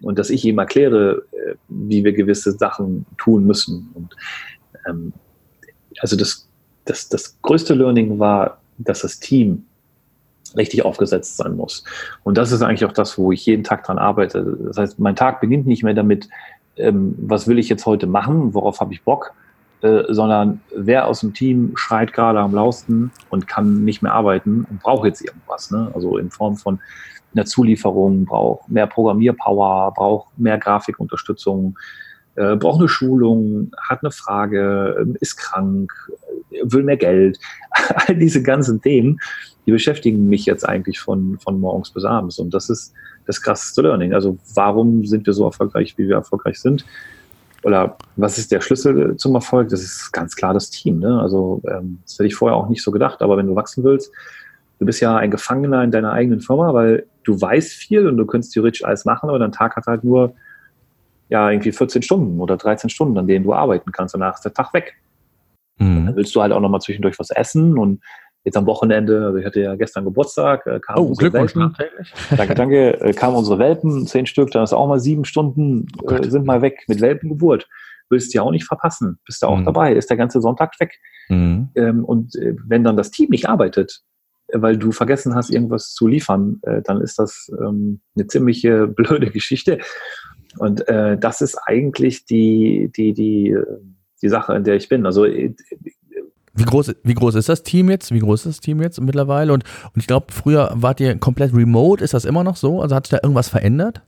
und 0.02 0.18
dass 0.18 0.30
ich 0.30 0.44
ihm 0.44 0.58
erkläre, 0.58 1.22
äh, 1.32 1.54
wie 1.68 2.04
wir 2.04 2.12
gewisse 2.12 2.52
Sachen 2.52 3.06
tun 3.18 3.46
müssen. 3.46 3.90
Und 3.94 4.16
ähm, 4.88 5.12
also 6.00 6.16
das, 6.16 6.48
das, 6.84 7.08
das 7.08 7.40
größte 7.42 7.74
Learning 7.74 8.18
war, 8.18 8.60
dass 8.78 9.00
das 9.00 9.18
Team 9.18 9.64
richtig 10.56 10.84
aufgesetzt 10.84 11.36
sein 11.36 11.56
muss. 11.56 11.84
Und 12.24 12.38
das 12.38 12.52
ist 12.52 12.62
eigentlich 12.62 12.84
auch 12.84 12.92
das, 12.92 13.18
wo 13.18 13.32
ich 13.32 13.44
jeden 13.46 13.64
Tag 13.64 13.84
dran 13.84 13.98
arbeite. 13.98 14.56
Das 14.66 14.78
heißt, 14.78 14.98
mein 14.98 15.16
Tag 15.16 15.40
beginnt 15.40 15.66
nicht 15.66 15.82
mehr 15.82 15.94
damit, 15.94 16.28
ähm, 16.76 17.14
was 17.18 17.48
will 17.48 17.58
ich 17.58 17.68
jetzt 17.68 17.86
heute 17.86 18.06
machen, 18.06 18.54
worauf 18.54 18.80
habe 18.80 18.92
ich 18.92 19.02
Bock, 19.02 19.32
äh, 19.82 20.04
sondern 20.08 20.60
wer 20.74 21.06
aus 21.06 21.20
dem 21.20 21.34
Team 21.34 21.72
schreit 21.74 22.12
gerade 22.12 22.40
am 22.40 22.54
lausten 22.54 23.10
und 23.30 23.48
kann 23.48 23.84
nicht 23.84 24.02
mehr 24.02 24.12
arbeiten 24.12 24.66
und 24.70 24.80
braucht 24.80 25.06
jetzt 25.06 25.22
irgendwas. 25.22 25.70
Ne? 25.70 25.90
Also 25.94 26.18
in 26.18 26.30
Form 26.30 26.56
von 26.56 26.80
der 27.36 27.46
Zulieferung, 27.46 28.24
braucht 28.24 28.68
mehr 28.68 28.86
Programmierpower, 28.86 29.92
braucht 29.94 30.38
mehr 30.38 30.58
Grafikunterstützung, 30.58 31.76
äh, 32.36 32.56
braucht 32.56 32.80
eine 32.80 32.88
Schulung, 32.88 33.72
hat 33.78 34.02
eine 34.02 34.10
Frage, 34.10 35.06
äh, 35.06 35.18
ist 35.20 35.36
krank, 35.36 35.92
äh, 36.50 36.60
will 36.64 36.82
mehr 36.82 36.96
Geld. 36.96 37.38
All 37.94 38.16
diese 38.16 38.42
ganzen 38.42 38.80
Themen, 38.80 39.18
die 39.66 39.72
beschäftigen 39.72 40.28
mich 40.28 40.46
jetzt 40.46 40.68
eigentlich 40.68 41.00
von, 41.00 41.38
von 41.38 41.60
morgens 41.60 41.90
bis 41.90 42.04
abends. 42.04 42.38
Und 42.38 42.52
das 42.52 42.70
ist 42.70 42.92
das 43.26 43.40
krasseste 43.42 43.82
Learning. 43.82 44.14
Also 44.14 44.38
warum 44.54 45.04
sind 45.04 45.26
wir 45.26 45.32
so 45.32 45.44
erfolgreich, 45.44 45.96
wie 45.98 46.08
wir 46.08 46.16
erfolgreich 46.16 46.60
sind? 46.60 46.84
Oder 47.64 47.96
was 48.14 48.38
ist 48.38 48.52
der 48.52 48.60
Schlüssel 48.60 49.16
zum 49.16 49.34
Erfolg? 49.34 49.70
Das 49.70 49.82
ist 49.82 50.12
ganz 50.12 50.36
klar 50.36 50.54
das 50.54 50.70
Team. 50.70 51.00
Ne? 51.00 51.20
Also 51.20 51.62
ähm, 51.68 51.98
das 52.04 52.14
hätte 52.14 52.26
ich 52.26 52.36
vorher 52.36 52.56
auch 52.56 52.68
nicht 52.68 52.82
so 52.82 52.92
gedacht. 52.92 53.22
Aber 53.22 53.36
wenn 53.36 53.46
du 53.46 53.56
wachsen 53.56 53.82
willst, 53.82 54.12
du 54.78 54.86
bist 54.86 55.00
ja 55.00 55.16
ein 55.16 55.30
Gefangener 55.30 55.82
in 55.82 55.90
deiner 55.90 56.12
eigenen 56.12 56.40
Firma, 56.40 56.72
weil 56.74 57.06
du 57.26 57.40
weißt 57.40 57.72
viel 57.72 58.06
und 58.06 58.16
du 58.16 58.24
könntest 58.24 58.54
theoretisch 58.54 58.84
alles 58.84 59.04
machen, 59.04 59.28
aber 59.28 59.38
dein 59.38 59.52
Tag 59.52 59.76
hat 59.76 59.86
halt 59.86 60.04
nur 60.04 60.34
ja 61.28 61.50
irgendwie 61.50 61.72
14 61.72 62.02
Stunden 62.02 62.40
oder 62.40 62.56
13 62.56 62.88
Stunden, 62.88 63.18
an 63.18 63.26
denen 63.26 63.44
du 63.44 63.52
arbeiten 63.52 63.92
kannst. 63.92 64.14
Danach 64.14 64.34
ist 64.34 64.44
der 64.44 64.54
Tag 64.54 64.72
weg. 64.72 64.94
Mhm. 65.78 66.06
Dann 66.06 66.16
willst 66.16 66.34
du 66.34 66.40
halt 66.40 66.52
auch 66.52 66.60
nochmal 66.60 66.80
zwischendurch 66.80 67.18
was 67.18 67.30
essen 67.30 67.76
und 67.76 68.00
jetzt 68.44 68.56
am 68.56 68.66
Wochenende, 68.66 69.26
also 69.26 69.38
ich 69.38 69.44
hatte 69.44 69.60
ja 69.60 69.74
gestern 69.74 70.04
Geburtstag, 70.04 70.66
äh, 70.66 70.78
kamen 70.78 71.00
oh, 71.00 71.08
unsere 71.08 71.32
Welpen. 71.32 71.74
Danke, 72.36 72.54
danke, 72.54 73.00
äh, 73.00 73.12
kamen 73.12 73.36
unsere 73.36 73.58
Welpen, 73.58 74.06
zehn 74.06 74.24
Stück, 74.26 74.52
dann 74.52 74.62
ist 74.62 74.72
auch 74.72 74.86
mal 74.86 75.00
sieben 75.00 75.24
Stunden, 75.24 75.88
oh 76.00 76.10
äh, 76.10 76.30
sind 76.30 76.46
mal 76.46 76.62
weg 76.62 76.84
mit 76.86 77.00
Welpengeburt. 77.00 77.68
Willst 78.08 78.32
du 78.32 78.38
ja 78.38 78.42
auch 78.42 78.52
nicht 78.52 78.64
verpassen, 78.64 79.18
bist 79.26 79.42
du 79.42 79.48
auch 79.48 79.58
mhm. 79.58 79.64
dabei, 79.64 79.92
ist 79.92 80.08
der 80.10 80.16
ganze 80.16 80.40
Sonntag 80.40 80.78
weg. 80.78 80.94
Mhm. 81.28 81.70
Ähm, 81.74 82.04
und 82.04 82.36
äh, 82.36 82.54
wenn 82.64 82.84
dann 82.84 82.96
das 82.96 83.10
Team 83.10 83.30
nicht 83.30 83.48
arbeitet, 83.48 84.04
weil 84.52 84.76
du 84.76 84.92
vergessen 84.92 85.34
hast, 85.34 85.50
irgendwas 85.50 85.92
zu 85.92 86.06
liefern, 86.06 86.60
äh, 86.62 86.82
dann 86.82 87.00
ist 87.00 87.18
das 87.18 87.50
ähm, 87.60 88.00
eine 88.16 88.26
ziemliche 88.26 88.86
blöde 88.86 89.30
Geschichte. 89.30 89.78
Und 90.58 90.86
äh, 90.88 91.18
das 91.18 91.40
ist 91.40 91.58
eigentlich 91.66 92.24
die, 92.24 92.90
die, 92.96 93.12
die, 93.12 93.50
äh, 93.50 93.64
die 94.22 94.28
Sache, 94.28 94.54
in 94.54 94.64
der 94.64 94.76
ich 94.76 94.88
bin. 94.88 95.06
Also 95.06 95.24
äh, 95.24 95.54
wie 96.54 96.64
groß, 96.64 96.94
wie 97.02 97.14
groß 97.14 97.34
ist 97.34 97.50
das 97.50 97.62
Team 97.62 97.90
jetzt? 97.90 98.12
Wie 98.12 98.18
groß 98.18 98.46
ist 98.46 98.58
das 98.58 98.60
Team 98.60 98.80
jetzt 98.80 98.98
mittlerweile? 99.00 99.52
Und, 99.52 99.64
und 99.92 100.00
ich 100.00 100.06
glaube, 100.06 100.26
früher 100.30 100.70
wart 100.74 101.00
ihr 101.00 101.18
komplett 101.18 101.54
remote. 101.54 102.02
Ist 102.02 102.14
das 102.14 102.24
immer 102.24 102.44
noch 102.44 102.56
so? 102.56 102.80
Also 102.80 102.94
hat 102.94 103.06
sich 103.06 103.10
da 103.10 103.20
irgendwas 103.22 103.50
verändert? 103.50 104.00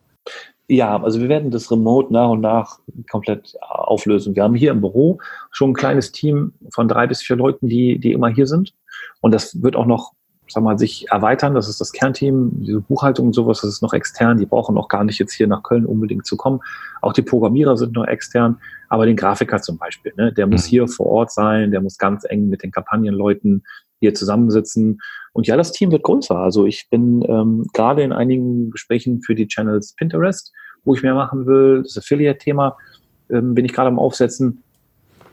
Ja, 0.67 1.03
also 1.03 1.21
wir 1.21 1.29
werden 1.29 1.51
das 1.51 1.71
Remote 1.71 2.13
nach 2.13 2.31
und 2.31 2.41
nach 2.41 2.79
komplett 3.11 3.55
auflösen. 3.61 4.35
Wir 4.35 4.43
haben 4.43 4.55
hier 4.55 4.71
im 4.71 4.81
Büro 4.81 5.19
schon 5.51 5.71
ein 5.71 5.75
kleines 5.75 6.13
Team 6.13 6.53
von 6.73 6.89
drei 6.89 7.07
bis 7.07 7.23
vier 7.23 7.37
Leuten, 7.37 7.69
die, 7.69 7.99
die 7.99 8.13
immer 8.13 8.29
hier 8.29 8.47
sind. 8.47 8.75
Und 9.21 9.33
das 9.33 9.63
wird 9.63 9.77
auch 9.77 9.87
noch 9.87 10.13
sag 10.49 10.63
mal, 10.63 10.79
sich 10.79 11.07
erweitern. 11.11 11.55
Das 11.55 11.69
ist 11.69 11.81
das 11.81 11.93
Kernteam, 11.93 12.51
diese 12.61 12.81
Buchhaltung 12.81 13.29
und 13.29 13.33
sowas, 13.33 13.61
das 13.61 13.71
ist 13.71 13.83
noch 13.83 13.93
extern. 13.93 14.39
Die 14.39 14.47
brauchen 14.47 14.77
auch 14.79 14.89
gar 14.89 15.05
nicht 15.05 15.19
jetzt 15.19 15.33
hier 15.33 15.47
nach 15.47 15.63
Köln 15.63 15.87
unbedingt 15.87 16.27
zu 16.27 16.37
kommen. 16.37 16.61
Auch 17.03 17.13
die 17.13 17.23
Programmierer 17.23 17.77
sind 17.77 17.95
nur 17.95 18.09
extern. 18.09 18.59
Aber 18.89 19.07
den 19.07 19.17
Grafiker 19.17 19.61
zum 19.61 19.79
Beispiel, 19.79 20.13
ne, 20.17 20.33
der 20.33 20.47
muss 20.47 20.67
mhm. 20.67 20.71
hier 20.71 20.89
vor 20.89 21.07
Ort 21.07 21.33
sein, 21.33 21.71
der 21.71 21.81
muss 21.81 21.99
ganz 21.99 22.25
eng 22.25 22.49
mit 22.49 22.63
den 22.63 22.71
Kampagnenleuten 22.71 23.65
hier 24.01 24.15
zusammensitzen. 24.15 25.01
Und 25.33 25.47
ja, 25.47 25.57
das 25.57 25.73
Team 25.73 25.93
wird 25.93 26.03
größer. 26.03 26.37
Also 26.37 26.67
ich 26.67 26.89
bin 26.91 27.25
ähm, 27.29 27.67
gerade 27.73 28.03
in 28.03 28.13
einigen 28.13 28.71
Gesprächen 28.71 29.23
für 29.23 29.35
die 29.35 29.49
Channels 29.49 29.95
Pinterest, 29.95 30.53
wo 30.85 30.95
ich 30.95 31.03
mehr 31.03 31.15
machen 31.15 31.47
will. 31.47 31.83
Das 31.83 31.99
Affiliate-Thema 31.99 32.77
ähm, 33.31 33.55
bin 33.55 33.65
ich 33.65 33.73
gerade 33.73 33.89
am 33.89 33.99
Aufsetzen. 33.99 34.63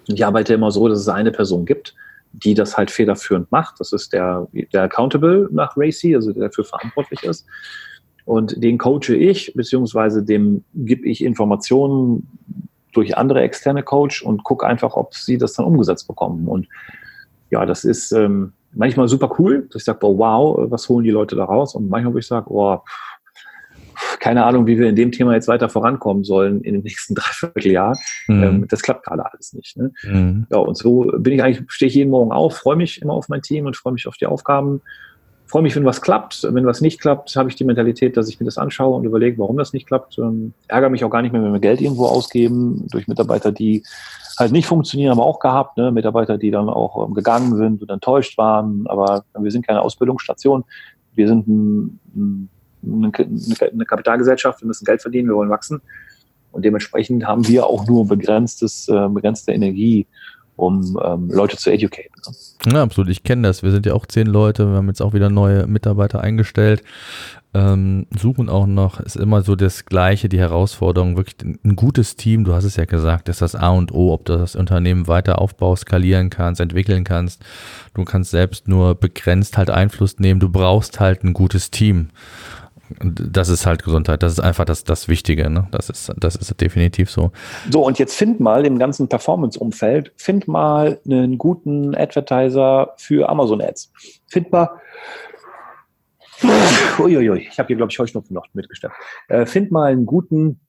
Ich 0.08 0.26
arbeite 0.26 0.54
immer 0.54 0.72
so, 0.72 0.88
dass 0.88 1.00
es 1.00 1.10
eine 1.10 1.32
Person 1.32 1.66
gibt, 1.66 1.96
die 2.44 2.54
das 2.54 2.78
halt 2.78 2.92
federführend 2.92 3.52
macht. 3.52 3.80
Das 3.80 3.94
ist 3.94 4.14
der, 4.14 4.48
der 4.74 4.84
Accountable 4.84 5.50
nach 5.52 5.76
Racy, 5.78 6.16
also 6.16 6.32
der 6.32 6.50
dafür 6.50 6.66
verantwortlich 6.66 7.24
ist. 7.24 7.46
Und 8.26 8.62
den 8.64 8.78
coache 8.78 9.16
ich, 9.16 9.54
beziehungsweise 9.54 10.24
dem 10.24 10.64
gebe 10.74 11.08
ich 11.08 11.24
Informationen 11.24 12.28
durch 12.94 13.18
andere 13.18 13.42
externe 13.42 13.84
Coach 13.84 14.24
und 14.24 14.44
gucke 14.44 14.66
einfach, 14.66 14.96
ob 14.96 15.14
sie 15.14 15.38
das 15.38 15.54
dann 15.54 15.66
umgesetzt 15.66 16.08
bekommen. 16.08 16.48
Und 16.48 16.68
ja, 17.52 17.66
das 17.66 17.84
ist 17.84 18.12
ähm, 18.12 18.54
manchmal 18.74 19.08
super 19.08 19.36
cool. 19.38 19.70
Ich 19.76 19.84
sage, 19.84 20.00
wow, 20.02 20.58
was 20.72 20.90
holen 20.90 21.04
die 21.04 21.12
Leute 21.12 21.36
da 21.36 21.46
raus? 21.46 21.76
Und 21.76 21.90
manchmal, 21.90 22.14
wo 22.14 22.18
ich 22.18 22.28
sage, 22.28 22.52
oh, 22.52 22.80
keine 24.20 24.46
Ahnung, 24.46 24.68
wie 24.68 24.78
wir 24.78 24.90
in 24.90 24.96
dem 24.96 25.12
Thema 25.12 25.34
jetzt 25.34 25.48
weiter 25.48 25.70
vorankommen 25.70 26.24
sollen 26.24 26.62
in 26.62 26.74
den 26.74 26.84
nächsten 26.84 27.16
Dreivierteljahr. 27.16 27.98
Mhm. 28.28 28.44
Ähm, 28.44 28.66
das 28.68 28.82
klappt 28.82 29.06
gerade 29.06 29.26
alles 29.32 29.54
nicht. 29.54 29.78
Ne? 29.78 29.92
Mhm. 30.04 30.48
Ja, 30.52 30.58
und 30.58 30.78
so 30.78 31.12
bin 31.18 31.34
ich 31.34 31.44
eigentlich, 31.44 31.64
stehe 31.68 31.88
ich 31.88 31.96
jeden 31.96 32.12
Morgen 32.12 32.32
auf, 32.32 32.58
freue 32.58 32.76
mich 32.76 33.02
immer 33.02 33.14
auf 33.14 33.30
mein 33.30 33.42
Team 33.42 33.66
und 33.66 33.76
freue 33.76 33.94
mich 33.94 34.08
auf 34.08 34.18
die 34.18 34.26
Aufgaben. 34.28 34.82
Freue 35.48 35.62
mich, 35.62 35.76
wenn 35.76 35.86
was 35.86 36.02
klappt. 36.02 36.48
Wenn 36.50 36.66
was 36.66 36.82
nicht 36.82 37.00
klappt, 37.00 37.36
habe 37.36 37.50
ich 37.50 37.56
die 37.56 37.66
Mentalität, 37.66 38.18
dass 38.18 38.28
ich 38.30 38.40
mir 38.40 38.46
das 38.46 38.58
anschaue 38.58 38.96
und 38.96 39.06
überlege, 39.06 39.38
warum 39.38 39.58
das 39.58 39.74
nicht 39.74 39.86
klappt. 39.86 40.18
Ähm, 40.18 40.54
ärgere 40.68 40.90
mich 40.90 41.04
auch 41.04 41.10
gar 41.12 41.22
nicht 41.22 41.34
mehr, 41.34 41.44
wenn 41.44 41.54
wir 41.54 41.60
Geld 41.60 41.82
irgendwo 41.82 42.08
ausgeben 42.08 42.88
durch 42.90 43.08
Mitarbeiter, 43.08 43.52
die 43.52 43.84
halt 44.40 44.52
nicht 44.52 44.66
funktionieren, 44.66 45.12
haben 45.12 45.20
wir 45.20 45.26
auch 45.26 45.40
gehabt. 45.40 45.78
Ne? 45.78 45.92
Mitarbeiter, 45.92 46.38
die 46.38 46.52
dann 46.52 46.68
auch 46.68 47.08
ähm, 47.08 47.14
gegangen 47.14 47.56
sind 47.58 47.82
und 47.82 47.92
enttäuscht 47.92 48.38
waren. 48.38 48.86
Aber 48.88 49.24
wir 49.38 49.52
sind 49.52 49.66
keine 49.66 49.82
Ausbildungsstation. 49.82 50.64
Wir 51.14 51.28
sind 51.28 51.48
ein, 51.48 52.00
ein 52.16 52.50
eine 52.86 53.86
Kapitalgesellschaft, 53.86 54.62
wir 54.62 54.68
müssen 54.68 54.86
Geld 54.86 55.02
verdienen, 55.02 55.30
wir 55.30 55.36
wollen 55.36 55.50
wachsen. 55.50 55.82
Und 56.52 56.64
dementsprechend 56.64 57.26
haben 57.26 57.48
wir 57.48 57.66
auch 57.66 57.86
nur 57.86 58.08
begrenztes, 58.08 58.88
äh, 58.88 59.10
begrenzte 59.10 59.52
Energie, 59.52 60.08
um 60.56 60.98
ähm, 61.04 61.30
Leute 61.30 61.58
zu 61.58 61.70
educaten. 61.70 62.12
Ne? 62.66 62.74
Ja, 62.76 62.84
absolut. 62.84 63.10
Ich 63.10 63.24
kenne 63.24 63.48
das. 63.48 63.62
Wir 63.62 63.72
sind 63.72 63.86
ja 63.86 63.94
auch 63.94 64.06
zehn 64.06 64.28
Leute. 64.28 64.70
Wir 64.70 64.78
haben 64.78 64.88
jetzt 64.88 65.02
auch 65.02 65.14
wieder 65.14 65.30
neue 65.30 65.68
Mitarbeiter 65.68 66.22
eingestellt. 66.22 66.82
Ähm, 67.56 68.06
suchen 68.18 68.50
auch 68.50 68.68
noch, 68.68 69.00
ist 69.00 69.16
immer 69.16 69.42
so 69.42 69.56
das 69.56 69.86
Gleiche, 69.86 70.28
die 70.28 70.40
Herausforderung, 70.40 71.16
wirklich 71.16 71.38
ein 71.42 71.78
gutes 71.78 72.18
Team, 72.18 72.44
du 72.44 72.54
hast 72.54 72.66
es 72.66 72.76
ja 72.76 72.84
gesagt, 72.84 73.30
ist 73.30 73.42
das 73.42 73.56
A 73.56 73.70
und 73.70 73.94
O, 73.94 74.12
ob 74.12 74.26
du 74.26 74.38
das 74.38 74.58
Unternehmen 74.58 75.08
weiter 75.08 75.40
aufbaust, 75.40 75.84
skalieren 75.84 76.30
kannst, 76.30 76.60
entwickeln 76.60 77.06
kannst. 77.06 77.42
Du 77.94 78.04
kannst 78.04 78.32
selbst 78.32 78.68
nur 78.68 78.96
begrenzt 78.96 79.58
halt 79.58 79.70
Einfluss 79.70 80.20
nehmen, 80.20 80.42
du 80.42 80.50
brauchst 80.50 81.00
halt 81.00 81.24
ein 81.24 81.32
gutes 81.32 81.72
Team 81.72 82.10
das 83.00 83.50
ist 83.50 83.66
halt 83.66 83.84
Gesundheit. 83.84 84.24
Das 84.24 84.34
ist 84.34 84.40
einfach 84.40 84.66
das, 84.66 84.84
das 84.84 85.08
Wichtige. 85.08 85.50
Ne? 85.50 85.68
Das, 85.72 85.90
ist, 85.90 86.12
das 86.18 86.36
ist 86.36 86.60
definitiv 86.62 87.10
so. 87.10 87.32
So, 87.72 87.86
und 87.86 88.00
jetzt 88.00 88.16
find 88.16 88.40
mal 88.40 88.66
im 88.66 88.78
ganzen 88.78 89.08
Performance-Umfeld, 89.08 90.14
find 90.16 90.48
mal 90.48 91.00
einen 91.06 91.38
guten 91.38 91.96
Advertiser 91.96 92.94
für 92.98 93.30
Amazon 93.30 93.62
Ads. 93.62 93.92
Find 94.28 94.52
mal. 94.52 94.70
Uiuiui, 97.00 97.48
ich 97.50 97.58
habe 97.60 97.68
hier, 97.68 97.78
glaube 97.78 97.92
ich, 97.92 98.00
Heuschnupfen 98.00 98.34
noch 98.34 98.48
mitgestellt. 98.54 98.94
Äh, 99.30 99.46
find 99.46 99.72
mal 99.72 99.92
einen 99.92 100.06
guten, 100.06 100.60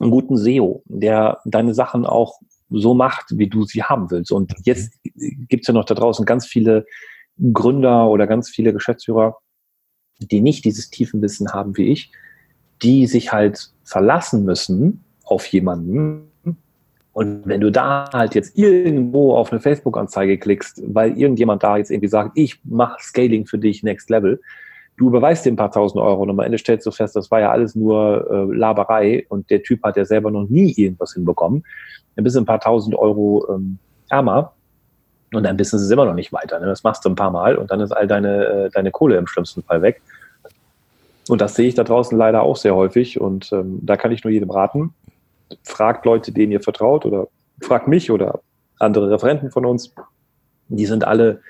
einen 0.00 0.10
guten 0.10 0.36
SEO, 0.36 0.82
der 0.86 1.40
deine 1.44 1.72
Sachen 1.72 2.04
auch 2.04 2.40
so 2.70 2.94
macht, 2.94 3.26
wie 3.30 3.48
du 3.48 3.64
sie 3.64 3.82
haben 3.82 4.10
willst. 4.10 4.32
Und 4.32 4.52
jetzt 4.64 4.92
gibt's 5.48 5.68
ja 5.68 5.74
noch 5.74 5.84
da 5.84 5.94
draußen 5.94 6.26
ganz 6.26 6.46
viele 6.46 6.84
Gründer 7.52 8.08
oder 8.08 8.26
ganz 8.26 8.50
viele 8.50 8.72
Geschäftsführer, 8.72 9.36
die 10.18 10.40
nicht 10.40 10.64
dieses 10.64 10.90
tiefen 10.90 11.22
Wissen 11.22 11.52
haben 11.52 11.76
wie 11.76 11.90
ich, 11.90 12.10
die 12.82 13.06
sich 13.06 13.32
halt 13.32 13.70
verlassen 13.84 14.44
müssen 14.44 15.04
auf 15.24 15.46
jemanden. 15.46 16.30
Und 17.12 17.46
wenn 17.46 17.60
du 17.60 17.70
da 17.70 18.10
halt 18.12 18.34
jetzt 18.34 18.58
irgendwo 18.58 19.36
auf 19.36 19.52
eine 19.52 19.60
Facebook-Anzeige 19.60 20.38
klickst, 20.38 20.82
weil 20.86 21.16
irgendjemand 21.16 21.62
da 21.62 21.76
jetzt 21.76 21.90
irgendwie 21.90 22.08
sagt, 22.08 22.32
ich 22.34 22.60
mache 22.64 23.00
Scaling 23.00 23.46
für 23.46 23.58
dich 23.58 23.82
Next 23.82 24.10
Level, 24.10 24.40
du 24.96 25.08
überweist 25.08 25.44
dir 25.44 25.52
ein 25.52 25.56
paar 25.56 25.70
tausend 25.70 26.02
Euro 26.02 26.22
und 26.22 26.30
am 26.30 26.40
Ende 26.40 26.58
stellst 26.58 26.86
du 26.86 26.90
fest, 26.90 27.14
das 27.14 27.30
war 27.30 27.40
ja 27.40 27.50
alles 27.50 27.74
nur 27.74 28.28
äh, 28.30 28.56
Laberei 28.56 29.26
und 29.28 29.48
der 29.50 29.62
Typ 29.62 29.82
hat 29.84 29.96
ja 29.96 30.04
selber 30.04 30.30
noch 30.30 30.48
nie 30.48 30.72
irgendwas 30.76 31.14
hinbekommen, 31.14 31.64
dann 32.16 32.24
bist 32.24 32.36
du 32.36 32.40
ein 32.40 32.46
paar 32.46 32.60
tausend 32.60 32.96
Euro 32.96 33.46
ähm, 33.48 33.78
ärmer 34.08 34.54
und 35.36 35.44
dein 35.44 35.56
Business 35.56 35.82
ist 35.82 35.90
immer 35.90 36.04
noch 36.04 36.14
nicht 36.14 36.32
weiter. 36.32 36.60
Ne? 36.60 36.66
Das 36.66 36.84
machst 36.84 37.04
du 37.04 37.08
ein 37.08 37.14
paar 37.14 37.30
Mal 37.30 37.56
und 37.56 37.70
dann 37.70 37.80
ist 37.80 37.92
all 37.92 38.06
deine, 38.06 38.46
äh, 38.46 38.70
deine 38.70 38.90
Kohle 38.90 39.16
im 39.16 39.26
schlimmsten 39.26 39.62
Fall 39.62 39.82
weg. 39.82 40.02
Und 41.28 41.40
das 41.40 41.54
sehe 41.54 41.68
ich 41.68 41.74
da 41.74 41.84
draußen 41.84 42.16
leider 42.16 42.42
auch 42.42 42.56
sehr 42.56 42.74
häufig. 42.74 43.20
Und 43.20 43.52
ähm, 43.52 43.78
da 43.82 43.96
kann 43.96 44.12
ich 44.12 44.24
nur 44.24 44.32
jedem 44.32 44.50
raten. 44.50 44.94
Fragt 45.62 46.04
Leute, 46.04 46.32
denen 46.32 46.52
ihr 46.52 46.60
vertraut 46.60 47.06
oder 47.06 47.28
fragt 47.60 47.88
mich 47.88 48.10
oder 48.10 48.40
andere 48.78 49.10
Referenten 49.10 49.50
von 49.50 49.64
uns. 49.64 49.94
Die 50.68 50.86
sind 50.86 51.04
alle 51.04 51.40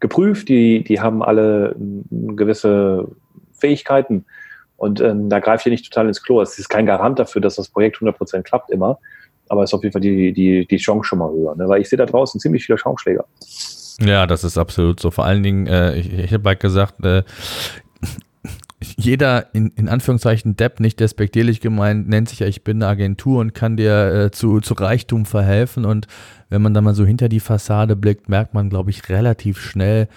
geprüft, 0.00 0.48
die, 0.48 0.84
die 0.84 1.00
haben 1.00 1.22
alle 1.22 1.74
gewisse 2.10 3.08
Fähigkeiten. 3.54 4.24
Und 4.76 5.00
ähm, 5.00 5.30
da 5.30 5.38
greift 5.38 5.66
ihr 5.66 5.72
nicht 5.72 5.90
total 5.90 6.08
ins 6.08 6.22
Klo. 6.22 6.40
Es 6.40 6.58
ist 6.58 6.68
kein 6.68 6.86
Garant 6.86 7.18
dafür, 7.18 7.40
dass 7.40 7.56
das 7.56 7.68
Projekt 7.68 7.98
100% 7.98 8.42
klappt 8.42 8.70
immer. 8.70 8.98
Aber 9.48 9.64
ist 9.64 9.74
auf 9.74 9.82
jeden 9.82 9.92
Fall 9.92 10.00
die, 10.00 10.32
die, 10.32 10.66
die 10.66 10.76
Chance 10.76 11.08
schon 11.08 11.18
mal 11.18 11.30
höher. 11.30 11.54
Ne? 11.56 11.68
Weil 11.68 11.80
ich 11.80 11.88
sehe 11.88 11.96
da 11.96 12.06
draußen 12.06 12.40
ziemlich 12.40 12.64
viele 12.64 12.78
Schaumschläger. 12.78 13.24
Ja, 14.00 14.26
das 14.26 14.44
ist 14.44 14.58
absolut 14.58 15.00
so. 15.00 15.10
Vor 15.10 15.24
allen 15.24 15.42
Dingen, 15.42 15.66
äh, 15.66 15.96
ich, 15.96 16.12
ich 16.12 16.32
habe 16.32 16.48
halt 16.48 16.60
gesagt, 16.60 17.04
äh, 17.04 17.22
jeder 18.96 19.54
in, 19.54 19.68
in 19.76 19.88
Anführungszeichen 19.88 20.56
Depp, 20.56 20.80
nicht 20.80 21.00
despektierlich 21.00 21.60
gemeint, 21.60 22.08
nennt 22.08 22.28
sich 22.28 22.40
ja, 22.40 22.46
ich 22.46 22.64
bin 22.64 22.82
eine 22.82 22.90
Agentur 22.90 23.40
und 23.40 23.54
kann 23.54 23.76
dir 23.76 24.12
äh, 24.12 24.30
zu, 24.30 24.60
zu 24.60 24.74
Reichtum 24.74 25.26
verhelfen. 25.26 25.84
Und 25.84 26.06
wenn 26.50 26.62
man 26.62 26.74
da 26.74 26.80
mal 26.80 26.94
so 26.94 27.04
hinter 27.04 27.28
die 27.28 27.40
Fassade 27.40 27.96
blickt, 27.96 28.28
merkt 28.28 28.54
man, 28.54 28.70
glaube 28.70 28.90
ich, 28.90 29.08
relativ 29.08 29.60
schnell, 29.60 30.08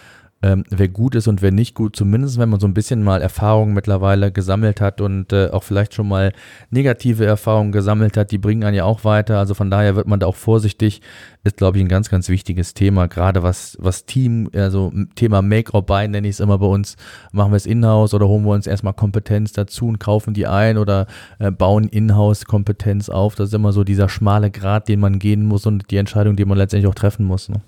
ähm, 0.43 0.63
wer 0.69 0.87
gut 0.87 1.15
ist 1.15 1.27
und 1.27 1.41
wer 1.41 1.51
nicht 1.51 1.73
gut, 1.73 1.95
zumindest 1.95 2.37
wenn 2.37 2.49
man 2.49 2.59
so 2.59 2.67
ein 2.67 2.73
bisschen 2.75 3.03
mal 3.03 3.21
Erfahrungen 3.21 3.73
mittlerweile 3.73 4.31
gesammelt 4.31 4.81
hat 4.81 5.01
und 5.01 5.33
äh, 5.33 5.49
auch 5.49 5.63
vielleicht 5.63 5.95
schon 5.95 6.07
mal 6.07 6.31
negative 6.69 7.25
Erfahrungen 7.25 7.71
gesammelt 7.71 8.17
hat, 8.17 8.31
die 8.31 8.37
bringen 8.37 8.63
einen 8.63 8.75
ja 8.75 8.83
auch 8.83 9.03
weiter. 9.03 9.39
Also 9.39 9.55
von 9.55 9.71
daher 9.71 9.95
wird 9.95 10.07
man 10.07 10.19
da 10.19 10.27
auch 10.27 10.35
vorsichtig, 10.35 11.01
ist 11.43 11.57
glaube 11.57 11.77
ich 11.77 11.83
ein 11.83 11.87
ganz, 11.87 12.09
ganz 12.09 12.29
wichtiges 12.29 12.75
Thema, 12.75 13.07
gerade 13.07 13.41
was, 13.41 13.77
was 13.79 14.05
Team, 14.05 14.49
also 14.53 14.93
Thema 15.15 15.41
Make 15.41 15.73
or 15.73 15.83
Buy 15.83 16.07
nenne 16.07 16.27
ich 16.27 16.35
es 16.35 16.39
immer 16.39 16.59
bei 16.59 16.67
uns, 16.67 16.97
machen 17.31 17.51
wir 17.51 17.57
es 17.57 17.65
in-house 17.65 18.13
oder 18.13 18.27
holen 18.27 18.45
wir 18.45 18.51
uns 18.51 18.67
erstmal 18.67 18.93
Kompetenz 18.93 19.53
dazu 19.53 19.87
und 19.87 19.99
kaufen 19.99 20.35
die 20.35 20.45
ein 20.45 20.77
oder 20.77 21.07
äh, 21.39 21.49
bauen 21.49 21.87
in-house 21.87 22.45
Kompetenz 22.45 23.09
auf. 23.09 23.33
Das 23.33 23.49
ist 23.49 23.53
immer 23.55 23.73
so 23.73 23.83
dieser 23.83 24.07
schmale 24.07 24.51
Grad, 24.51 24.87
den 24.87 24.99
man 24.99 25.17
gehen 25.17 25.45
muss 25.45 25.65
und 25.65 25.89
die 25.89 25.97
Entscheidung, 25.97 26.35
die 26.35 26.45
man 26.45 26.59
letztendlich 26.59 26.89
auch 26.89 26.95
treffen 26.95 27.25
muss. 27.25 27.49
Ne? 27.49 27.61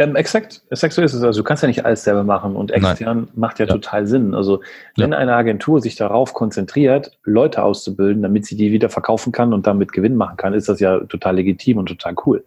Ähm, 0.00 0.14
exakt, 0.14 0.62
exakt 0.70 0.94
so 0.94 1.02
ist 1.02 1.12
es. 1.12 1.24
Also 1.24 1.40
du 1.40 1.44
kannst 1.44 1.64
ja 1.64 1.66
nicht 1.66 1.84
alles 1.84 2.04
selber 2.04 2.22
machen 2.22 2.54
und 2.54 2.70
extern 2.70 3.18
Nein. 3.18 3.28
macht 3.34 3.58
ja, 3.58 3.66
ja, 3.66 3.72
total 3.72 4.06
Sinn. 4.06 4.32
Also 4.32 4.62
wenn 4.96 5.10
ja. 5.10 5.18
eine 5.18 5.34
Agentur 5.34 5.80
sich 5.80 5.96
darauf 5.96 6.34
konzentriert, 6.34 7.18
Leute 7.24 7.64
auszubilden, 7.64 8.22
damit 8.22 8.46
sie 8.46 8.56
die 8.56 8.70
wieder 8.70 8.90
verkaufen 8.90 9.32
kann 9.32 9.52
und 9.52 9.66
damit 9.66 9.92
Gewinn 9.92 10.14
machen 10.14 10.36
kann, 10.36 10.54
ist 10.54 10.68
das 10.68 10.78
ja 10.78 11.00
total 11.00 11.34
legitim 11.34 11.78
und 11.78 11.86
total 11.86 12.14
cool. 12.26 12.44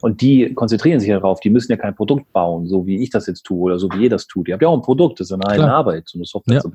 Und 0.00 0.22
die 0.22 0.54
konzentrieren 0.54 0.98
sich 0.98 1.10
darauf, 1.10 1.40
die 1.40 1.50
müssen 1.50 1.72
ja 1.72 1.76
kein 1.76 1.94
Produkt 1.94 2.32
bauen, 2.32 2.68
so 2.68 2.86
wie 2.86 3.02
ich 3.02 3.10
das 3.10 3.26
jetzt 3.26 3.42
tue 3.42 3.60
oder 3.60 3.78
so 3.78 3.90
wie 3.92 4.04
ihr 4.04 4.10
das 4.10 4.26
tut. 4.26 4.48
Ihr 4.48 4.54
habt 4.54 4.62
ja 4.62 4.68
auch 4.68 4.76
ein 4.76 4.82
Produkt, 4.82 5.20
das 5.20 5.26
ist 5.26 5.32
eine 5.32 5.46
eigene 5.46 5.74
Arbeit, 5.74 6.08
so 6.08 6.16
eine 6.16 6.24
Software, 6.24 6.62
ja. 6.64 6.70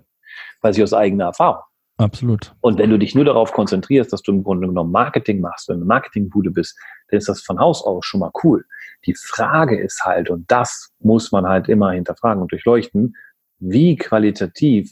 weil 0.61 0.75
sie 0.75 0.83
aus 0.83 0.93
eigener 0.93 1.25
Erfahrung. 1.25 1.63
Absolut. 1.97 2.53
Und 2.61 2.77
wenn 2.77 2.91
du 2.91 2.97
dich 2.97 3.13
nur 3.13 3.25
darauf 3.25 3.51
konzentrierst, 3.51 4.13
dass 4.13 4.21
du 4.21 4.31
im 4.31 4.43
Grunde 4.43 4.67
genommen 4.67 4.91
Marketing 4.91 5.41
machst, 5.41 5.67
wenn 5.67 5.81
du 5.81 5.85
Marketingbude 5.85 6.49
bist, 6.51 6.77
dann 7.09 7.17
ist 7.17 7.27
das 7.27 7.41
von 7.41 7.59
Haus 7.59 7.83
aus 7.83 8.05
schon 8.05 8.21
mal 8.21 8.31
cool. 8.43 8.63
Die 9.05 9.15
Frage 9.15 9.79
ist 9.79 10.03
halt, 10.03 10.29
und 10.29 10.49
das 10.51 10.91
muss 10.99 11.31
man 11.31 11.47
halt 11.47 11.69
immer 11.69 11.91
hinterfragen 11.91 12.41
und 12.41 12.51
durchleuchten, 12.51 13.15
wie 13.59 13.95
qualitativ 13.95 14.91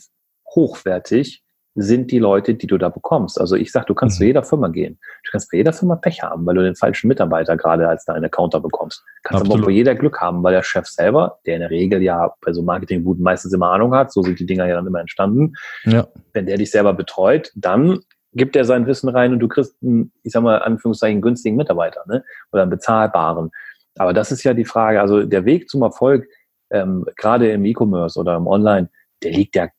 hochwertig 0.56 1.44
sind 1.80 2.10
die 2.10 2.18
Leute, 2.18 2.56
die 2.56 2.66
du 2.66 2.80
da 2.80 2.90
bekommst. 2.90 3.40
Also 3.40 3.56
ich 3.56 3.72
sag, 3.72 3.86
du 3.86 3.94
kannst 3.94 4.18
mhm. 4.18 4.22
zu 4.22 4.26
jeder 4.26 4.44
Firma 4.44 4.68
gehen. 4.68 5.00
Du 5.24 5.32
kannst 5.32 5.52
bei 5.52 5.58
jeder 5.58 5.74
Firma 5.74 5.96
Pech 5.96 6.24
haben, 6.24 6.46
weil 6.46 6.56
du 6.56 6.64
den 6.64 6.76
falschen 6.76 7.08
Mitarbeiter 7.08 7.56
gerade 7.56 7.88
als 7.88 8.04
deinen 8.04 8.32
Counter 8.32 8.60
bekommst. 8.60 9.04
Kannst 9.24 9.42
Absolut. 9.42 9.58
aber 9.58 9.62
auch 9.62 9.68
bei 9.68 9.74
jeder 9.74 9.94
Glück 9.94 10.20
haben, 10.20 10.42
weil 10.44 10.54
der 10.54 10.64
Chef 10.64 10.88
selber, 10.88 11.38
der 11.46 11.56
in 11.56 11.62
der 11.62 11.70
Regel 11.70 12.02
ja 12.02 12.34
bei 12.42 12.52
so 12.52 12.64
Marketingbuden 12.64 13.24
meistens 13.24 13.54
immer 13.54 13.70
Ahnung 13.70 13.94
hat, 13.94 14.12
so 14.12 14.24
sind 14.24 14.40
die 14.40 14.48
Dinger 14.48 14.66
ja 14.66 14.76
dann 14.76 14.88
immer 14.88 15.00
entstanden. 15.00 15.54
Ja. 15.84 16.08
Wenn 16.34 16.48
der 16.48 16.58
dich 16.58 16.72
selber 16.72 16.94
betreut, 16.96 17.52
dann 17.56 18.00
gibt 18.34 18.56
er 18.56 18.66
sein 18.66 18.88
Wissen 18.88 19.10
rein 19.10 19.34
und 19.34 19.40
du 19.40 19.48
kriegst 19.48 19.76
einen, 19.82 20.12
ich 20.24 20.32
sag 20.32 20.42
mal, 20.42 20.60
Anführungszeichen 20.62 21.22
günstigen 21.22 21.58
Mitarbeiter, 21.58 22.04
ne? 22.08 22.24
Oder 22.52 22.64
einen 22.64 22.72
bezahlbaren. 22.72 23.52
Aber 24.00 24.14
das 24.14 24.32
ist 24.32 24.44
ja 24.44 24.54
die 24.54 24.66
Frage. 24.66 25.02
Also 25.02 25.24
der 25.24 25.46
Weg 25.46 25.70
zum 25.70 25.82
Erfolg, 25.82 26.28
ähm, 26.70 27.06
gerade 27.16 27.52
im 27.52 27.66
E-Commerce 27.66 28.20
oder 28.20 28.36
im 28.36 28.48
Online, 28.48 28.90
der 29.24 29.32
liegt 29.32 29.56
ja, 29.56 29.70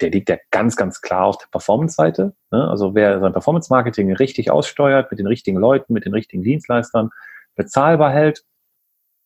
der 0.00 0.10
liegt 0.10 0.28
ja 0.28 0.36
ganz, 0.50 0.76
ganz 0.76 1.00
klar 1.00 1.26
auf 1.26 1.38
der 1.38 1.48
Performance-Seite. 1.50 2.34
Ne? 2.50 2.68
Also 2.68 2.94
wer 2.94 3.20
sein 3.20 3.32
Performance-Marketing 3.32 4.12
richtig 4.14 4.50
aussteuert, 4.50 5.10
mit 5.10 5.20
den 5.20 5.26
richtigen 5.26 5.58
Leuten, 5.58 5.92
mit 5.92 6.04
den 6.04 6.14
richtigen 6.14 6.42
Dienstleistern, 6.42 7.10
bezahlbar 7.54 8.10
hält, 8.10 8.44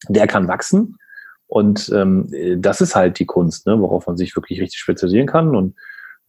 der 0.08 0.26
kann 0.26 0.48
wachsen. 0.48 0.96
Und 1.46 1.90
ähm, 1.94 2.28
das 2.60 2.80
ist 2.80 2.96
halt 2.96 3.18
die 3.18 3.26
Kunst, 3.26 3.66
ne? 3.66 3.80
worauf 3.80 4.06
man 4.06 4.16
sich 4.16 4.34
wirklich 4.34 4.60
richtig 4.60 4.80
spezialisieren 4.80 5.28
kann. 5.28 5.54
Und 5.54 5.76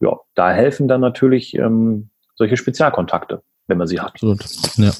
ja, 0.00 0.16
da 0.34 0.52
helfen 0.52 0.86
dann 0.86 1.00
natürlich 1.00 1.54
ähm, 1.54 2.10
solche 2.36 2.56
Spezialkontakte. 2.56 3.42
Wenn 3.68 3.76
man 3.78 3.86
sie 3.86 4.00
hat. 4.00 4.12
Absolut. 4.14 4.44
Ja. 4.76 4.92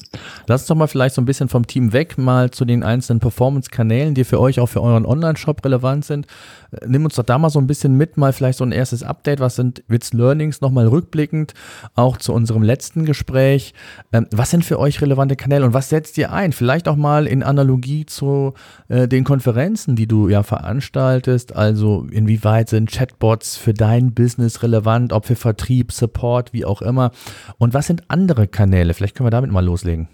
Lass 0.47 0.61
uns 0.61 0.67
doch 0.67 0.75
mal 0.75 0.87
vielleicht 0.87 1.15
so 1.15 1.21
ein 1.21 1.25
bisschen 1.25 1.49
vom 1.49 1.65
Team 1.65 1.91
weg, 1.91 2.17
mal 2.17 2.51
zu 2.51 2.65
den 2.65 2.83
einzelnen 2.83 3.19
Performance-Kanälen, 3.19 4.13
die 4.13 4.23
für 4.23 4.39
euch 4.39 4.59
auch 4.59 4.67
für 4.67 4.81
euren 4.81 5.05
Online-Shop 5.05 5.65
relevant 5.65 6.05
sind. 6.05 6.27
Äh, 6.71 6.85
nimm 6.87 7.03
uns 7.03 7.15
doch 7.15 7.23
da 7.23 7.39
mal 7.39 7.49
so 7.49 7.59
ein 7.59 7.65
bisschen 7.65 7.95
mit, 7.97 8.15
mal 8.15 8.31
vielleicht 8.31 8.59
so 8.59 8.63
ein 8.63 8.71
erstes 8.71 9.01
Update. 9.01 9.39
Was 9.39 9.55
sind 9.55 9.83
Witz 9.87 10.13
Learnings 10.13 10.61
nochmal 10.61 10.87
rückblickend, 10.87 11.55
auch 11.95 12.17
zu 12.17 12.31
unserem 12.31 12.61
letzten 12.61 13.05
Gespräch? 13.05 13.73
Ähm, 14.13 14.27
was 14.31 14.51
sind 14.51 14.63
für 14.63 14.79
euch 14.79 15.01
relevante 15.01 15.35
Kanäle 15.35 15.65
und 15.65 15.73
was 15.73 15.89
setzt 15.89 16.17
ihr 16.19 16.31
ein? 16.31 16.53
Vielleicht 16.53 16.87
auch 16.87 16.95
mal 16.95 17.25
in 17.25 17.41
Analogie 17.41 18.05
zu 18.05 18.53
äh, 18.87 19.07
den 19.07 19.23
Konferenzen, 19.23 19.95
die 19.95 20.07
du 20.07 20.29
ja 20.29 20.43
veranstaltest. 20.43 21.55
Also 21.55 22.05
inwieweit 22.11 22.69
sind 22.69 22.91
Chatbots 22.91 23.57
für 23.57 23.73
dein 23.73 24.13
Business 24.13 24.61
relevant, 24.61 25.11
ob 25.11 25.25
für 25.25 25.35
Vertrieb, 25.35 25.91
Support, 25.91 26.53
wie 26.53 26.65
auch 26.65 26.83
immer? 26.83 27.11
Und 27.57 27.73
was 27.73 27.87
sind 27.87 28.03
andere 28.09 28.47
Kanäle? 28.47 28.58
Kanäle? 28.59 28.93
Vielleicht 28.93 29.15
können 29.15 29.27
wir 29.27 29.31
damit 29.31 29.51
mal 29.51 29.63
loslegen. 29.63 30.09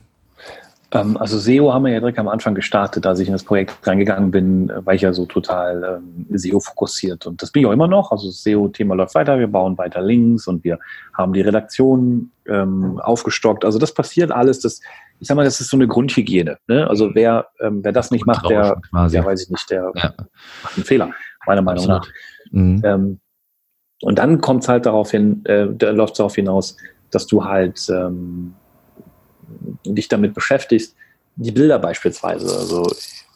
Ähm, 0.92 1.18
also 1.18 1.40
SEO 1.40 1.74
haben 1.74 1.86
wir 1.86 1.94
ja 1.94 2.00
direkt 2.00 2.20
am 2.20 2.28
Anfang 2.28 2.54
gestartet, 2.54 3.04
als 3.08 3.20
ich 3.20 3.28
in 3.28 3.34
das 3.34 3.44
Projekt 3.44 3.76
reingegangen 3.88 4.30
bin, 4.30 4.72
war 4.86 4.94
ich 4.94 5.02
ja 5.02 5.14
so 5.14 5.26
total 5.26 6.00
ähm, 6.00 6.28
SEO 6.38 6.60
fokussiert 6.60 7.26
und 7.26 7.42
das 7.42 7.50
bin 7.52 7.64
ich 7.64 7.68
auch 7.68 7.72
immer 7.72 7.88
noch. 7.88 8.12
Also 8.12 8.28
das 8.28 8.44
SEO-Thema 8.44 8.94
läuft 8.94 9.16
weiter, 9.16 9.40
wir 9.40 9.48
bauen 9.48 9.80
weiter 9.80 10.00
Links 10.02 10.48
und 10.48 10.64
wir 10.64 10.78
haben 11.16 11.34
die 11.34 11.42
Redaktion 11.42 12.30
ähm, 12.48 13.00
aufgestockt. 13.00 13.66
Also 13.66 13.80
das 13.80 13.96
passiert 13.96 14.32
alles. 14.32 14.60
Das, 14.60 14.80
ich 15.20 15.28
sag 15.28 15.36
mal, 15.36 15.44
das 15.44 15.60
ist 15.60 15.72
so 15.72 15.78
eine 15.78 15.88
Grundhygiene. 15.88 16.60
Ne? 16.68 16.88
Also 16.88 17.16
wer, 17.16 17.48
ähm, 17.62 17.84
wer 17.84 17.94
das 17.94 18.12
nicht 18.12 18.28
macht, 18.28 18.48
der, 18.48 18.80
der 19.12 19.26
weiß 19.26 19.42
ich 19.42 19.50
nicht, 19.50 19.72
der 19.72 19.92
ja. 19.96 20.14
macht 20.62 20.76
einen 20.76 20.86
Fehler, 20.86 21.10
meiner 21.48 21.64
Meinung 21.64 21.88
nach. 21.88 22.08
Mhm. 22.52 22.82
Ähm, 22.86 23.20
und 24.02 24.20
dann 24.20 24.40
kommt 24.40 24.62
es 24.62 24.70
halt 24.70 24.86
darauf 24.86 25.10
hin, 25.10 25.44
äh, 25.46 25.66
da 25.76 25.90
läuft 25.90 26.14
es 26.14 26.18
darauf 26.18 26.36
hinaus, 26.36 26.78
dass 27.16 27.26
du 27.28 27.46
halt 27.46 27.88
ähm, 27.90 28.54
dich 29.86 30.08
damit 30.08 30.34
beschäftigst. 30.34 30.96
Die 31.38 31.52
Bilder 31.52 31.80
beispielsweise. 31.80 32.46
Also 32.58 32.86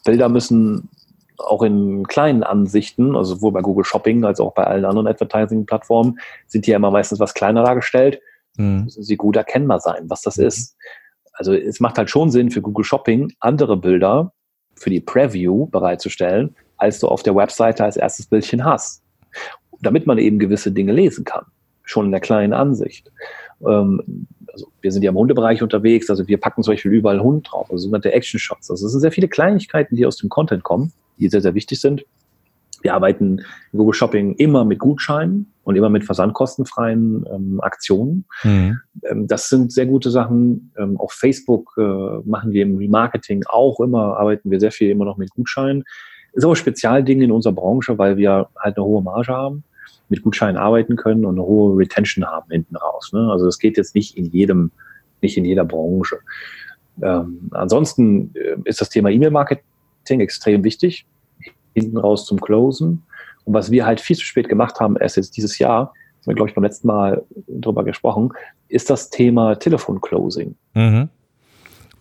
Bilder 0.04 0.30
müssen 0.30 0.90
auch 1.38 1.64
in 1.64 2.06
kleinen 2.06 2.44
Ansichten, 2.44 3.16
also 3.16 3.36
sowohl 3.36 3.54
bei 3.54 3.62
Google 3.62 3.86
Shopping 3.86 4.26
als 4.26 4.40
auch 4.40 4.54
bei 4.54 4.66
allen 4.66 4.86
anderen 4.86 5.08
Advertising-Plattformen, 5.08 6.20
sind 6.48 6.66
die 6.66 6.72
ja 6.72 6.78
immer 6.78 6.92
meistens 6.92 7.20
was 7.20 7.34
kleiner 7.34 7.64
dargestellt. 7.64 8.22
Mhm. 8.58 8.84
Müssen 8.84 9.04
sie 9.04 9.18
gut 9.18 9.38
erkennbar 9.38 9.80
sein, 9.80 10.10
was 10.10 10.22
das 10.22 10.38
mhm. 10.38 10.46
ist. 10.46 10.76
Also 11.34 11.54
es 11.54 11.80
macht 11.80 11.98
halt 11.98 12.10
schon 12.10 12.32
Sinn 12.32 12.52
für 12.52 12.62
Google 12.62 12.84
Shopping, 12.84 13.32
andere 13.40 13.78
Bilder 13.78 14.34
für 14.76 14.90
die 14.90 15.00
Preview 15.00 15.68
bereitzustellen, 15.68 16.56
als 16.78 17.00
du 17.00 17.08
auf 17.08 17.24
der 17.24 17.36
Webseite 17.36 17.86
als 17.86 17.96
erstes 17.96 18.26
Bildchen 18.26 18.66
hast. 18.66 19.02
Damit 19.82 20.06
man 20.06 20.18
eben 20.18 20.40
gewisse 20.40 20.74
Dinge 20.74 20.92
lesen 20.92 21.24
kann. 21.24 21.46
Schon 21.84 22.08
in 22.08 22.12
der 22.12 22.20
kleinen 22.20 22.54
Ansicht. 22.54 23.10
Ähm, 23.68 24.28
also 24.54 24.68
wir 24.82 24.92
sind 24.92 25.04
ja 25.04 25.12
im 25.12 25.18
Hundebereich 25.18 25.62
unterwegs, 25.62 26.10
also 26.10 26.28
wir 26.28 26.40
packen 26.40 26.64
zum 26.64 26.74
Beispiel 26.74 26.92
überall 26.92 27.22
Hund 27.22 27.50
drauf, 27.52 27.70
also 27.70 27.84
sogenannte 27.84 28.12
Action 28.12 28.40
Shots. 28.40 28.70
Also 28.70 28.86
es 28.86 28.92
sind 28.92 29.02
sehr 29.02 29.12
viele 29.12 29.28
Kleinigkeiten, 29.28 29.96
die 29.96 30.06
aus 30.06 30.18
dem 30.18 30.30
Content 30.30 30.64
kommen, 30.64 30.92
die 31.18 31.30
sehr, 31.30 31.42
sehr 31.42 31.56
wichtig 31.56 31.80
sind. 31.80 32.06
Wir 32.82 32.94
arbeiten 32.94 33.40
in 33.74 33.78
Google 33.78 33.94
Shopping 33.94 34.36
immer 34.36 34.64
mit 34.64 34.80
Gutscheinen 34.80 35.52
und 35.64 35.76
immer 35.76 35.90
mit 35.90 36.06
versandkostenfreien 36.06 37.26
ähm, 37.30 37.60
Aktionen. 37.62 38.26
Mhm. 38.44 38.80
Ähm, 39.04 39.28
das 39.28 39.50
sind 39.50 39.74
sehr 39.74 39.86
gute 39.86 40.10
Sachen. 40.12 40.72
Ähm, 40.78 40.98
auf 40.98 41.12
Facebook 41.12 41.74
äh, 41.78 41.82
machen 42.26 42.54
wir 42.54 42.64
im 42.64 42.78
Remarketing 42.78 43.44
auch 43.48 43.82
immer, 43.82 44.18
arbeiten 44.18 44.50
wir 44.50 44.62
sehr 44.62 44.72
viel 44.72 44.90
immer 44.90 45.04
noch 45.06 45.18
mit 45.18 45.32
Gutscheinen. 45.32 45.84
Ist 46.32 46.46
aber 46.46 46.56
Spezialdinge 46.56 47.26
in 47.26 47.32
unserer 47.32 47.54
Branche, 47.54 47.98
weil 47.98 48.16
wir 48.16 48.50
halt 48.58 48.78
eine 48.78 48.86
hohe 48.86 49.02
Marge 49.04 49.34
haben 49.34 49.64
mit 50.10 50.24
Gutscheinen 50.24 50.58
arbeiten 50.58 50.96
können 50.96 51.26
und 51.26 51.36
eine 51.36 51.44
hohe 51.44 51.78
Retention 51.78 52.26
haben 52.26 52.50
hinten 52.52 52.76
raus. 52.76 53.12
Ne? 53.14 53.30
Also 53.32 53.46
das 53.46 53.60
geht 53.60 53.78
jetzt 53.78 53.96
nicht 53.96 54.18
in 54.18 54.26
jedem, 54.26 54.72
nicht 55.22 55.38
in 55.38 55.46
jeder 55.46 55.66
Branche. 55.66 56.18
Ähm, 57.02 57.50
ansonsten 57.52 58.34
äh, 58.36 58.58
ist 58.66 58.82
das 58.82 58.90
Thema 58.90 59.10
E-Mail-Marketing 59.10 60.20
extrem 60.20 60.64
wichtig, 60.64 61.06
hinten 61.74 61.98
raus 61.98 62.26
zum 62.26 62.42
Closen. 62.42 63.04
Und 63.46 63.54
was 63.54 63.72
wir 63.72 63.86
halt 63.86 64.02
viel 64.02 64.18
zu 64.18 64.26
spät 64.26 64.50
gemacht 64.50 64.80
haben, 64.80 64.98
erst 64.98 65.18
jetzt 65.18 65.38
dieses 65.38 65.60
Jahr, 65.60 65.80
haben 65.88 66.26
wir, 66.26 66.36
glaube 66.36 66.50
ich, 66.50 66.56
beim 66.56 66.64
letzten 66.64 66.88
Mal 66.88 67.24
drüber 67.48 67.84
gesprochen, 67.84 68.34
ist 68.68 68.90
das 68.90 69.10
Thema 69.10 69.56
Telefon-Closing. 69.56 70.56
Mhm. 70.74 71.10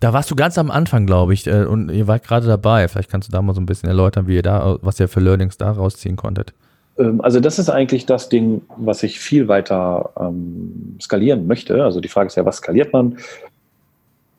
Da 0.01 0.13
warst 0.13 0.31
du 0.31 0.37
ganz 0.37 0.59
am 0.59 0.71
Anfang, 0.71 1.07
glaube 1.07 1.35
ich, 1.35 1.47
äh, 1.47 1.65
und 1.65 1.91
ihr 1.91 2.07
wart 2.07 2.25
gerade 2.25 2.47
dabei. 2.47 2.87
Vielleicht 2.89 3.11
kannst 3.11 3.29
du 3.29 3.33
da 3.33 3.43
mal 3.43 3.55
so 3.55 3.61
ein 3.61 3.67
bisschen 3.67 3.89
erläutern, 3.89 4.27
wie 4.27 4.37
ihr 4.37 4.43
da, 4.43 4.79
was 4.81 5.01
ihr 5.01 5.09
für 5.09 5.21
Learnings 5.21 5.57
da 5.59 5.71
rausziehen 5.73 6.17
konntet. 6.17 6.55
Ähm, 6.99 7.21
also 7.21 7.41
das 7.41 7.59
ist 7.59 7.71
eigentlich 7.71 8.07
das 8.07 8.29
Ding, 8.29 8.63
was 8.77 9.03
ich 9.03 9.21
viel 9.21 9.49
weiter 9.49 10.11
ähm, 10.19 10.97
skalieren 11.01 11.47
möchte. 11.47 11.83
Also 11.85 12.01
die 12.01 12.09
Frage 12.09 12.29
ist 12.29 12.37
ja, 12.37 12.45
was 12.45 12.57
skaliert 12.57 12.93
man? 12.93 13.19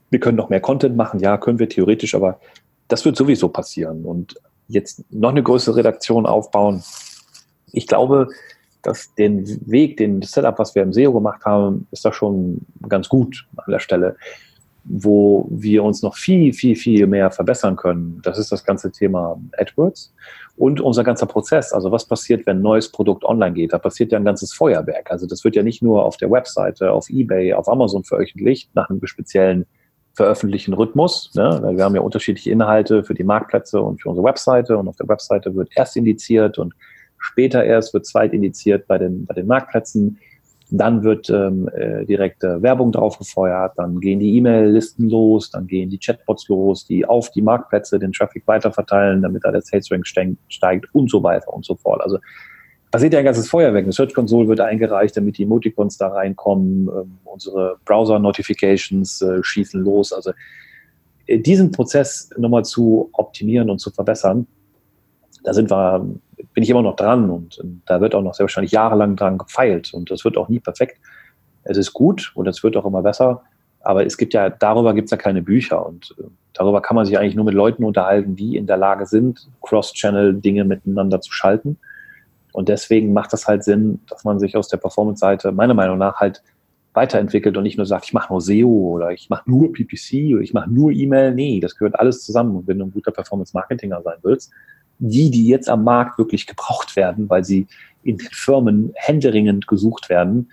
Wir 0.09 0.19
können 0.19 0.37
noch 0.37 0.49
mehr 0.49 0.61
Content 0.61 0.95
machen, 0.95 1.19
ja, 1.19 1.37
können 1.37 1.59
wir 1.59 1.69
theoretisch, 1.69 2.15
aber 2.15 2.39
das 2.87 3.05
wird 3.05 3.15
sowieso 3.15 3.49
passieren. 3.49 4.03
Und 4.05 4.35
jetzt 4.67 5.03
noch 5.11 5.29
eine 5.29 5.43
größere 5.43 5.77
Redaktion 5.77 6.25
aufbauen. 6.25 6.83
Ich 7.71 7.87
glaube, 7.87 8.29
dass 8.81 9.13
den 9.15 9.45
Weg, 9.69 9.97
den 9.97 10.21
Setup, 10.21 10.57
was 10.57 10.73
wir 10.73 10.83
im 10.83 10.93
SEO 10.93 11.13
gemacht 11.13 11.45
haben, 11.45 11.87
ist 11.91 12.05
da 12.05 12.13
schon 12.13 12.61
ganz 12.87 13.09
gut 13.09 13.45
an 13.57 13.71
der 13.71 13.79
Stelle. 13.79 14.15
Wo 14.83 15.47
wir 15.51 15.83
uns 15.83 16.01
noch 16.01 16.15
viel, 16.15 16.53
viel, 16.53 16.75
viel 16.75 17.05
mehr 17.05 17.31
verbessern 17.31 17.75
können, 17.75 18.21
das 18.23 18.37
ist 18.39 18.51
das 18.51 18.63
ganze 18.63 18.91
Thema 18.91 19.39
AdWords 19.57 20.13
und 20.57 20.81
unser 20.81 21.03
ganzer 21.03 21.25
Prozess. 21.25 21.71
Also 21.73 21.91
was 21.91 22.05
passiert, 22.05 22.45
wenn 22.45 22.57
ein 22.57 22.63
neues 22.63 22.91
Produkt 22.91 23.23
online 23.23 23.53
geht? 23.53 23.71
Da 23.73 23.77
passiert 23.77 24.11
ja 24.11 24.17
ein 24.17 24.25
ganzes 24.25 24.53
Feuerwerk. 24.53 25.09
Also 25.09 25.25
das 25.25 25.43
wird 25.43 25.55
ja 25.55 25.63
nicht 25.63 25.81
nur 25.81 26.03
auf 26.03 26.17
der 26.17 26.29
Webseite, 26.31 26.91
auf 26.91 27.09
eBay, 27.09 27.53
auf 27.53 27.69
Amazon 27.69 28.03
veröffentlicht, 28.03 28.69
nach 28.75 28.89
einem 28.89 29.05
speziellen 29.05 29.65
veröffentlichen 30.13 30.73
Rhythmus. 30.73 31.31
Ne? 31.33 31.61
Wir 31.75 31.85
haben 31.85 31.95
ja 31.95 32.01
unterschiedliche 32.01 32.51
Inhalte 32.51 33.05
für 33.05 33.13
die 33.13 33.23
Marktplätze 33.23 33.81
und 33.81 34.01
für 34.01 34.09
unsere 34.09 34.27
Webseite. 34.27 34.77
Und 34.77 34.89
auf 34.89 34.97
der 34.97 35.07
Webseite 35.07 35.55
wird 35.55 35.69
erst 35.75 35.95
indiziert 35.95 36.57
und 36.57 36.73
später 37.17 37.63
erst 37.63 37.93
wird 37.93 38.05
zweit 38.05 38.33
indiziert 38.33 38.85
bei 38.85 38.97
den, 38.97 39.25
bei 39.25 39.33
den 39.33 39.47
Marktplätzen. 39.47 40.19
Dann 40.71 41.03
wird 41.03 41.29
ähm, 41.29 41.67
äh, 41.73 42.05
direkt 42.05 42.43
äh, 42.43 42.61
Werbung 42.61 42.91
drauf 42.91 43.17
gefeuert, 43.17 43.73
dann 43.77 43.99
gehen 43.99 44.19
die 44.19 44.37
E-Mail-Listen 44.37 45.09
los, 45.09 45.49
dann 45.49 45.65
gehen 45.65 45.89
die 45.89 45.97
Chatbots 45.97 46.47
los, 46.47 46.85
die 46.85 47.05
auf 47.05 47.31
die 47.31 47.41
Marktplätze 47.41 47.97
den 47.97 48.11
Traffic 48.11 48.43
weiterverteilen, 48.45 49.23
damit 49.23 49.43
da 49.43 49.51
der 49.51 49.61
Sales 49.61 49.89
Rank 49.91 50.05
steigt 50.05 50.93
und 50.93 51.09
so 51.09 51.23
weiter 51.23 51.51
und 51.51 51.65
so 51.65 51.75
fort. 51.75 52.01
Also 52.01 52.19
passiert 52.91 53.13
ja 53.13 53.19
ein 53.19 53.25
ganzes 53.25 53.49
Feuerwerk. 53.49 53.83
Eine 53.83 53.93
Search 53.93 54.13
Console 54.13 54.47
wird 54.47 54.59
eingereicht, 54.59 55.17
damit 55.17 55.37
die 55.37 55.43
Emoticons 55.43 55.97
da 55.97 56.09
reinkommen, 56.09 56.87
ähm, 56.87 57.17
unsere 57.23 57.77
Browser-Notifications 57.85 59.21
äh, 59.21 59.43
schießen 59.43 59.81
los. 59.81 60.13
Also 60.13 60.31
äh, 61.25 61.39
diesen 61.39 61.71
Prozess 61.71 62.29
nochmal 62.37 62.65
zu 62.65 63.09
optimieren 63.13 63.69
und 63.69 63.79
zu 63.79 63.91
verbessern, 63.91 64.47
da 65.43 65.53
sind 65.53 65.71
wir 65.71 66.05
bin 66.53 66.63
ich 66.63 66.69
immer 66.69 66.81
noch 66.81 66.95
dran 66.95 67.29
und, 67.29 67.57
und 67.59 67.81
da 67.85 68.01
wird 68.01 68.15
auch 68.15 68.21
noch 68.21 68.33
sehr 68.33 68.45
wahrscheinlich 68.45 68.71
jahrelang 68.71 69.15
dran 69.15 69.37
gefeilt 69.37 69.93
und 69.93 70.09
das 70.09 70.23
wird 70.23 70.37
auch 70.37 70.49
nie 70.49 70.59
perfekt. 70.59 70.99
Es 71.63 71.77
ist 71.77 71.93
gut 71.93 72.31
und 72.35 72.47
es 72.47 72.63
wird 72.63 72.77
auch 72.77 72.85
immer 72.85 73.01
besser, 73.01 73.43
aber 73.81 74.05
es 74.05 74.17
gibt 74.17 74.33
ja, 74.33 74.49
darüber 74.49 74.93
gibt 74.93 75.05
es 75.05 75.11
ja 75.11 75.17
keine 75.17 75.41
Bücher 75.41 75.85
und 75.85 76.15
äh, 76.19 76.23
darüber 76.53 76.81
kann 76.81 76.95
man 76.95 77.05
sich 77.05 77.17
eigentlich 77.17 77.35
nur 77.35 77.45
mit 77.45 77.53
Leuten 77.53 77.83
unterhalten, 77.83 78.35
die 78.35 78.55
in 78.55 78.67
der 78.67 78.77
Lage 78.77 79.05
sind, 79.05 79.49
Cross-Channel-Dinge 79.61 80.65
miteinander 80.65 81.21
zu 81.21 81.31
schalten. 81.31 81.77
Und 82.51 82.67
deswegen 82.67 83.13
macht 83.13 83.31
das 83.31 83.47
halt 83.47 83.63
Sinn, 83.63 83.99
dass 84.09 84.23
man 84.23 84.39
sich 84.39 84.57
aus 84.57 84.67
der 84.67 84.77
Performance-Seite 84.77 85.51
meiner 85.51 85.73
Meinung 85.73 85.97
nach 85.97 86.15
halt 86.15 86.41
weiterentwickelt 86.93 87.55
und 87.55 87.63
nicht 87.63 87.77
nur 87.77 87.85
sagt, 87.85 88.05
ich 88.05 88.13
mache 88.13 88.33
nur 88.33 88.41
SEO 88.41 88.67
oder 88.67 89.11
ich 89.11 89.29
mache 89.29 89.49
nur 89.49 89.71
PPC 89.71 90.33
oder 90.33 90.41
ich 90.41 90.53
mache 90.53 90.69
nur 90.69 90.91
E-Mail. 90.91 91.33
Nee, 91.33 91.59
das 91.59 91.77
gehört 91.77 91.97
alles 91.99 92.23
zusammen. 92.25 92.55
Und 92.55 92.67
wenn 92.67 92.79
du 92.79 92.85
ein 92.85 92.91
guter 92.91 93.11
Performance-Marketinger 93.11 94.01
sein 94.01 94.17
willst, 94.23 94.51
die, 94.99 95.31
die 95.31 95.47
jetzt 95.47 95.69
am 95.69 95.83
Markt 95.83 96.17
wirklich 96.17 96.45
gebraucht 96.45 96.95
werden, 96.95 97.29
weil 97.29 97.43
sie 97.43 97.67
in 98.03 98.17
den 98.17 98.29
Firmen 98.31 98.91
händeringend 98.95 99.67
gesucht 99.67 100.09
werden, 100.09 100.51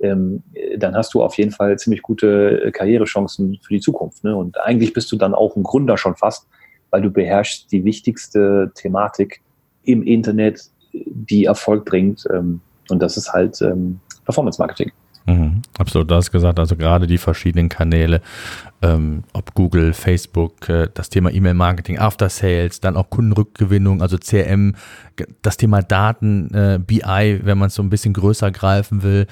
ähm, 0.00 0.42
dann 0.76 0.94
hast 0.94 1.14
du 1.14 1.22
auf 1.22 1.36
jeden 1.36 1.52
Fall 1.52 1.78
ziemlich 1.78 2.02
gute 2.02 2.62
äh, 2.64 2.70
Karrierechancen 2.70 3.58
für 3.62 3.74
die 3.74 3.80
Zukunft. 3.80 4.24
Ne? 4.24 4.36
Und 4.36 4.60
eigentlich 4.60 4.92
bist 4.92 5.10
du 5.10 5.16
dann 5.16 5.34
auch 5.34 5.56
ein 5.56 5.62
Gründer 5.62 5.96
schon 5.96 6.16
fast, 6.16 6.46
weil 6.90 7.02
du 7.02 7.10
beherrschst 7.10 7.72
die 7.72 7.84
wichtigste 7.84 8.70
Thematik 8.74 9.40
im 9.84 10.02
Internet, 10.02 10.70
die 10.92 11.46
Erfolg 11.46 11.84
bringt. 11.86 12.26
Ähm, 12.32 12.60
und 12.90 13.02
das 13.02 13.16
ist 13.16 13.32
halt 13.32 13.60
ähm, 13.62 14.00
Performance 14.24 14.60
Marketing. 14.60 14.92
Mhm, 15.26 15.62
absolut, 15.76 16.10
du 16.10 16.14
hast 16.14 16.30
gesagt, 16.30 16.58
also 16.58 16.76
gerade 16.76 17.06
die 17.06 17.18
verschiedenen 17.18 17.68
Kanäle 17.68 18.20
ähm, 18.82 19.22
ob 19.32 19.54
Google, 19.54 19.94
Facebook, 19.94 20.68
äh, 20.68 20.88
das 20.92 21.08
Thema 21.08 21.32
E-Mail-Marketing, 21.32 21.98
After 21.98 22.28
Sales, 22.28 22.80
dann 22.80 22.96
auch 22.96 23.08
Kundenrückgewinnung, 23.08 24.02
also 24.02 24.18
CRM, 24.18 24.74
das 25.40 25.56
Thema 25.56 25.82
Daten, 25.82 26.52
äh, 26.52 26.78
BI, 26.78 27.40
wenn 27.42 27.56
man 27.56 27.68
es 27.68 27.74
so 27.74 27.82
ein 27.82 27.88
bisschen 27.88 28.12
größer 28.12 28.50
greifen 28.50 29.02
will. 29.02 29.26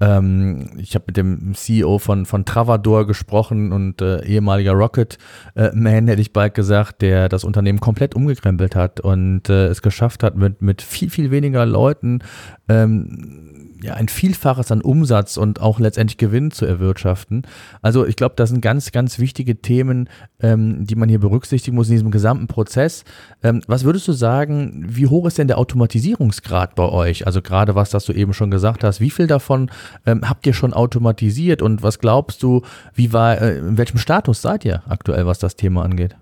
Ähm, 0.00 0.70
ich 0.78 0.94
habe 0.94 1.04
mit 1.08 1.16
dem 1.18 1.54
CEO 1.54 1.98
von, 1.98 2.24
von 2.24 2.46
Travador 2.46 3.06
gesprochen 3.06 3.72
und 3.72 4.00
äh, 4.00 4.24
ehemaliger 4.24 4.72
Rocket-Man, 4.72 6.08
hätte 6.08 6.22
ich 6.22 6.32
bald 6.32 6.54
gesagt, 6.54 7.02
der 7.02 7.28
das 7.28 7.44
Unternehmen 7.44 7.80
komplett 7.80 8.14
umgekrempelt 8.14 8.74
hat 8.74 9.00
und 9.00 9.50
äh, 9.50 9.66
es 9.66 9.82
geschafft 9.82 10.22
hat, 10.22 10.36
mit, 10.36 10.62
mit 10.62 10.80
viel, 10.80 11.10
viel 11.10 11.30
weniger 11.30 11.66
Leuten 11.66 12.20
ähm, 12.68 13.65
ja, 13.86 13.94
ein 13.94 14.08
Vielfaches 14.08 14.72
an 14.72 14.80
Umsatz 14.80 15.36
und 15.36 15.60
auch 15.60 15.78
letztendlich 15.78 16.18
Gewinn 16.18 16.50
zu 16.50 16.66
erwirtschaften. 16.66 17.42
Also 17.82 18.04
ich 18.04 18.16
glaube, 18.16 18.34
das 18.36 18.50
sind 18.50 18.60
ganz, 18.60 18.90
ganz 18.90 19.18
wichtige 19.20 19.62
Themen, 19.62 20.08
ähm, 20.40 20.84
die 20.84 20.96
man 20.96 21.08
hier 21.08 21.20
berücksichtigen 21.20 21.76
muss 21.76 21.88
in 21.88 21.94
diesem 21.94 22.10
gesamten 22.10 22.48
Prozess. 22.48 23.04
Ähm, 23.42 23.62
was 23.68 23.84
würdest 23.84 24.08
du 24.08 24.12
sagen, 24.12 24.84
wie 24.88 25.06
hoch 25.06 25.26
ist 25.26 25.38
denn 25.38 25.46
der 25.46 25.58
Automatisierungsgrad 25.58 26.74
bei 26.74 26.88
euch? 26.88 27.26
Also 27.26 27.42
gerade 27.42 27.76
was, 27.76 27.90
das 27.90 28.04
du 28.04 28.12
eben 28.12 28.34
schon 28.34 28.50
gesagt 28.50 28.82
hast, 28.82 29.00
wie 29.00 29.10
viel 29.10 29.28
davon 29.28 29.70
ähm, 30.04 30.28
habt 30.28 30.46
ihr 30.46 30.54
schon 30.54 30.74
automatisiert 30.74 31.62
und 31.62 31.84
was 31.84 32.00
glaubst 32.00 32.42
du, 32.42 32.62
wie 32.92 33.12
war, 33.12 33.40
äh, 33.40 33.58
in 33.58 33.78
welchem 33.78 33.98
Status 33.98 34.42
seid 34.42 34.64
ihr 34.64 34.82
aktuell, 34.88 35.26
was 35.26 35.38
das 35.38 35.54
Thema 35.54 35.84
angeht? 35.84 36.16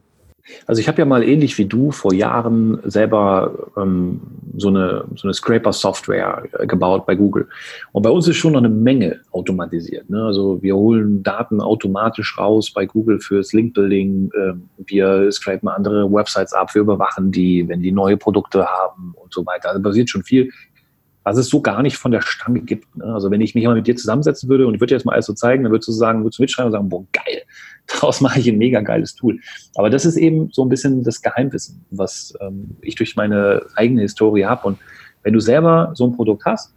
Also 0.66 0.80
ich 0.80 0.88
habe 0.88 0.98
ja 0.98 1.04
mal 1.04 1.22
ähnlich 1.22 1.56
wie 1.56 1.64
du 1.64 1.90
vor 1.90 2.12
Jahren 2.12 2.78
selber 2.84 3.70
ähm, 3.76 4.20
so 4.56 4.68
eine, 4.68 5.04
so 5.14 5.26
eine 5.26 5.34
Scraper-Software 5.34 6.44
äh, 6.52 6.66
gebaut 6.66 7.06
bei 7.06 7.14
Google. 7.14 7.48
Und 7.92 8.02
bei 8.02 8.10
uns 8.10 8.28
ist 8.28 8.36
schon 8.36 8.52
noch 8.52 8.60
eine 8.60 8.68
Menge 8.68 9.20
automatisiert. 9.30 10.10
Ne? 10.10 10.22
Also 10.22 10.62
wir 10.62 10.76
holen 10.76 11.22
Daten 11.22 11.60
automatisch 11.60 12.36
raus 12.38 12.70
bei 12.72 12.84
Google 12.84 13.20
fürs 13.20 13.52
Link-Building. 13.52 14.30
Ähm, 14.38 14.68
wir 14.86 15.32
scrapen 15.32 15.68
andere 15.68 16.12
Websites 16.12 16.52
ab, 16.52 16.74
wir 16.74 16.82
überwachen 16.82 17.32
die, 17.32 17.66
wenn 17.68 17.80
die 17.80 17.92
neue 17.92 18.16
Produkte 18.16 18.66
haben 18.66 19.14
und 19.16 19.32
so 19.32 19.46
weiter. 19.46 19.70
Also 19.70 19.80
basiert 19.80 20.10
schon 20.10 20.24
viel 20.24 20.50
was 21.24 21.38
es 21.38 21.48
so 21.48 21.62
gar 21.62 21.82
nicht 21.82 21.96
von 21.96 22.12
der 22.12 22.20
Stange 22.20 22.60
gibt. 22.60 22.96
Ne? 22.96 23.06
Also 23.06 23.30
wenn 23.30 23.40
ich 23.40 23.54
mich 23.54 23.64
mal 23.64 23.74
mit 23.74 23.86
dir 23.86 23.96
zusammensetzen 23.96 24.48
würde 24.48 24.66
und 24.66 24.74
ich 24.74 24.80
würde 24.80 24.90
dir 24.90 24.96
jetzt 24.96 25.06
mal 25.06 25.14
alles 25.14 25.26
so 25.26 25.32
zeigen, 25.32 25.62
dann 25.62 25.72
würdest 25.72 25.88
du 25.88 25.92
sagen, 25.92 26.22
würdest 26.22 26.38
du 26.38 26.42
mitschreiben 26.42 26.66
und 26.66 26.72
sagen, 26.72 26.88
boah, 26.90 27.04
geil, 27.12 27.42
daraus 27.86 28.20
mache 28.20 28.40
ich 28.40 28.48
ein 28.48 28.58
mega 28.58 28.80
geiles 28.80 29.14
Tool. 29.14 29.40
Aber 29.74 29.90
das 29.90 30.04
ist 30.04 30.16
eben 30.16 30.50
so 30.52 30.64
ein 30.64 30.68
bisschen 30.68 31.02
das 31.02 31.22
Geheimwissen, 31.22 31.84
was 31.90 32.34
ähm, 32.40 32.76
ich 32.80 32.94
durch 32.94 33.16
meine 33.16 33.62
eigene 33.76 34.02
Historie 34.02 34.44
habe. 34.44 34.66
Und 34.68 34.78
wenn 35.22 35.32
du 35.32 35.40
selber 35.40 35.92
so 35.94 36.06
ein 36.06 36.16
Produkt 36.16 36.44
hast, 36.44 36.72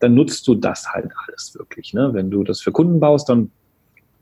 dann 0.00 0.14
nutzt 0.14 0.46
du 0.46 0.54
das 0.54 0.92
halt 0.92 1.10
alles 1.26 1.54
wirklich. 1.58 1.94
Ne? 1.94 2.10
Wenn 2.12 2.30
du 2.30 2.44
das 2.44 2.60
für 2.60 2.72
Kunden 2.72 3.00
baust, 3.00 3.28
dann 3.28 3.50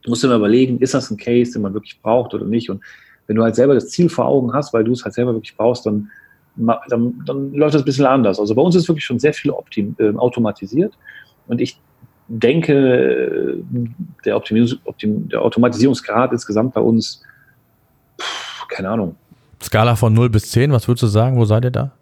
musst 0.07 0.23
du 0.23 0.29
immer 0.29 0.37
überlegen, 0.37 0.79
ist 0.79 0.95
das 0.95 1.11
ein 1.11 1.17
Case, 1.17 1.53
den 1.53 1.63
man 1.63 1.75
wirklich 1.75 2.01
braucht 2.01 2.35
oder 2.35 2.47
nicht. 2.47 2.71
Und 2.71 2.83
wenn 3.27 3.37
du 3.37 3.43
halt 3.43 3.55
selber 3.55 3.75
das 3.75 3.89
Ziel 3.89 4.09
vor 4.09 4.27
Augen 4.27 4.53
hast, 4.53 4.73
weil 4.73 4.85
du 4.85 4.93
es 4.93 5.05
halt 5.05 5.15
selber 5.15 5.35
wirklich 5.35 5.57
brauchst, 5.57 5.87
dann 5.87 6.11
dann, 6.57 7.23
dann 7.27 7.53
läuft 7.53 7.75
das 7.75 7.83
ein 7.83 7.87
bisschen 7.87 8.07
anders. 8.07 8.39
Also 8.39 8.55
bei 8.55 8.63
uns 8.63 8.75
ist 8.75 8.89
wirklich 8.89 9.05
schon 9.05 9.19
sehr 9.19 9.33
viel 9.33 9.51
optim, 9.51 9.95
äh, 9.99 10.15
automatisiert 10.17 10.95
und 11.47 11.61
ich 11.61 11.81
denke, 12.31 13.57
der, 14.25 14.37
Optimis 14.37 14.79
Optim 14.85 15.29
der 15.29 15.43
Automatisierungsgrad 15.43 16.33
insgesamt 16.33 16.75
bei 16.75 16.81
uns, 16.81 17.23
pff, 18.21 18.69
keine 18.69 18.91
Ahnung. 18.91 19.17
Skala 19.61 19.97
von 19.97 20.15
0 20.15 20.31
bis 20.31 20.51
10, 20.53 20.73
was 20.73 20.89
würdest 20.89 21.03
du 21.03 21.07
sagen, 21.09 21.37
wo 21.37 21.45
seid 21.45 21.65
ihr 21.65 21.71
da? 21.71 21.93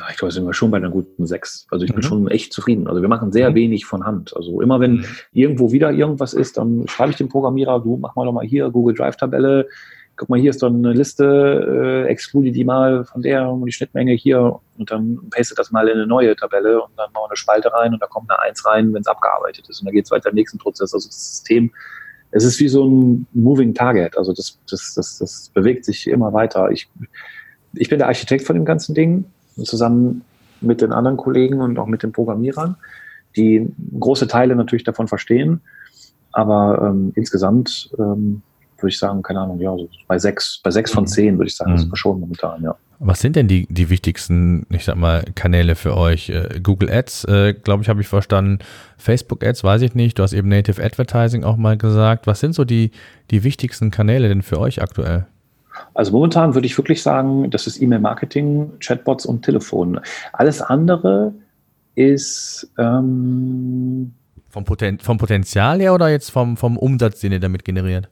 Ja, 0.00 0.06
ich 0.10 0.16
glaube, 0.16 0.32
sind 0.32 0.44
wir 0.44 0.54
schon 0.54 0.70
bei 0.70 0.78
einer 0.78 0.90
guten 0.90 1.26
6. 1.26 1.68
Also 1.70 1.84
ich 1.84 1.92
mhm. 1.92 1.96
bin 1.96 2.02
schon 2.02 2.28
echt 2.28 2.52
zufrieden. 2.52 2.88
Also 2.88 3.00
wir 3.00 3.08
machen 3.08 3.30
sehr 3.30 3.50
mhm. 3.50 3.54
wenig 3.54 3.84
von 3.84 4.04
Hand. 4.04 4.34
Also 4.36 4.60
immer 4.60 4.80
wenn 4.80 4.94
mhm. 4.94 5.04
irgendwo 5.32 5.70
wieder 5.70 5.92
irgendwas 5.92 6.34
ist, 6.34 6.56
dann 6.56 6.86
schreibe 6.88 7.10
ich 7.10 7.16
dem 7.16 7.28
Programmierer, 7.28 7.80
du 7.80 7.96
mach 7.98 8.16
mal 8.16 8.24
doch 8.24 8.32
mal 8.32 8.44
hier 8.44 8.70
Google 8.70 8.96
Drive 8.96 9.16
Tabelle, 9.16 9.68
guck 10.16 10.28
mal, 10.28 10.38
hier 10.38 10.50
ist 10.50 10.62
doch 10.62 10.68
eine 10.68 10.92
Liste, 10.92 12.04
äh, 12.06 12.08
exclude 12.08 12.52
die 12.52 12.64
mal 12.64 13.04
von 13.04 13.22
der 13.22 13.48
und 13.48 13.64
die 13.66 13.72
Schnittmenge 13.72 14.12
hier 14.12 14.60
und 14.78 14.90
dann 14.90 15.18
paste 15.30 15.54
das 15.54 15.70
mal 15.70 15.88
in 15.88 15.94
eine 15.94 16.06
neue 16.06 16.36
Tabelle 16.36 16.82
und 16.82 16.90
dann 16.96 17.10
machen 17.12 17.24
wir 17.24 17.30
eine 17.30 17.36
Spalte 17.36 17.72
rein 17.72 17.92
und 17.92 18.02
da 18.02 18.06
kommt 18.06 18.30
eine 18.30 18.40
Eins 18.40 18.64
rein, 18.64 18.92
wenn 18.92 19.00
es 19.00 19.06
abgearbeitet 19.06 19.68
ist. 19.68 19.80
Und 19.80 19.86
dann 19.86 19.94
geht 19.94 20.04
es 20.04 20.10
weiter 20.10 20.30
im 20.30 20.36
nächsten 20.36 20.58
Prozess. 20.58 20.94
Also 20.94 21.08
das 21.08 21.36
System, 21.36 21.70
es 22.30 22.44
ist 22.44 22.60
wie 22.60 22.68
so 22.68 22.88
ein 22.88 23.26
Moving 23.32 23.74
Target. 23.74 24.16
Also 24.16 24.32
das, 24.32 24.58
das, 24.70 24.94
das, 24.94 25.18
das 25.18 25.50
bewegt 25.52 25.84
sich 25.84 26.06
immer 26.06 26.32
weiter. 26.32 26.70
Ich, 26.70 26.88
ich 27.74 27.88
bin 27.88 27.98
der 27.98 28.08
Architekt 28.08 28.44
von 28.44 28.56
dem 28.56 28.64
ganzen 28.64 28.94
Ding, 28.94 29.24
zusammen 29.62 30.24
mit 30.60 30.80
den 30.80 30.92
anderen 30.92 31.16
Kollegen 31.16 31.60
und 31.60 31.78
auch 31.78 31.86
mit 31.86 32.02
den 32.02 32.12
Programmierern, 32.12 32.76
die 33.36 33.68
große 33.98 34.28
Teile 34.28 34.56
natürlich 34.56 34.84
davon 34.84 35.08
verstehen. 35.08 35.60
Aber 36.32 36.82
ähm, 36.82 37.12
insgesamt 37.14 37.90
ähm, 37.98 38.42
würde 38.84 38.92
ich 38.92 38.98
sagen, 38.98 39.22
keine 39.22 39.40
Ahnung, 39.40 39.58
ja, 39.60 39.76
so 39.76 39.88
bei 40.06 40.18
sechs, 40.18 40.60
bei 40.62 40.70
sechs 40.70 40.92
von 40.92 41.04
mhm. 41.04 41.08
zehn 41.08 41.38
würde 41.38 41.48
ich 41.48 41.56
sagen, 41.56 41.72
mhm. 41.72 41.76
das 41.76 41.84
ist 41.84 41.98
schon 41.98 42.20
momentan, 42.20 42.62
ja. 42.62 42.76
Was 43.00 43.20
sind 43.20 43.36
denn 43.36 43.48
die, 43.48 43.66
die 43.68 43.90
wichtigsten, 43.90 44.66
ich 44.70 44.84
sag 44.84 44.96
mal, 44.96 45.24
Kanäle 45.34 45.74
für 45.74 45.96
euch? 45.96 46.30
Äh, 46.30 46.60
Google 46.62 46.90
Ads, 46.90 47.24
äh, 47.24 47.52
glaube 47.52 47.82
ich, 47.82 47.88
habe 47.88 48.00
ich 48.00 48.08
verstanden. 48.08 48.60
Facebook 48.96 49.44
Ads, 49.44 49.64
weiß 49.64 49.82
ich 49.82 49.94
nicht. 49.94 50.18
Du 50.18 50.22
hast 50.22 50.32
eben 50.32 50.48
Native 50.48 50.82
Advertising 50.82 51.44
auch 51.44 51.56
mal 51.56 51.76
gesagt. 51.76 52.26
Was 52.26 52.40
sind 52.40 52.54
so 52.54 52.64
die, 52.64 52.92
die 53.30 53.42
wichtigsten 53.42 53.90
Kanäle 53.90 54.28
denn 54.28 54.42
für 54.42 54.58
euch 54.58 54.80
aktuell? 54.80 55.26
Also 55.92 56.12
momentan 56.12 56.54
würde 56.54 56.66
ich 56.66 56.78
wirklich 56.78 57.02
sagen, 57.02 57.50
das 57.50 57.66
ist 57.66 57.82
E-Mail-Marketing, 57.82 58.72
Chatbots 58.78 59.26
und 59.26 59.44
Telefon. 59.44 60.00
Alles 60.32 60.62
andere 60.62 61.34
ist 61.96 62.70
ähm 62.78 64.14
vom, 64.54 64.64
Poten 64.64 65.00
vom 65.00 65.18
Potenzial 65.18 65.80
her 65.80 65.94
oder 65.94 66.08
jetzt 66.08 66.30
vom, 66.30 66.56
vom 66.56 66.76
Umsatz, 66.76 67.20
den 67.20 67.32
ihr 67.32 67.40
damit 67.40 67.64
generiert? 67.64 68.08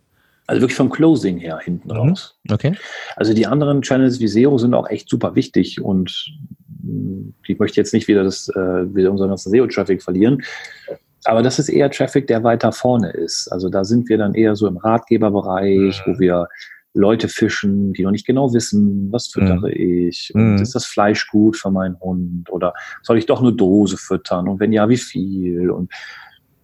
Also 0.47 0.61
wirklich 0.61 0.77
vom 0.77 0.91
Closing 0.91 1.39
her 1.39 1.59
hinten 1.63 1.89
mhm. 1.89 1.97
raus. 1.97 2.39
Okay. 2.51 2.75
Also 3.17 3.33
die 3.33 3.47
anderen 3.47 3.83
Channels 3.83 4.21
wie 4.21 4.29
SEO 4.29 4.59
sind 4.59 4.75
auch 4.75 4.89
echt 4.89 5.09
super 5.09 5.35
wichtig 5.35 5.81
und 5.81 6.35
mm, 6.83 7.31
ich 7.47 7.59
möchte 7.59 7.81
jetzt 7.81 7.95
nicht 7.95 8.09
wieder 8.09 8.25
das, 8.25 8.49
äh, 8.49 8.95
wieder 8.95 9.11
unseren 9.11 9.29
ganzen 9.29 9.51
SEO-Traffic 9.51 10.03
verlieren. 10.03 10.43
Aber 11.25 11.43
das 11.43 11.59
ist 11.59 11.69
eher 11.69 11.91
Traffic, 11.91 12.27
der 12.27 12.43
weiter 12.43 12.73
vorne 12.73 13.11
ist. 13.11 13.47
Also 13.53 13.69
da 13.69 13.85
sind 13.85 14.09
wir 14.09 14.19
dann 14.19 14.35
eher 14.35 14.57
so 14.57 14.67
im 14.67 14.77
Ratgeberbereich, 14.77 16.03
mhm. 16.05 16.13
wo 16.13 16.19
wir 16.19 16.49
Leute 16.95 17.29
fischen, 17.29 17.93
die 17.93 18.03
noch 18.03 18.11
nicht 18.11 18.27
genau 18.27 18.53
wissen, 18.53 19.11
was 19.11 19.29
füttere 19.29 19.69
mhm. 19.69 20.09
ich 20.09 20.31
und 20.35 20.57
mhm. 20.57 20.63
ist 20.63 20.75
das 20.75 20.85
Fleisch 20.85 21.27
gut 21.29 21.57
für 21.57 21.71
meinen 21.71 21.99
Hund 22.01 22.51
oder 22.51 22.75
soll 23.03 23.17
ich 23.17 23.27
doch 23.27 23.41
nur 23.41 23.57
Dose 23.57 23.97
füttern 23.97 24.49
und 24.49 24.61
wenn 24.61 24.73
ja, 24.73 24.89
wie 24.89 24.99
viel? 24.99 25.71
Und 25.71 25.91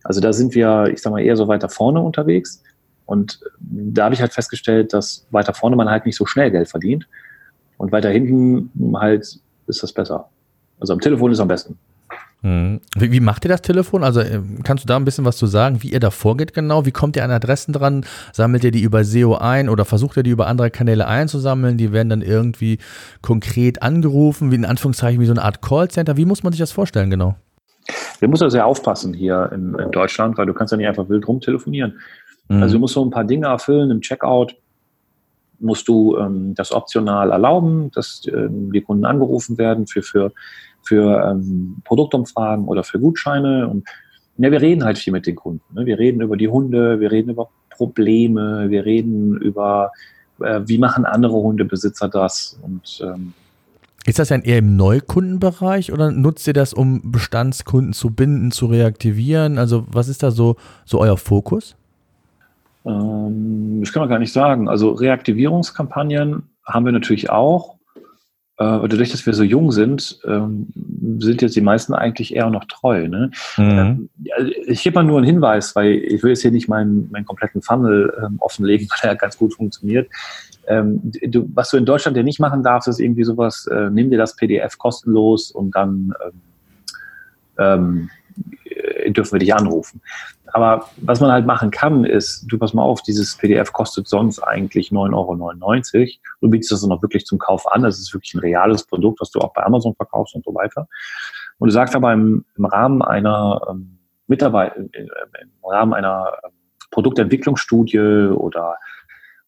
also 0.04 0.20
da 0.20 0.32
sind 0.32 0.54
wir, 0.54 0.90
ich 0.92 1.00
sag 1.00 1.12
mal, 1.12 1.22
eher 1.22 1.36
so 1.36 1.48
weiter 1.48 1.68
vorne 1.68 2.00
unterwegs. 2.00 2.62
Und 3.08 3.40
da 3.58 4.04
habe 4.04 4.14
ich 4.14 4.20
halt 4.20 4.34
festgestellt, 4.34 4.92
dass 4.92 5.26
weiter 5.30 5.54
vorne 5.54 5.76
man 5.76 5.88
halt 5.88 6.04
nicht 6.04 6.14
so 6.14 6.26
schnell 6.26 6.50
Geld 6.50 6.68
verdient 6.68 7.08
und 7.78 7.90
weiter 7.90 8.10
hinten 8.10 8.70
halt 8.96 9.40
ist 9.66 9.82
das 9.82 9.94
besser. 9.94 10.28
Also 10.78 10.92
am 10.92 11.00
Telefon 11.00 11.32
ist 11.32 11.40
am 11.40 11.48
besten. 11.48 11.78
Hm. 12.42 12.82
Wie, 12.96 13.10
wie, 13.10 13.20
macht 13.20 13.46
ihr 13.46 13.48
das 13.48 13.62
Telefon? 13.62 14.04
Also 14.04 14.20
äh, 14.20 14.42
kannst 14.62 14.84
du 14.84 14.86
da 14.86 14.96
ein 14.96 15.06
bisschen 15.06 15.24
was 15.24 15.38
zu 15.38 15.46
sagen, 15.46 15.82
wie 15.82 15.88
ihr 15.88 16.00
da 16.00 16.10
vorgeht 16.10 16.52
genau? 16.52 16.84
Wie 16.84 16.92
kommt 16.92 17.16
ihr 17.16 17.24
an 17.24 17.30
Adressen 17.30 17.72
dran? 17.72 18.04
Sammelt 18.34 18.62
ihr 18.62 18.72
die 18.72 18.82
über 18.82 19.04
SEO 19.04 19.36
ein 19.36 19.70
oder 19.70 19.86
versucht 19.86 20.18
ihr 20.18 20.22
die 20.22 20.30
über 20.30 20.46
andere 20.46 20.70
Kanäle 20.70 21.06
einzusammeln? 21.06 21.78
Die 21.78 21.92
werden 21.92 22.10
dann 22.10 22.20
irgendwie 22.20 22.76
konkret 23.22 23.80
angerufen, 23.80 24.50
wie 24.50 24.56
in 24.56 24.66
Anführungszeichen 24.66 25.18
wie 25.18 25.26
so 25.26 25.32
eine 25.32 25.42
Art 25.42 25.62
Callcenter. 25.62 26.18
Wie 26.18 26.26
muss 26.26 26.42
man 26.42 26.52
sich 26.52 26.60
das 26.60 26.72
vorstellen 26.72 27.08
genau? 27.08 27.36
Wir 28.18 28.28
müssen 28.28 28.50
sehr 28.50 28.66
aufpassen 28.66 29.14
hier 29.14 29.50
in, 29.54 29.74
in 29.76 29.90
Deutschland, 29.92 30.36
weil 30.36 30.44
du 30.44 30.52
kannst 30.52 30.72
ja 30.72 30.76
nicht 30.76 30.88
einfach 30.88 31.08
wild 31.08 31.26
rumtelefonieren. 31.26 31.98
Mhm. 32.48 32.62
Also 32.62 32.74
du 32.74 32.80
musst 32.80 32.94
so 32.94 33.04
ein 33.04 33.10
paar 33.10 33.24
Dinge 33.24 33.46
erfüllen 33.46 33.90
im 33.90 34.00
Checkout. 34.00 34.56
Musst 35.60 35.88
du 35.88 36.16
ähm, 36.16 36.54
das 36.54 36.72
optional 36.72 37.30
erlauben, 37.32 37.90
dass 37.92 38.22
ähm, 38.28 38.72
die 38.72 38.80
Kunden 38.80 39.04
angerufen 39.04 39.58
werden 39.58 39.86
für, 39.86 40.02
für, 40.02 40.32
für 40.82 41.30
ähm, 41.30 41.82
Produktumfragen 41.84 42.66
oder 42.66 42.84
für 42.84 43.00
Gutscheine. 43.00 43.68
Und 43.68 43.86
ja, 44.38 44.52
wir 44.52 44.60
reden 44.60 44.84
halt 44.84 44.98
viel 44.98 45.12
mit 45.12 45.26
den 45.26 45.34
Kunden. 45.34 45.62
Ne? 45.74 45.84
Wir 45.84 45.98
reden 45.98 46.20
über 46.20 46.36
die 46.36 46.48
Hunde, 46.48 47.00
wir 47.00 47.10
reden 47.10 47.30
über 47.30 47.48
Probleme, 47.70 48.70
wir 48.70 48.84
reden 48.84 49.36
über, 49.36 49.90
äh, 50.40 50.60
wie 50.66 50.78
machen 50.78 51.04
andere 51.04 51.34
Hundebesitzer 51.34 52.08
das. 52.08 52.58
Und 52.62 53.00
ähm, 53.02 53.32
ist 54.08 54.18
das 54.18 54.28
dann 54.28 54.42
eher 54.42 54.58
im 54.58 54.76
Neukundenbereich 54.76 55.92
oder 55.92 56.10
nutzt 56.10 56.46
ihr 56.46 56.52
das, 56.52 56.72
um 56.72 57.12
Bestandskunden 57.12 57.92
zu 57.92 58.10
binden, 58.10 58.50
zu 58.52 58.66
reaktivieren? 58.66 59.58
Also 59.58 59.84
was 59.90 60.08
ist 60.08 60.22
da 60.22 60.30
so, 60.30 60.56
so 60.84 61.00
euer 61.00 61.18
Fokus? 61.18 61.76
Ähm, 62.88 63.80
das 63.80 63.92
kann 63.92 64.00
man 64.00 64.08
gar 64.08 64.18
nicht 64.18 64.32
sagen. 64.32 64.68
Also 64.68 64.92
Reaktivierungskampagnen 64.92 66.44
haben 66.64 66.84
wir 66.84 66.92
natürlich 66.92 67.30
auch. 67.30 67.76
Äh, 68.56 68.88
dadurch, 68.88 69.10
dass 69.10 69.24
wir 69.24 69.34
so 69.34 69.44
jung 69.44 69.70
sind, 69.70 70.18
ähm, 70.26 70.66
sind 71.20 71.42
jetzt 71.42 71.54
die 71.54 71.60
meisten 71.60 71.94
eigentlich 71.94 72.34
eher 72.34 72.50
noch 72.50 72.64
treu. 72.64 73.06
Ne? 73.06 73.30
Mhm. 73.56 74.08
Ähm, 74.36 74.50
ich 74.66 74.82
gebe 74.82 74.94
mal 74.94 75.04
nur 75.04 75.18
einen 75.18 75.26
Hinweis, 75.26 75.76
weil 75.76 75.92
ich 75.92 76.22
will 76.22 76.30
jetzt 76.30 76.42
hier 76.42 76.50
nicht 76.50 76.68
meinen, 76.68 77.08
meinen 77.12 77.24
kompletten 77.24 77.62
Funnel 77.62 78.12
ähm, 78.20 78.36
offenlegen, 78.40 78.88
weil 78.90 79.10
er 79.10 79.16
ganz 79.16 79.38
gut 79.38 79.54
funktioniert. 79.54 80.08
Ähm, 80.66 81.00
du, 81.04 81.48
was 81.54 81.70
du 81.70 81.76
in 81.76 81.84
Deutschland 81.84 82.16
ja 82.16 82.22
nicht 82.22 82.40
machen 82.40 82.62
darfst, 82.62 82.88
ist 82.88 83.00
irgendwie 83.00 83.24
sowas, 83.24 83.68
äh, 83.70 83.90
nimm 83.90 84.10
dir 84.10 84.18
das 84.18 84.34
PDF 84.34 84.76
kostenlos 84.76 85.52
und 85.52 85.76
dann 85.76 86.12
ähm, 86.24 86.40
ähm 87.58 88.10
äh, 88.10 88.17
dürfen 89.12 89.32
wir 89.32 89.38
dich 89.38 89.54
anrufen. 89.54 90.00
Aber 90.52 90.88
was 90.96 91.20
man 91.20 91.30
halt 91.30 91.46
machen 91.46 91.70
kann, 91.70 92.04
ist, 92.04 92.46
du 92.48 92.58
pass 92.58 92.74
mal 92.74 92.82
auf, 92.82 93.02
dieses 93.02 93.36
PDF 93.36 93.72
kostet 93.72 94.08
sonst 94.08 94.40
eigentlich 94.40 94.90
9,99 94.90 95.94
Euro. 95.94 96.06
Du 96.40 96.50
bietest 96.50 96.72
das 96.72 96.82
noch 96.84 97.02
wirklich 97.02 97.26
zum 97.26 97.38
Kauf 97.38 97.70
an. 97.70 97.82
Das 97.82 97.98
ist 97.98 98.12
wirklich 98.14 98.34
ein 98.34 98.40
reales 98.40 98.84
Produkt, 98.84 99.20
was 99.20 99.30
du 99.30 99.40
auch 99.40 99.52
bei 99.52 99.62
Amazon 99.62 99.94
verkaufst 99.94 100.34
und 100.34 100.44
so 100.44 100.54
weiter. 100.54 100.88
Und 101.58 101.68
du 101.68 101.72
sagst 101.72 101.94
aber 101.94 102.12
im, 102.12 102.44
im 102.56 102.64
Rahmen 102.64 103.02
einer 103.02 103.60
ähm, 103.68 103.98
Mitarbeit, 104.26 104.76
im 104.76 105.08
Rahmen 105.64 105.94
einer 105.94 106.32
ähm, 106.44 106.52
Produktentwicklungsstudie 106.90 108.30
oder 108.30 108.76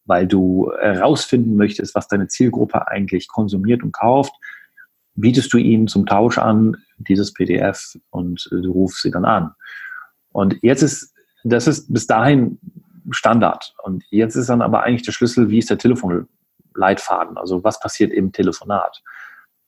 weil 0.05 0.27
du 0.27 0.71
herausfinden 0.79 1.55
möchtest, 1.55 1.95
was 1.95 2.07
deine 2.07 2.27
Zielgruppe 2.27 2.87
eigentlich 2.87 3.27
konsumiert 3.27 3.83
und 3.83 3.93
kauft, 3.93 4.33
bietest 5.15 5.53
du 5.53 5.57
ihnen 5.57 5.87
zum 5.87 6.05
Tausch 6.05 6.37
an 6.37 6.77
dieses 7.07 7.33
PDF 7.33 7.97
und 8.09 8.47
du 8.51 8.71
rufst 8.71 9.01
sie 9.01 9.11
dann 9.11 9.25
an. 9.25 9.51
Und 10.31 10.57
jetzt 10.61 10.81
ist, 10.81 11.13
das 11.43 11.67
ist 11.67 11.91
bis 11.91 12.07
dahin 12.07 12.59
Standard. 13.09 13.73
Und 13.83 14.03
jetzt 14.09 14.35
ist 14.35 14.49
dann 14.49 14.61
aber 14.61 14.83
eigentlich 14.83 15.03
der 15.03 15.11
Schlüssel, 15.11 15.49
wie 15.49 15.59
ist 15.59 15.69
der 15.69 15.77
Telefonleitfaden? 15.77 17.37
Also 17.37 17.63
was 17.63 17.79
passiert 17.79 18.13
im 18.13 18.31
Telefonat? 18.31 19.01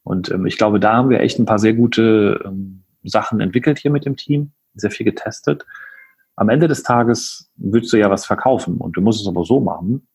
Und 0.03 0.31
ähm, 0.31 0.45
ich 0.45 0.57
glaube, 0.57 0.79
da 0.79 0.93
haben 0.93 1.09
wir 1.09 1.21
echt 1.21 1.39
ein 1.39 1.45
paar 1.45 1.59
sehr 1.59 1.73
gute 1.73 2.41
ähm, 2.45 2.83
Sachen 3.03 3.39
entwickelt 3.39 3.79
hier 3.79 3.91
mit 3.91 4.05
dem 4.05 4.15
Team, 4.15 4.51
sehr 4.75 4.91
viel 4.91 5.05
getestet. 5.05 5.65
Am 6.35 6.49
Ende 6.49 6.67
des 6.67 6.83
Tages 6.83 7.51
willst 7.55 7.93
du 7.93 7.97
ja 7.97 8.09
was 8.09 8.25
verkaufen 8.25 8.77
und 8.77 8.97
du 8.97 9.01
musst 9.01 9.21
es 9.21 9.27
aber 9.27 9.45
so 9.45 9.59
machen, 9.59 10.07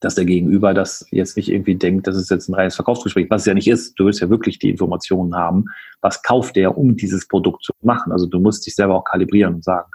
dass 0.00 0.14
der 0.14 0.24
Gegenüber 0.24 0.74
das 0.74 1.06
jetzt 1.10 1.36
nicht 1.36 1.48
irgendwie 1.50 1.74
denkt, 1.74 2.06
das 2.06 2.16
ist 2.16 2.30
jetzt 2.30 2.48
ein 2.48 2.54
reines 2.54 2.76
Verkaufsgespräch, 2.76 3.28
was 3.30 3.42
es 3.42 3.46
ja 3.46 3.54
nicht 3.54 3.68
ist. 3.68 3.98
Du 3.98 4.04
willst 4.04 4.20
ja 4.20 4.30
wirklich 4.30 4.58
die 4.58 4.70
Informationen 4.70 5.34
haben, 5.34 5.64
was 6.00 6.22
kauft 6.22 6.56
der, 6.56 6.78
um 6.78 6.96
dieses 6.96 7.26
Produkt 7.26 7.64
zu 7.64 7.72
machen. 7.82 8.12
Also 8.12 8.26
du 8.26 8.38
musst 8.38 8.66
dich 8.66 8.74
selber 8.76 8.94
auch 8.94 9.04
kalibrieren 9.04 9.56
und 9.56 9.64
sagen, 9.64 9.90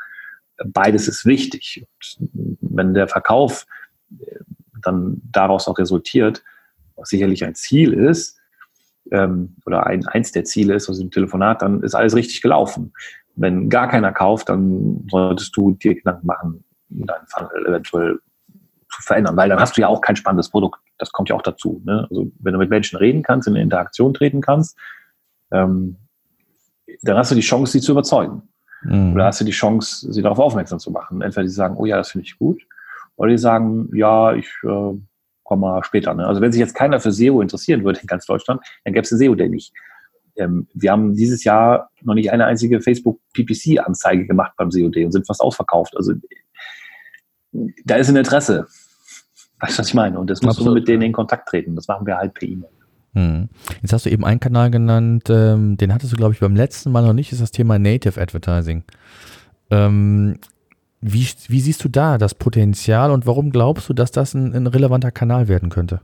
beides 0.66 1.08
ist 1.08 1.26
wichtig. 1.26 1.86
Und 2.20 2.58
wenn 2.62 2.93
der 2.93 3.08
Verkauf 3.08 3.66
äh, 4.20 4.39
dann 4.82 5.22
daraus 5.32 5.68
auch 5.68 5.78
resultiert, 5.78 6.43
was 6.95 7.10
sicherlich 7.10 7.45
ein 7.45 7.56
Ziel 7.56 7.93
ist, 7.93 8.38
ähm, 9.12 9.56
oder 9.66 9.86
ein, 9.86 10.06
eins 10.08 10.32
der 10.32 10.43
Ziele 10.43 10.76
ist 10.76 10.89
aus 10.89 10.99
dem 10.99 11.12
Telefonat, 11.12 11.62
dann 11.62 11.82
ist 11.82 11.95
alles 11.95 12.16
richtig 12.16 12.41
gelaufen. 12.41 12.93
Wenn 13.36 13.70
gar 13.70 13.88
keiner 13.88 14.12
kauft, 14.12 14.49
dann 14.49 15.08
solltest 15.10 15.56
du 15.56 15.72
dir 15.72 15.95
Gedanken 15.95 16.28
machen, 16.28 16.64
deinen 16.89 17.28
Fall 17.28 17.49
eventuell 17.66 18.20
zu 18.96 19.02
verändern, 19.02 19.36
weil 19.36 19.50
dann 19.50 19.60
hast 19.60 19.78
du 19.78 19.82
ja 19.82 19.88
auch 19.88 20.02
kein 20.02 20.16
spannendes 20.16 20.50
Produkt. 20.50 20.80
Das 20.98 21.12
kommt 21.12 21.30
ja 21.30 21.36
auch 21.36 21.41
dazu. 21.41 21.82
Ne? 21.86 22.08
Also 22.10 22.32
wenn 22.39 22.54
du 22.54 22.60
mit 22.60 22.70
Menschen 22.70 22.98
reden 22.98 23.24
kannst, 23.24 23.48
in 23.48 23.54
eine 23.54 23.64
Interaktion 23.64 24.14
treten 24.14 24.41
kannst, 24.41 24.78
ähm, 25.52 25.98
dann 27.02 27.18
hast 27.18 27.32
du 27.32 27.36
die 27.36 27.41
Chance, 27.41 27.72
sie 27.72 27.82
zu 27.82 27.91
überzeugen. 27.91 28.44
Mhm. 28.84 29.14
Oder 29.14 29.26
hast 29.26 29.41
du 29.41 29.46
die 29.46 29.52
Chance, 29.52 30.12
sie 30.12 30.22
darauf 30.22 30.39
aufmerksam 30.39 30.80
zu 30.80 30.91
machen. 30.91 31.22
Entweder 31.22 31.48
sie 31.48 31.56
sagen, 31.56 31.76
oh 31.78 31.86
ja, 31.86 31.98
das 31.98 32.12
finde 32.12 32.26
ich 32.26 32.38
gut, 32.38 32.62
oder 33.16 33.32
die 33.32 33.38
sagen, 33.38 33.89
ja, 33.94 34.34
ich 34.34 34.48
äh, 34.64 34.98
komme 35.44 35.62
mal 35.62 35.84
später. 35.84 36.14
Ne? 36.14 36.26
Also 36.26 36.41
wenn 36.41 36.52
sich 36.52 36.60
jetzt 36.60 36.76
keiner 36.76 37.00
für 37.00 37.12
SEO 37.12 37.41
interessieren 37.41 37.84
würde 37.84 38.00
in 38.00 38.08
ganz 38.08 38.26
Deutschland, 38.26 38.62
dann 38.84 38.94
gäbe 38.94 39.04
es 39.04 39.12
eine 39.12 39.20
SEO 39.20 39.36
Day 39.36 39.50
nicht. 39.50 39.74
Ähm, 40.36 40.68
wir 40.74 40.91
haben 40.91 41.16
dieses 41.16 41.44
Jahr 41.44 41.89
noch 42.02 42.16
nicht 42.16 42.32
eine 42.32 42.46
einzige 42.46 42.82
Facebook 42.82 43.20
PPC-Anzeige 43.34 44.26
gemacht 44.26 44.54
beim 44.58 44.72
SEO 44.72 44.89
Day 44.89 45.06
und 45.06 45.12
sind 45.12 45.28
fast 45.28 45.41
ausverkauft. 45.41 45.96
Also 45.96 46.14
da 47.86 47.96
ist 47.96 48.10
ein 48.10 48.16
Interesse. 48.16 48.68
Weißt 49.64 49.78
du, 49.78 49.80
was 49.80 49.88
ich 49.88 49.93
meine? 49.93 50.20
Und 50.20 50.30
das 50.30 50.41
musst 50.41 50.57
Absolut. 50.57 50.76
du 50.76 50.80
mit 50.82 50.88
denen 50.89 51.03
in 51.03 51.14
Kontakt 51.14 51.47
treten. 51.47 51.74
Das 51.78 51.88
machen 51.88 52.05
wir 52.05 52.18
halt 52.18 52.34
per 52.34 52.45
E-Mail. 52.45 52.70
Hm. 53.16 53.47
Jetzt 53.82 53.93
hast 53.93 54.05
du 54.05 54.09
eben 54.09 54.26
einen 54.26 54.41
Kanal 54.41 54.72
genannt, 54.72 55.30
ähm, 55.30 55.78
den 55.78 55.93
hattest 55.93 56.11
du, 56.11 56.18
glaube 56.18 56.34
ich, 56.34 56.41
beim 56.41 56.55
letzten 56.55 56.91
Mal 56.91 57.01
noch 57.01 57.14
nicht, 57.14 57.32
ist 57.32 57.41
das 57.41 57.51
Thema 57.51 57.80
Native 57.80 58.20
Advertising. 58.20 58.84
Ähm, 59.72 60.38
wie, 60.99 61.26
wie 61.47 61.59
siehst 61.61 61.82
du 61.82 61.88
da 61.88 62.18
das 62.18 62.36
Potenzial 62.36 63.11
und 63.11 63.26
warum 63.26 63.51
glaubst 63.51 63.88
du, 63.88 63.93
dass 63.93 64.11
das 64.11 64.34
ein, 64.34 64.53
ein 64.53 64.68
relevanter 64.68 65.11
Kanal 65.11 65.47
werden 65.47 65.70
könnte? 65.70 66.01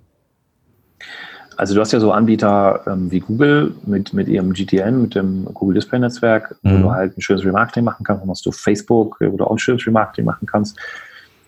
Also 1.57 1.75
du 1.75 1.81
hast 1.81 1.91
ja 1.91 1.99
so 1.99 2.13
Anbieter 2.13 2.81
ähm, 2.87 3.11
wie 3.11 3.19
Google 3.19 3.75
mit, 3.85 4.13
mit 4.13 4.29
ihrem 4.29 4.53
GTN, 4.53 5.01
mit 5.01 5.15
dem 5.15 5.45
Google 5.53 5.75
Display 5.75 5.99
Netzwerk, 5.99 6.55
mhm. 6.61 6.71
wo 6.71 6.77
du 6.83 6.91
halt 6.91 7.17
ein 7.17 7.21
schönes 7.21 7.43
Remarketing 7.43 7.83
machen 7.83 8.05
kannst. 8.05 8.21
Dann 8.21 8.29
hast 8.29 8.45
du 8.45 8.53
Facebook, 8.53 9.17
wo 9.19 9.35
du 9.35 9.43
auch 9.43 9.51
ein 9.51 9.59
schönes 9.59 9.85
Remarketing 9.85 10.23
machen 10.23 10.47
kannst. 10.47 10.79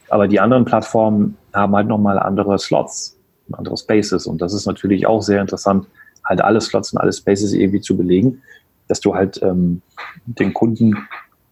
Aber 0.09 0.27
die 0.27 0.41
anderen 0.41 0.65
Plattformen 0.65 1.37
haben 1.53 1.75
halt 1.75 1.87
nochmal 1.87 2.19
andere 2.19 2.57
Slots, 2.59 3.17
andere 3.51 3.77
Spaces. 3.77 4.25
Und 4.27 4.41
das 4.41 4.53
ist 4.53 4.65
natürlich 4.65 5.05
auch 5.05 5.21
sehr 5.21 5.41
interessant, 5.41 5.87
halt 6.23 6.41
alle 6.41 6.61
Slots 6.61 6.93
und 6.93 6.99
alle 6.99 7.13
Spaces 7.13 7.53
irgendwie 7.53 7.81
zu 7.81 7.97
belegen, 7.97 8.41
dass 8.87 8.99
du 8.99 9.15
halt 9.15 9.41
ähm, 9.43 9.81
den 10.25 10.53
Kunden 10.53 10.97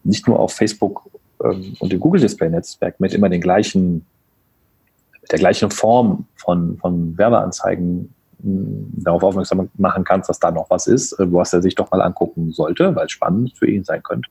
nicht 0.03 0.27
nur 0.27 0.39
auf 0.39 0.53
Facebook 0.53 1.09
ähm, 1.43 1.75
und 1.79 1.91
dem 1.91 1.99
Google 1.99 2.21
Display 2.21 2.49
Netzwerk 2.49 2.99
mit 2.99 3.13
immer 3.13 3.29
den 3.29 3.41
gleichen, 3.41 4.05
mit 5.21 5.31
der 5.31 5.39
gleichen 5.39 5.71
Form 5.71 6.25
von, 6.35 6.77
von 6.77 7.17
Werbeanzeigen 7.17 8.13
hm, 8.41 8.93
darauf 8.97 9.23
aufmerksam 9.23 9.69
machen 9.75 10.03
kannst, 10.03 10.29
dass 10.29 10.39
da 10.39 10.51
noch 10.51 10.69
was 10.69 10.87
ist, 10.87 11.13
äh, 11.19 11.31
was 11.31 11.53
er 11.53 11.61
sich 11.61 11.75
doch 11.75 11.91
mal 11.91 12.01
angucken 12.01 12.51
sollte, 12.51 12.95
weil 12.95 13.05
es 13.05 13.11
spannend 13.11 13.53
für 13.57 13.69
ihn 13.69 13.83
sein 13.83 14.03
könnte 14.03 14.29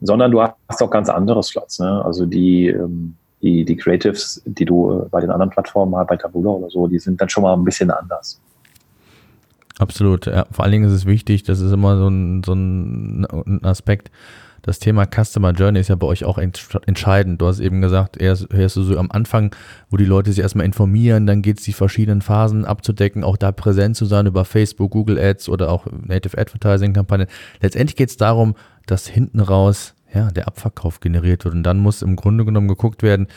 sondern 0.00 0.30
du 0.30 0.42
hast 0.42 0.82
auch 0.82 0.90
ganz 0.90 1.08
andere 1.08 1.42
Slots. 1.42 1.78
Ne? 1.78 2.04
Also 2.04 2.26
die, 2.26 2.68
ähm, 2.68 3.16
die, 3.42 3.64
die 3.64 3.76
Creatives, 3.76 4.42
die 4.44 4.64
du 4.64 4.92
äh, 4.92 5.08
bei 5.10 5.20
den 5.20 5.30
anderen 5.30 5.50
Plattformen 5.50 5.94
hast, 5.96 6.08
bei 6.08 6.16
Taboola 6.16 6.50
oder 6.50 6.70
so, 6.70 6.86
die 6.86 6.98
sind 6.98 7.20
dann 7.20 7.28
schon 7.28 7.42
mal 7.42 7.54
ein 7.54 7.64
bisschen 7.64 7.90
anders. 7.90 8.40
Absolut. 9.78 10.26
Ja. 10.26 10.46
Vor 10.50 10.64
allen 10.64 10.72
Dingen 10.72 10.86
ist 10.86 10.94
es 10.94 11.06
wichtig, 11.06 11.42
das 11.42 11.60
ist 11.60 11.72
immer 11.72 11.98
so 11.98 12.08
ein, 12.08 12.42
so 12.44 12.54
ein 12.54 13.60
Aspekt, 13.62 14.10
das 14.66 14.80
Thema 14.80 15.06
Customer 15.06 15.52
Journey 15.52 15.78
ist 15.78 15.88
ja 15.88 15.94
bei 15.94 16.08
euch 16.08 16.24
auch 16.24 16.38
entscheidend. 16.38 17.40
Du 17.40 17.46
hast 17.46 17.60
eben 17.60 17.80
gesagt, 17.80 18.20
erst, 18.20 18.52
erst 18.52 18.74
so 18.74 18.98
am 18.98 19.12
Anfang, 19.12 19.54
wo 19.90 19.96
die 19.96 20.04
Leute 20.04 20.32
sich 20.32 20.42
erstmal 20.42 20.66
informieren, 20.66 21.24
dann 21.24 21.40
geht 21.40 21.58
es 21.58 21.64
die 21.64 21.72
verschiedenen 21.72 22.20
Phasen 22.20 22.64
abzudecken, 22.64 23.22
auch 23.22 23.36
da 23.36 23.52
präsent 23.52 23.94
zu 23.94 24.06
sein 24.06 24.26
über 24.26 24.44
Facebook, 24.44 24.90
Google 24.90 25.20
Ads 25.20 25.48
oder 25.48 25.70
auch 25.70 25.86
Native 25.86 26.36
Advertising 26.36 26.94
Kampagnen. 26.94 27.28
Letztendlich 27.60 27.94
geht 27.94 28.10
es 28.10 28.16
darum, 28.16 28.56
dass 28.86 29.06
hinten 29.06 29.38
raus 29.38 29.94
ja, 30.16 30.30
der 30.30 30.48
Abverkauf 30.48 31.00
generiert 31.00 31.44
wird. 31.44 31.54
Und 31.54 31.62
dann 31.62 31.78
muss 31.78 32.02
im 32.02 32.16
Grunde 32.16 32.44
genommen 32.44 32.68
geguckt 32.68 33.02
werden, 33.02 33.28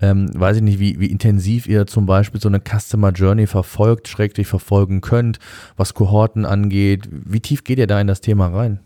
ähm, 0.00 0.28
weiß 0.34 0.56
ich 0.56 0.62
nicht, 0.62 0.78
wie, 0.78 1.00
wie 1.00 1.06
intensiv 1.06 1.66
ihr 1.66 1.86
zum 1.86 2.06
Beispiel 2.06 2.40
so 2.40 2.48
eine 2.48 2.60
Customer 2.60 3.10
Journey 3.10 3.46
verfolgt, 3.46 4.08
schräglich 4.08 4.46
verfolgen 4.46 5.00
könnt, 5.00 5.38
was 5.76 5.94
Kohorten 5.94 6.44
angeht. 6.44 7.08
Wie 7.10 7.40
tief 7.40 7.64
geht 7.64 7.78
ihr 7.78 7.86
da 7.86 8.00
in 8.00 8.06
das 8.06 8.20
Thema 8.20 8.48
rein? 8.48 8.80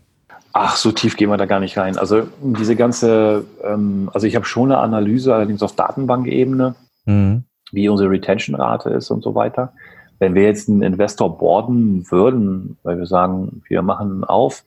Ach, 0.53 0.75
so 0.75 0.91
tief 0.91 1.15
gehen 1.15 1.29
wir 1.29 1.37
da 1.37 1.45
gar 1.45 1.59
nicht 1.59 1.77
rein. 1.77 1.97
Also 1.97 2.23
diese 2.41 2.75
ganze, 2.75 3.45
ähm, 3.63 4.09
also 4.13 4.25
ich 4.25 4.35
habe 4.35 4.45
schon 4.45 4.71
eine 4.71 4.81
Analyse, 4.81 5.33
allerdings 5.33 5.61
auf 5.61 5.75
Datenbankebene, 5.75 6.75
mhm. 7.05 7.43
wie 7.71 7.89
unsere 7.89 8.09
Retention-Rate 8.09 8.89
ist 8.89 9.11
und 9.11 9.23
so 9.23 9.35
weiter. 9.35 9.73
Wenn 10.17 10.35
wir 10.35 10.43
jetzt 10.43 10.67
einen 10.67 10.81
Investor 10.81 11.37
boarden 11.37 12.09
würden, 12.11 12.77
weil 12.83 12.97
wir 12.97 13.05
sagen, 13.05 13.61
wir 13.69 13.81
machen 13.81 14.23
auf, 14.23 14.63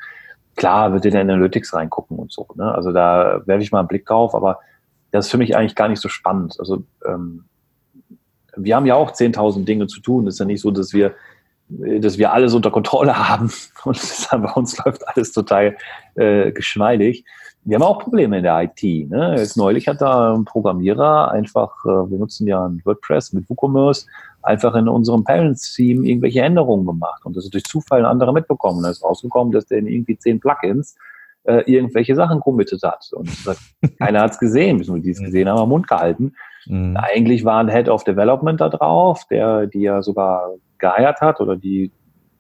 klar 0.57 0.92
wird 0.92 1.05
in 1.05 1.16
Analytics 1.16 1.74
reingucken 1.74 2.18
und 2.18 2.32
so. 2.32 2.46
Ne? 2.55 2.74
Also 2.74 2.92
da 2.92 3.42
werfe 3.46 3.62
ich 3.62 3.72
mal 3.72 3.80
einen 3.80 3.88
Blick 3.88 4.07
drauf, 4.07 4.34
aber 4.34 4.61
das 5.11 5.26
ist 5.26 5.30
für 5.30 5.38
mich 5.38 5.57
eigentlich 5.57 5.74
gar 5.74 5.88
nicht 5.88 6.00
so 6.00 6.09
spannend. 6.09 6.57
Also 6.59 6.84
ähm, 7.07 7.44
wir 8.57 8.76
haben 8.76 8.86
ja 8.86 8.94
auch 8.94 9.12
10.000 9.12 9.64
Dinge 9.64 9.86
zu 9.86 10.00
tun. 10.00 10.26
Es 10.26 10.34
ist 10.34 10.40
ja 10.40 10.46
nicht 10.46 10.61
so, 10.61 10.70
dass 10.70 10.92
wir, 10.92 11.14
dass 11.68 12.18
wir 12.18 12.32
alles 12.32 12.55
unter 12.55 12.70
Kontrolle 12.70 13.16
haben 13.28 13.50
und 13.84 14.28
bei 14.30 14.53
uns 14.53 14.78
läuft 14.84 15.07
alles 15.09 15.32
total 15.32 15.76
äh, 16.14 16.53
geschmeidig. 16.53 17.24
Wir 17.64 17.76
haben 17.76 17.84
auch 17.84 18.00
Probleme 18.00 18.38
in 18.38 18.42
der 18.42 18.61
IT. 18.62 18.82
Ne? 18.82 19.36
Jetzt 19.38 19.57
neulich 19.57 19.86
hat 19.86 20.00
da 20.00 20.34
ein 20.34 20.44
Programmierer 20.44 21.30
einfach, 21.30 21.72
äh, 21.84 22.11
wir 22.11 22.18
nutzen 22.18 22.46
ja 22.48 22.66
ein 22.66 22.80
WordPress 22.84 23.32
mit 23.32 23.48
WooCommerce, 23.48 24.07
einfach 24.43 24.74
in 24.74 24.88
unserem 24.88 25.24
Parents-Team 25.24 26.05
irgendwelche 26.05 26.43
Änderungen 26.43 26.86
gemacht 26.86 27.24
und 27.24 27.36
das 27.36 27.45
ist 27.45 27.55
durch 27.55 27.64
Zufall 27.64 28.01
ein 28.01 28.07
anderer 28.07 28.32
mitbekommen. 28.32 28.82
Da 28.82 28.90
ist 28.90 29.05
rausgekommen, 29.05 29.53
dass 29.53 29.66
der 29.66 29.78
in 29.78 29.86
irgendwie 29.86 30.18
zehn 30.18 30.40
Plugins 30.40 30.97
äh, 31.45 31.62
irgendwelche 31.70 32.14
Sachen 32.14 32.40
committed 32.40 32.82
hat. 32.82 33.11
Und 33.12 33.30
keiner 33.99 34.20
hat 34.20 34.32
es 34.32 34.38
gesehen, 34.38 34.78
bis 34.78 34.88
die 34.88 35.11
es 35.11 35.20
gesehen 35.20 35.49
haben, 35.49 35.59
am 35.59 35.68
Mund 35.68 35.88
gehalten. 35.88 36.34
Mhm. 36.66 36.97
Eigentlich 36.97 37.45
war 37.45 37.61
ein 37.61 37.68
Head 37.68 37.88
of 37.88 38.05
Development 38.05 38.61
da 38.61 38.68
drauf, 38.68 39.24
der 39.30 39.66
die 39.66 39.80
ja 39.80 40.03
sogar 40.03 40.55
geheiert 40.78 41.20
hat 41.20 41.40
oder 41.40 41.57
die 41.57 41.90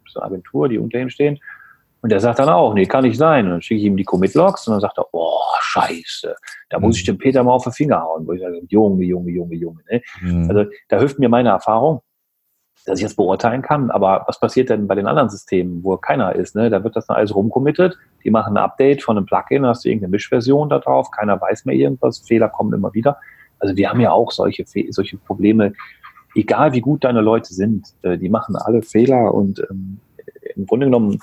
so 0.08 0.20
eine 0.20 0.32
Agentur, 0.32 0.68
die 0.68 0.78
unter 0.78 0.98
ihm 0.98 1.10
stehen. 1.10 1.38
Und 2.02 2.10
der 2.10 2.18
sagt 2.18 2.40
dann 2.40 2.48
auch, 2.48 2.74
nee, 2.74 2.84
kann 2.84 3.04
nicht 3.04 3.16
sein. 3.16 3.44
Und 3.46 3.52
dann 3.52 3.62
schicke 3.62 3.80
ich 3.80 3.86
ihm 3.86 3.96
die 3.96 4.04
Commit-Logs 4.04 4.66
und 4.66 4.72
dann 4.72 4.80
sagt 4.80 4.98
er, 4.98 5.06
oh, 5.12 5.38
scheiße, 5.60 6.34
da 6.68 6.80
muss 6.80 6.98
ich 6.98 7.06
mhm. 7.06 7.12
dem 7.12 7.18
Peter 7.18 7.44
mal 7.44 7.52
auf 7.52 7.62
den 7.62 7.72
Finger 7.72 8.02
hauen. 8.02 8.26
Wo 8.26 8.32
ich 8.32 8.40
sage, 8.40 8.60
Junge, 8.68 9.04
Junge, 9.04 9.30
Junge, 9.30 9.54
Junge. 9.54 9.80
Ne? 9.88 10.02
Mhm. 10.20 10.50
Also 10.50 10.70
da 10.88 10.98
hilft 10.98 11.20
mir 11.20 11.28
meine 11.28 11.50
Erfahrung, 11.50 12.02
dass 12.86 12.98
ich 12.98 13.04
das 13.04 13.14
beurteilen 13.14 13.62
kann. 13.62 13.92
Aber 13.92 14.24
was 14.26 14.40
passiert 14.40 14.68
denn 14.68 14.88
bei 14.88 14.96
den 14.96 15.06
anderen 15.06 15.30
Systemen, 15.30 15.84
wo 15.84 15.96
keiner 15.96 16.34
ist? 16.34 16.56
Ne? 16.56 16.70
Da 16.70 16.82
wird 16.82 16.96
das 16.96 17.06
dann 17.06 17.16
alles 17.16 17.34
rumcommitted. 17.36 17.96
Die 18.24 18.30
machen 18.30 18.56
ein 18.56 18.64
Update 18.64 19.04
von 19.04 19.16
einem 19.16 19.26
Plugin, 19.26 19.64
hast 19.64 19.84
du 19.84 19.88
irgendeine 19.88 20.10
Mischversion 20.10 20.68
da 20.68 20.80
drauf, 20.80 21.12
keiner 21.12 21.40
weiß 21.40 21.66
mehr 21.66 21.76
irgendwas, 21.76 22.18
Fehler 22.18 22.48
kommen 22.48 22.72
immer 22.72 22.92
wieder. 22.94 23.18
Also 23.60 23.76
wir 23.76 23.88
haben 23.88 24.00
ja 24.00 24.10
auch 24.10 24.32
solche, 24.32 24.64
solche 24.90 25.16
Probleme, 25.18 25.72
egal 26.34 26.72
wie 26.72 26.80
gut 26.80 27.04
deine 27.04 27.20
Leute 27.20 27.54
sind, 27.54 27.86
äh, 28.02 28.18
die 28.18 28.28
machen 28.28 28.56
alle 28.56 28.82
Fehler 28.82 29.32
und 29.32 29.64
ähm, 29.70 30.00
im 30.56 30.66
Grunde 30.66 30.86
genommen 30.86 31.20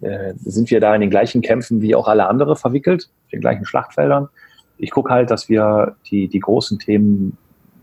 äh, 0.00 0.34
sind 0.44 0.70
wir 0.70 0.80
da 0.80 0.94
in 0.94 1.00
den 1.00 1.10
gleichen 1.10 1.42
Kämpfen 1.42 1.80
wie 1.82 1.94
auch 1.94 2.08
alle 2.08 2.28
andere 2.28 2.56
verwickelt, 2.56 3.10
den 3.32 3.40
gleichen 3.40 3.64
Schlachtfeldern. 3.64 4.28
Ich 4.78 4.90
gucke 4.90 5.12
halt, 5.12 5.30
dass 5.30 5.48
wir 5.48 5.96
die, 6.10 6.28
die 6.28 6.40
großen 6.40 6.78
Themen, 6.78 7.36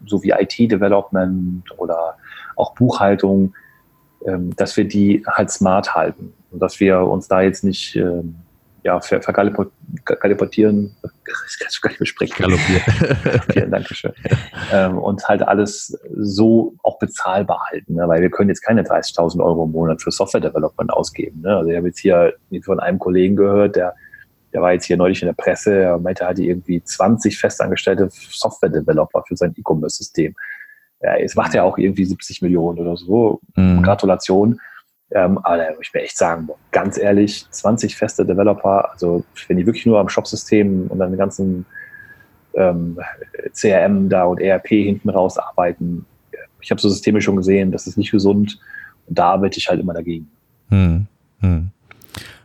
so 0.06 0.24
wie 0.24 0.32
IT-Development 0.32 1.64
oder 1.78 2.16
auch 2.56 2.74
Buchhaltung, 2.74 3.54
ähm, 4.26 4.56
dass 4.56 4.76
wir 4.78 4.88
die 4.88 5.24
halt 5.28 5.52
smart 5.52 5.94
halten 5.96 6.34
und 6.52 6.60
dass 6.60 6.80
wir 6.80 7.02
uns 7.02 7.28
da 7.28 7.42
jetzt 7.42 7.64
nicht 7.64 7.96
ähm, 7.96 8.36
ja, 8.84 9.00
ver 9.02 9.22
vergaloppieren, 9.22 10.96
ich 11.04 11.60
kann 11.60 11.68
es 11.68 11.82
gar 11.82 11.90
nicht 11.90 12.00
besprechen. 12.00 12.36
Galoppieren. 12.38 13.42
Vielen 13.52 13.72
Dank 13.72 13.88
schön. 13.90 14.14
Ähm, 14.72 14.98
und 14.98 15.28
halt 15.28 15.42
alles 15.42 15.98
so 16.16 16.76
auch 16.84 17.00
bezahlbar 17.00 17.60
halten, 17.70 17.96
ne? 17.96 18.08
weil 18.08 18.22
wir 18.22 18.30
können 18.30 18.50
jetzt 18.50 18.62
keine 18.62 18.84
30.000 18.84 19.44
Euro 19.44 19.66
im 19.66 19.72
Monat 19.72 20.02
für 20.02 20.12
Software-Development 20.12 20.92
ausgeben. 20.92 21.42
Ne? 21.42 21.58
Also 21.58 21.70
ich 21.70 21.78
habe 21.78 21.88
jetzt 21.88 22.00
hier 22.00 22.34
von 22.64 22.80
einem 22.80 23.00
Kollegen 23.00 23.36
gehört, 23.36 23.76
der 23.76 23.96
der 24.54 24.62
war 24.62 24.74
jetzt 24.74 24.86
hier 24.86 24.98
neulich 24.98 25.22
in 25.22 25.28
der 25.28 25.34
Presse, 25.34 25.76
er 25.84 25.98
meinte, 26.00 26.24
er 26.24 26.30
hatte 26.30 26.42
irgendwie 26.42 26.82
20 26.82 27.38
festangestellte 27.38 28.10
Software-Developer 28.12 29.24
für 29.28 29.36
sein 29.36 29.54
E-Commerce-System. 29.56 30.34
Ja, 31.02 31.18
jetzt 31.18 31.36
macht 31.36 31.54
er 31.54 31.64
auch 31.64 31.78
irgendwie 31.78 32.06
70 32.06 32.42
Millionen 32.42 32.80
oder 32.80 32.98
so. 32.98 33.40
Mhm. 33.56 33.84
Gratulation. 33.84 34.60
Ähm, 35.12 35.38
aber 35.40 35.58
da 35.58 35.70
muss 35.70 35.88
ich 35.88 35.94
mir 35.94 36.02
echt 36.02 36.18
sagen, 36.18 36.50
ganz 36.72 36.98
ehrlich, 36.98 37.46
20 37.50 37.96
feste 37.96 38.26
Developer, 38.26 38.92
also 38.92 39.24
wenn 39.48 39.58
die 39.58 39.66
wirklich 39.66 39.86
nur 39.86 40.00
am 40.00 40.10
Shopsystem 40.10 40.88
und 40.88 41.02
an 41.02 41.12
den 41.12 41.18
ganzen 41.18 41.66
ähm, 42.56 43.00
CRM 43.54 44.10
da 44.10 44.26
und 44.26 44.42
ERP 44.42 44.68
hinten 44.68 45.10
raus 45.10 45.38
arbeiten, 45.38 46.06
ich 46.62 46.72
habe 46.72 46.82
so 46.82 46.90
Systeme 46.90 47.22
schon 47.22 47.38
gesehen, 47.38 47.72
das 47.72 47.88
ist 47.88 47.98
nicht 47.98 48.12
gesund 48.12 48.60
und 49.06 49.18
da 49.18 49.32
arbeite 49.32 49.58
ich 49.58 49.70
halt 49.70 49.80
immer 49.80 49.94
dagegen. 49.94 50.30
Hm, 50.70 51.08
hm. 51.40 51.72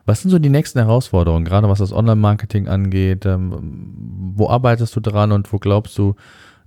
Was 0.05 0.21
sind 0.21 0.31
so 0.31 0.39
die 0.39 0.49
nächsten 0.49 0.79
Herausforderungen, 0.79 1.45
gerade 1.45 1.69
was 1.69 1.79
das 1.79 1.93
Online-Marketing 1.93 2.69
angeht? 2.69 3.27
Ähm, 3.27 4.33
wo 4.37 4.49
arbeitest 4.49 4.95
du 4.95 5.01
dran 5.01 5.33
und 5.33 5.53
wo 5.53 5.59
glaubst 5.59 5.97
du, 5.99 6.15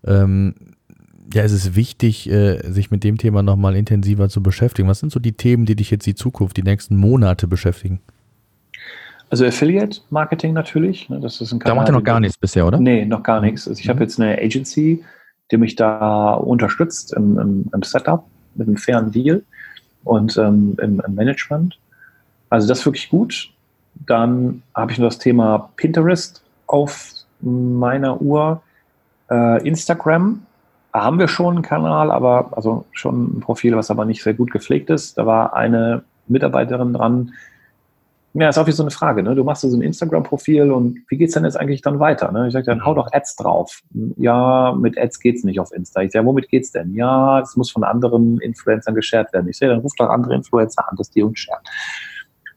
ähm, 0.05 0.55
ja, 1.33 1.43
es 1.43 1.51
ist 1.51 1.75
wichtig, 1.75 2.29
äh, 2.29 2.59
sich 2.71 2.91
mit 2.91 3.03
dem 3.03 3.17
Thema 3.17 3.41
nochmal 3.41 3.75
intensiver 3.75 4.29
zu 4.29 4.43
beschäftigen. 4.43 4.87
Was 4.87 4.99
sind 4.99 5.11
so 5.11 5.19
die 5.19 5.33
Themen, 5.33 5.65
die 5.65 5.75
dich 5.75 5.91
jetzt 5.91 6.05
die 6.05 6.15
Zukunft, 6.15 6.57
die 6.57 6.63
nächsten 6.63 6.95
Monate 6.95 7.47
beschäftigen? 7.47 7.99
Also 9.29 9.45
Affiliate 9.45 10.01
Marketing 10.11 10.53
natürlich. 10.53 11.09
Ne, 11.09 11.19
das 11.19 11.41
ist 11.41 11.51
ein 11.51 11.59
Kanal, 11.59 11.75
da 11.75 11.81
macht 11.81 11.89
ihr 11.89 11.93
noch 11.93 12.03
gar 12.03 12.19
nichts 12.19 12.37
bisher, 12.37 12.65
oder? 12.65 12.79
Nee, 12.79 13.05
noch 13.05 13.23
gar 13.23 13.41
nichts. 13.41 13.67
Also 13.67 13.79
ich 13.79 13.87
mhm. 13.87 13.89
habe 13.89 14.03
jetzt 14.03 14.19
eine 14.19 14.37
Agency, 14.37 15.03
die 15.51 15.57
mich 15.57 15.75
da 15.75 16.33
unterstützt 16.33 17.13
im, 17.13 17.39
im, 17.39 17.65
im 17.73 17.83
Setup 17.83 18.25
mit 18.55 18.67
einem 18.67 18.77
fairen 18.77 19.11
Deal 19.11 19.43
und 20.03 20.37
ähm, 20.37 20.77
im, 20.81 21.01
im, 21.05 21.15
Management. 21.15 21.77
Also 22.49 22.67
das 22.67 22.79
ist 22.79 22.85
wirklich 22.85 23.09
gut. 23.09 23.51
Dann 24.05 24.61
habe 24.75 24.91
ich 24.91 24.99
noch 24.99 25.07
das 25.07 25.17
Thema 25.17 25.69
Pinterest 25.75 26.43
auf 26.67 27.11
meiner 27.41 28.21
Uhr. 28.21 28.61
Äh, 29.29 29.67
Instagram 29.67 30.44
haben 31.01 31.19
wir 31.19 31.27
schon 31.27 31.55
einen 31.55 31.63
Kanal, 31.63 32.11
aber 32.11 32.49
also 32.51 32.85
schon 32.91 33.37
ein 33.37 33.39
Profil, 33.41 33.75
was 33.75 33.91
aber 33.91 34.05
nicht 34.05 34.23
sehr 34.23 34.33
gut 34.33 34.51
gepflegt 34.51 34.89
ist. 34.89 35.17
Da 35.17 35.25
war 35.25 35.53
eine 35.53 36.03
Mitarbeiterin 36.27 36.93
dran. 36.93 37.33
Ja, 38.33 38.49
ist 38.49 38.57
auch 38.57 38.67
wie 38.67 38.71
so 38.71 38.83
eine 38.83 38.91
Frage. 38.91 39.23
Ne? 39.23 39.33
Du 39.33 39.45
machst 39.45 39.61
so 39.61 39.75
ein 39.75 39.81
Instagram-Profil 39.81 40.71
und 40.71 40.99
wie 41.07 41.17
geht 41.17 41.29
es 41.29 41.35
denn 41.35 41.45
jetzt 41.45 41.57
eigentlich 41.57 41.81
dann 41.81 41.99
weiter? 41.99 42.31
Ne? 42.33 42.47
Ich 42.47 42.53
sage 42.53 42.65
dann, 42.65 42.83
hau 42.83 42.93
doch 42.93 43.07
Ads 43.13 43.37
drauf. 43.37 43.81
Ja, 44.17 44.75
mit 44.77 44.97
Ads 44.97 45.19
geht 45.21 45.37
es 45.37 45.43
nicht 45.45 45.59
auf 45.59 45.71
Insta. 45.71 46.01
Ich 46.01 46.11
sage, 46.11 46.25
womit 46.25 46.49
geht's 46.49 46.71
denn? 46.71 46.93
Ja, 46.95 47.39
es 47.39 47.55
muss 47.55 47.71
von 47.71 47.85
anderen 47.85 48.39
Influencern 48.41 48.93
geshared 48.93 49.31
werden. 49.31 49.47
Ich 49.47 49.57
sehe, 49.57 49.69
dann 49.69 49.79
ruft 49.79 49.99
doch 49.99 50.09
andere 50.09 50.35
Influencer 50.35 50.89
an, 50.89 50.97
dass 50.97 51.09
die 51.09 51.23
uns 51.23 51.39
sharen. 51.39 51.63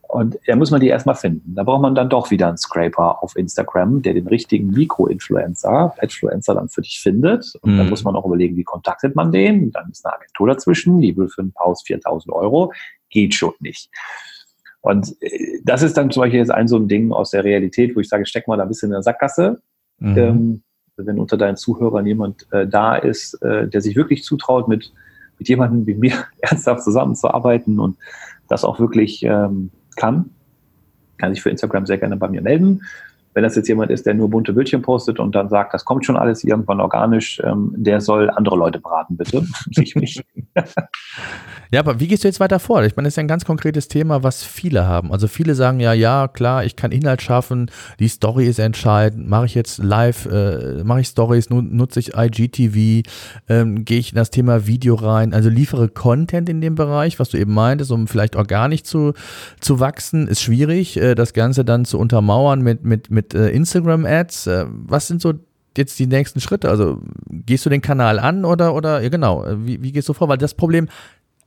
Und 0.09 0.39
da 0.47 0.57
muss 0.57 0.71
man 0.71 0.81
die 0.81 0.89
erstmal 0.89 1.17
finden. 1.17 1.55
Da 1.55 1.65
braucht 1.65 1.83
man 1.83 1.95
dann 1.95 2.09
doch 2.09 2.31
wieder 2.31 2.49
einen 2.49 2.57
Scraper 2.57 3.23
auf 3.23 3.37
Instagram, 3.37 4.01
der 4.01 4.15
den 4.15 4.27
richtigen 4.27 4.69
Mikroinfluencer, 4.71 5.95
Petfluencer 5.99 6.55
dann 6.55 6.71
für 6.71 6.81
dich 6.81 6.99
findet. 7.01 7.53
Und 7.61 7.75
mhm. 7.75 7.77
dann 7.77 7.91
muss 7.91 8.05
man 8.05 8.17
auch 8.17 8.25
überlegen, 8.25 8.57
wie 8.57 8.65
kontaktet 8.65 9.15
man 9.15 9.33
den. 9.33 9.71
Dann 9.71 9.91
ist 9.91 10.07
eine 10.07 10.15
Agentur 10.15 10.49
dazwischen, 10.49 11.03
die 11.03 11.15
will 11.15 11.29
für 11.29 11.43
einen 11.43 11.53
Paus 11.53 11.83
4000 11.83 12.35
Euro. 12.35 12.73
Geht 13.11 13.35
schon 13.35 13.53
nicht. 13.61 13.91
Und 14.81 15.15
äh, 15.21 15.61
das 15.65 15.83
ist 15.83 15.99
dann 15.99 16.11
zum 16.11 16.23
Beispiel 16.23 16.41
jetzt 16.41 16.53
ein 16.53 16.69
so 16.69 16.77
ein 16.77 16.89
Ding 16.89 17.13
aus 17.13 17.31
der 17.33 17.45
Realität, 17.45 17.95
wo 17.95 18.01
ich 18.01 18.09
sage, 18.09 18.25
steck 18.25 18.49
mal 18.49 18.57
da 18.57 18.63
ein 18.63 18.69
bisschen 18.69 18.89
in 18.89 18.95
der 18.95 19.03
Sackgasse. 19.03 19.61
Mhm. 19.99 20.19
Ähm, 20.19 20.63
wenn 20.97 21.21
unter 21.21 21.37
deinen 21.37 21.59
Zuhörern 21.59 22.07
jemand 22.07 22.51
äh, 22.51 22.67
da 22.67 22.97
ist, 22.97 23.35
äh, 23.43 23.69
der 23.69 23.83
sich 23.83 23.95
wirklich 23.95 24.25
zutraut, 24.25 24.69
mit, 24.69 24.91
mit 25.39 25.51
jemandem 25.51 25.87
wie 25.87 25.95
mir 25.95 26.15
ernsthaft 26.41 26.83
zusammenzuarbeiten 26.83 27.79
und 27.79 27.99
das 28.49 28.65
auch 28.65 28.81
wirklich 28.81 29.23
ähm, 29.23 29.71
kann, 29.99 30.30
kann 31.18 31.34
sich 31.34 31.42
für 31.42 31.51
Instagram 31.51 31.86
sehr 31.86 31.99
gerne 31.99 32.16
bei 32.16 32.28
mir 32.28 32.40
melden. 32.40 32.82
Wenn 33.39 33.45
das 33.45 33.55
jetzt 33.55 33.68
jemand 33.68 33.93
ist, 33.93 34.05
der 34.05 34.14
nur 34.14 34.28
bunte 34.28 34.53
Bildchen 34.53 34.82
postet 34.82 35.20
und 35.20 35.32
dann 35.36 35.49
sagt, 35.49 35.72
das 35.72 35.84
kommt 35.84 36.05
schon 36.05 36.16
alles 36.16 36.43
irgendwann 36.43 36.80
organisch, 36.80 37.41
ähm, 37.45 37.72
der 37.76 38.01
soll 38.01 38.30
andere 38.30 38.57
Leute 38.57 38.80
beraten, 38.80 39.16
bitte. 39.16 39.47
Nicht 39.76 39.95
mich. 39.95 40.20
Ja, 41.70 41.80
aber 41.80 42.01
wie 42.01 42.09
gehst 42.09 42.24
du 42.24 42.28
jetzt 42.28 42.41
weiter 42.41 42.61
vor? 42.61 42.82
Ich 42.84 42.97
meine, 42.97 43.07
das 43.07 43.12
ist 43.12 43.16
ja 43.16 43.24
ein 43.24 43.28
ganz 43.28 43.45
konkretes 43.45 43.89
Thema, 43.89 44.22
was 44.22 44.43
viele 44.43 44.86
haben. 44.86 45.12
Also 45.12 45.28
viele 45.28 45.55
sagen 45.55 45.80
ja, 45.80 45.93
ja, 45.93 46.26
klar, 46.26 46.64
ich 46.64 46.76
kann 46.76 46.93
Inhalt 46.93 47.20
schaffen, 47.20 47.70
die 48.01 48.09
Story 48.09 48.47
ist 48.47 48.59
entscheidend. 48.59 49.28
Mache 49.28 49.45
ich 49.45 49.55
jetzt 49.55 49.76
live, 49.76 50.24
äh, 50.32 50.82
mache 50.82 51.01
ich 51.01 51.09
Stories, 51.09 51.51
nutze 51.51 52.01
ich 52.01 52.16
IGTV, 52.16 53.07
ähm, 53.51 53.84
gehe 53.84 53.99
ich 53.99 54.12
in 54.12 54.16
das 54.16 54.30
Thema 54.30 54.66
Video 54.66 54.95
rein, 54.95 55.34
also 55.34 55.51
liefere 55.51 55.91
Content 55.91 56.49
in 56.49 56.62
dem 56.62 56.74
Bereich, 56.74 57.20
was 57.20 57.28
du 57.28 57.36
eben 57.36 57.53
meintest, 57.53 57.91
um 57.93 58.07
vielleicht 58.09 58.36
organisch 58.36 58.84
zu, 58.84 59.12
zu 59.61 59.78
wachsen, 59.78 60.26
ist 60.26 60.41
schwierig. 60.41 60.97
Äh, 60.97 61.14
das 61.14 61.34
Ganze 61.34 61.66
dann 61.66 61.84
zu 61.84 61.99
untermauern 61.99 62.62
mit, 62.62 62.84
mit, 62.84 63.11
mit 63.11 63.28
äh, 63.35 63.49
Instagram-Ads. 63.51 64.47
Äh, 64.47 64.66
was 64.68 65.07
sind 65.07 65.20
so 65.20 65.35
jetzt 65.76 65.99
die 65.99 66.07
nächsten 66.07 66.41
Schritte? 66.41 66.68
Also 66.68 67.01
gehst 67.31 67.64
du 67.66 67.70
den 67.70 67.81
Kanal 67.81 68.18
an 68.18 68.45
oder, 68.45 68.74
oder 68.74 69.01
ja 69.03 69.09
genau, 69.09 69.45
äh, 69.45 69.66
wie, 69.66 69.83
wie 69.83 69.93
gehst 69.93 70.09
du 70.09 70.12
vor? 70.12 70.29
Weil 70.29 70.39
das 70.39 70.55
Problem 70.55 70.89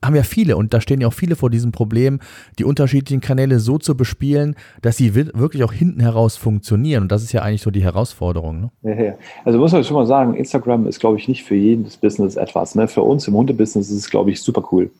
haben 0.04 0.16
ja 0.16 0.22
viele 0.22 0.56
und 0.56 0.74
da 0.74 0.80
stehen 0.80 1.00
ja 1.00 1.08
auch 1.08 1.12
viele 1.12 1.36
vor 1.36 1.48
diesem 1.48 1.70
Problem, 1.70 2.18
die 2.58 2.64
unterschiedlichen 2.64 3.20
Kanäle 3.20 3.60
so 3.60 3.78
zu 3.78 3.96
bespielen, 3.96 4.56
dass 4.82 4.96
sie 4.96 5.14
wirklich 5.14 5.62
auch 5.62 5.72
hinten 5.72 6.00
heraus 6.00 6.36
funktionieren. 6.36 7.04
Und 7.04 7.12
das 7.12 7.22
ist 7.22 7.32
ja 7.32 7.42
eigentlich 7.42 7.62
so 7.62 7.70
die 7.70 7.84
Herausforderung. 7.84 8.60
Ne? 8.62 8.70
Ja, 8.82 9.02
ja. 9.02 9.14
Also 9.44 9.58
muss 9.58 9.72
man 9.72 9.84
schon 9.84 9.96
mal 9.96 10.06
sagen, 10.06 10.34
Instagram 10.34 10.86
ist, 10.86 10.98
glaube 10.98 11.18
ich, 11.18 11.28
nicht 11.28 11.44
für 11.44 11.54
jedes 11.54 11.96
Business 11.96 12.36
etwas. 12.36 12.74
Ne? 12.74 12.88
Für 12.88 13.02
uns 13.02 13.28
im 13.28 13.34
Hundebusiness 13.34 13.90
ist 13.90 13.96
es, 13.96 14.10
glaube 14.10 14.32
ich, 14.32 14.42
super 14.42 14.68
cool. 14.72 14.90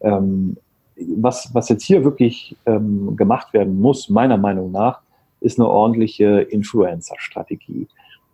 Ähm, 0.00 0.56
was, 1.16 1.50
was 1.54 1.68
jetzt 1.68 1.84
hier 1.84 2.04
wirklich 2.04 2.56
ähm, 2.66 3.16
gemacht 3.16 3.52
werden 3.52 3.78
muss, 3.78 4.08
meiner 4.08 4.36
Meinung 4.36 4.72
nach, 4.72 5.00
ist 5.40 5.58
eine 5.58 5.68
ordentliche 5.68 6.40
Influencer-Strategie. 6.40 7.88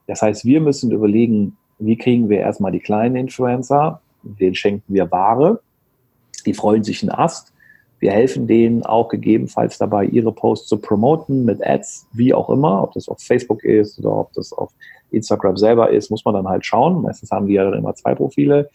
Das 0.07 0.23
heißt, 0.23 0.45
wir 0.45 0.61
müssen 0.61 0.91
überlegen, 0.91 1.57
wie 1.79 1.97
kriegen 1.97 2.29
wir 2.29 2.41
erstmal 2.41 2.73
die 2.73 2.81
kleinen 2.81 3.17
Influencer, 3.17 4.01
denen 4.23 4.55
schenken 4.55 4.95
wir 4.95 5.11
Ware, 5.11 5.61
die 6.45 6.55
freuen 6.55 6.85
sich 6.85 7.03
einen 7.03 7.11
Ast. 7.11 7.53
Wir 7.99 8.13
helfen 8.13 8.47
denen 8.47 8.85
auch 8.85 9.09
gegebenenfalls 9.09 9.79
dabei, 9.79 10.05
ihre 10.05 10.33
Posts 10.33 10.69
zu 10.69 10.79
promoten 10.79 11.45
mit 11.45 11.67
Ads, 11.67 12.09
wie 12.13 12.35
auch 12.35 12.51
immer, 12.51 12.83
ob 12.83 12.93
das 12.93 13.09
auf 13.09 13.21
Facebook 13.21 13.65
ist 13.65 13.99
oder 13.99 14.13
ob 14.13 14.33
das 14.35 14.53
auf 14.53 14.71
Instagram 15.11 15.57
selber 15.57 15.91
ist, 15.91 16.11
muss 16.11 16.25
man 16.25 16.35
dann 16.35 16.49
halt 16.49 16.65
schauen. 16.67 17.03
Meistens 17.03 17.31
haben 17.31 17.47
die 17.47 17.55
ja 17.55 17.65
dann 17.65 17.79
immer 17.79 17.95
zwei 17.95 18.15
Profile. 18.15 18.69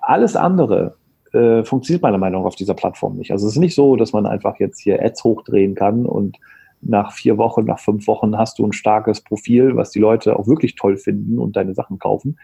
Alles 0.00 0.34
andere 0.34 0.96
äh, 1.32 1.62
funktioniert 1.62 2.02
meiner 2.02 2.18
Meinung 2.18 2.42
nach 2.42 2.48
auf 2.48 2.56
dieser 2.56 2.74
Plattform 2.74 3.16
nicht. 3.16 3.32
Also 3.32 3.46
es 3.46 3.54
ist 3.54 3.60
nicht 3.60 3.74
so, 3.74 3.96
dass 3.96 4.12
man 4.12 4.26
einfach 4.26 4.58
jetzt 4.58 4.80
hier 4.80 5.02
Ads 5.02 5.24
hochdrehen 5.24 5.74
kann 5.74 6.06
und 6.06 6.38
nach 6.82 7.12
vier 7.12 7.38
Wochen, 7.38 7.64
nach 7.64 7.78
fünf 7.78 8.06
Wochen 8.06 8.36
hast 8.36 8.58
du 8.58 8.66
ein 8.66 8.72
starkes 8.72 9.20
Profil, 9.20 9.76
was 9.76 9.90
die 9.90 9.98
Leute 9.98 10.38
auch 10.38 10.46
wirklich 10.46 10.74
toll 10.74 10.96
finden 10.96 11.38
und 11.38 11.56
deine 11.56 11.74
Sachen 11.74 11.98
kaufen 11.98 12.36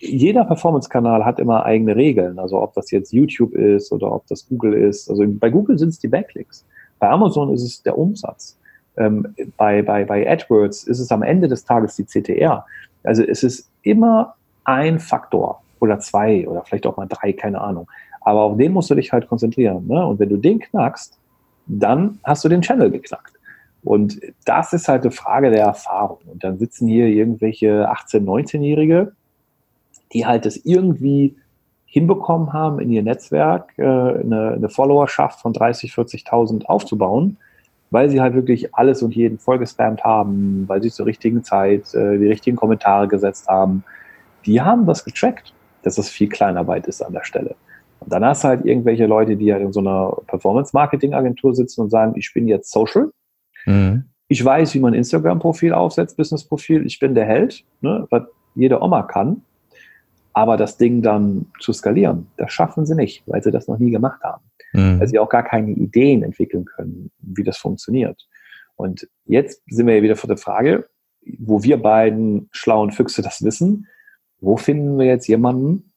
jeder 0.00 0.44
Performance-Kanal 0.44 1.24
hat 1.24 1.38
immer 1.38 1.64
eigene 1.64 1.96
Regeln. 1.96 2.38
Also 2.38 2.60
ob 2.62 2.74
das 2.74 2.90
jetzt 2.90 3.12
YouTube 3.12 3.54
ist 3.54 3.92
oder 3.92 4.12
ob 4.12 4.26
das 4.26 4.48
Google 4.48 4.74
ist. 4.74 5.10
Also 5.10 5.24
bei 5.26 5.50
Google 5.50 5.78
sind 5.78 5.90
es 5.90 5.98
die 5.98 6.08
Backlinks. 6.08 6.64
Bei 6.98 7.08
Amazon 7.08 7.52
ist 7.52 7.62
es 7.62 7.82
der 7.82 7.98
Umsatz. 7.98 8.58
Ähm, 8.96 9.34
bei, 9.56 9.82
bei, 9.82 10.04
bei 10.04 10.28
AdWords 10.30 10.84
ist 10.84 11.00
es 11.00 11.10
am 11.10 11.22
Ende 11.22 11.48
des 11.48 11.64
Tages 11.64 11.96
die 11.96 12.04
CTR. 12.04 12.64
Also 13.04 13.22
es 13.22 13.42
ist 13.42 13.70
immer 13.82 14.34
ein 14.64 14.98
Faktor 14.98 15.62
oder 15.80 15.98
zwei 15.98 16.46
oder 16.48 16.62
vielleicht 16.64 16.86
auch 16.86 16.96
mal 16.96 17.06
drei, 17.06 17.32
keine 17.32 17.60
Ahnung. 17.60 17.88
Aber 18.20 18.42
auf 18.42 18.56
den 18.56 18.72
musst 18.72 18.90
du 18.90 18.94
dich 18.94 19.12
halt 19.12 19.28
konzentrieren. 19.28 19.86
Ne? 19.86 20.04
Und 20.04 20.18
wenn 20.18 20.28
du 20.28 20.36
den 20.36 20.58
knackst, 20.58 21.18
dann 21.66 22.18
hast 22.24 22.44
du 22.44 22.48
den 22.48 22.62
Channel 22.62 22.90
geknackt. 22.90 23.37
Und 23.84 24.20
das 24.44 24.72
ist 24.72 24.88
halt 24.88 25.02
eine 25.02 25.12
Frage 25.12 25.50
der 25.50 25.64
Erfahrung. 25.64 26.18
Und 26.26 26.44
dann 26.44 26.58
sitzen 26.58 26.88
hier 26.88 27.06
irgendwelche 27.06 27.90
18-, 27.90 28.24
19-Jährige, 28.24 29.12
die 30.12 30.26
halt 30.26 30.46
es 30.46 30.64
irgendwie 30.64 31.36
hinbekommen 31.86 32.52
haben, 32.52 32.80
in 32.80 32.90
ihr 32.90 33.02
Netzwerk 33.02 33.72
äh, 33.78 33.82
eine, 33.82 34.52
eine 34.56 34.68
Followerschaft 34.68 35.40
von 35.40 35.52
30, 35.52 35.92
40.000 35.92 36.66
aufzubauen, 36.66 37.38
weil 37.90 38.10
sie 38.10 38.20
halt 38.20 38.34
wirklich 38.34 38.74
alles 38.74 39.02
und 39.02 39.16
jeden 39.16 39.38
vollgespammt 39.38 40.04
haben, 40.04 40.64
weil 40.68 40.82
sie 40.82 40.90
zur 40.90 41.06
richtigen 41.06 41.42
Zeit 41.42 41.94
äh, 41.94 42.18
die 42.18 42.28
richtigen 42.28 42.56
Kommentare 42.56 43.08
gesetzt 43.08 43.48
haben. 43.48 43.84
Die 44.44 44.60
haben 44.60 44.86
das 44.86 45.04
getrackt, 45.04 45.54
dass 45.82 45.96
es 45.96 46.10
viel 46.10 46.28
Kleinarbeit 46.28 46.86
ist 46.86 47.00
an 47.02 47.14
der 47.14 47.24
Stelle. 47.24 47.56
dann 48.04 48.24
hast 48.24 48.44
du 48.44 48.48
halt 48.48 48.66
irgendwelche 48.66 49.06
Leute, 49.06 49.36
die 49.36 49.46
ja 49.46 49.56
in 49.56 49.72
so 49.72 49.80
einer 49.80 50.14
Performance-Marketing-Agentur 50.26 51.54
sitzen 51.54 51.82
und 51.82 51.90
sagen, 51.90 52.12
ich 52.16 52.32
bin 52.34 52.48
jetzt 52.48 52.70
Social. 52.70 53.10
Mhm. 53.68 54.04
Ich 54.28 54.44
weiß, 54.44 54.74
wie 54.74 54.80
man 54.80 54.94
Instagram-Profil 54.94 55.72
aufsetzt, 55.72 56.16
Business-Profil. 56.16 56.84
Ich 56.86 56.98
bin 56.98 57.14
der 57.14 57.24
Held, 57.24 57.64
ne, 57.80 58.06
was 58.10 58.24
jede 58.54 58.82
Oma 58.82 59.02
kann. 59.02 59.42
Aber 60.32 60.56
das 60.56 60.76
Ding 60.76 61.02
dann 61.02 61.46
zu 61.58 61.72
skalieren, 61.72 62.28
das 62.36 62.52
schaffen 62.52 62.86
sie 62.86 62.94
nicht, 62.94 63.22
weil 63.26 63.42
sie 63.42 63.50
das 63.50 63.66
noch 63.66 63.78
nie 63.78 63.90
gemacht 63.90 64.22
haben. 64.22 64.44
Mhm. 64.72 65.00
Weil 65.00 65.08
sie 65.08 65.18
auch 65.18 65.28
gar 65.28 65.42
keine 65.42 65.72
Ideen 65.72 66.22
entwickeln 66.22 66.64
können, 66.64 67.10
wie 67.18 67.42
das 67.42 67.58
funktioniert. 67.58 68.28
Und 68.76 69.08
jetzt 69.24 69.62
sind 69.66 69.86
wir 69.86 69.96
ja 69.96 70.02
wieder 70.02 70.16
vor 70.16 70.28
der 70.28 70.36
Frage, 70.36 70.88
wo 71.38 71.62
wir 71.62 71.82
beiden 71.82 72.48
schlauen 72.52 72.92
Füchse 72.92 73.22
das 73.22 73.42
wissen, 73.42 73.88
wo 74.40 74.56
finden 74.56 74.98
wir 74.98 75.06
jetzt 75.06 75.26
jemanden, 75.26 75.92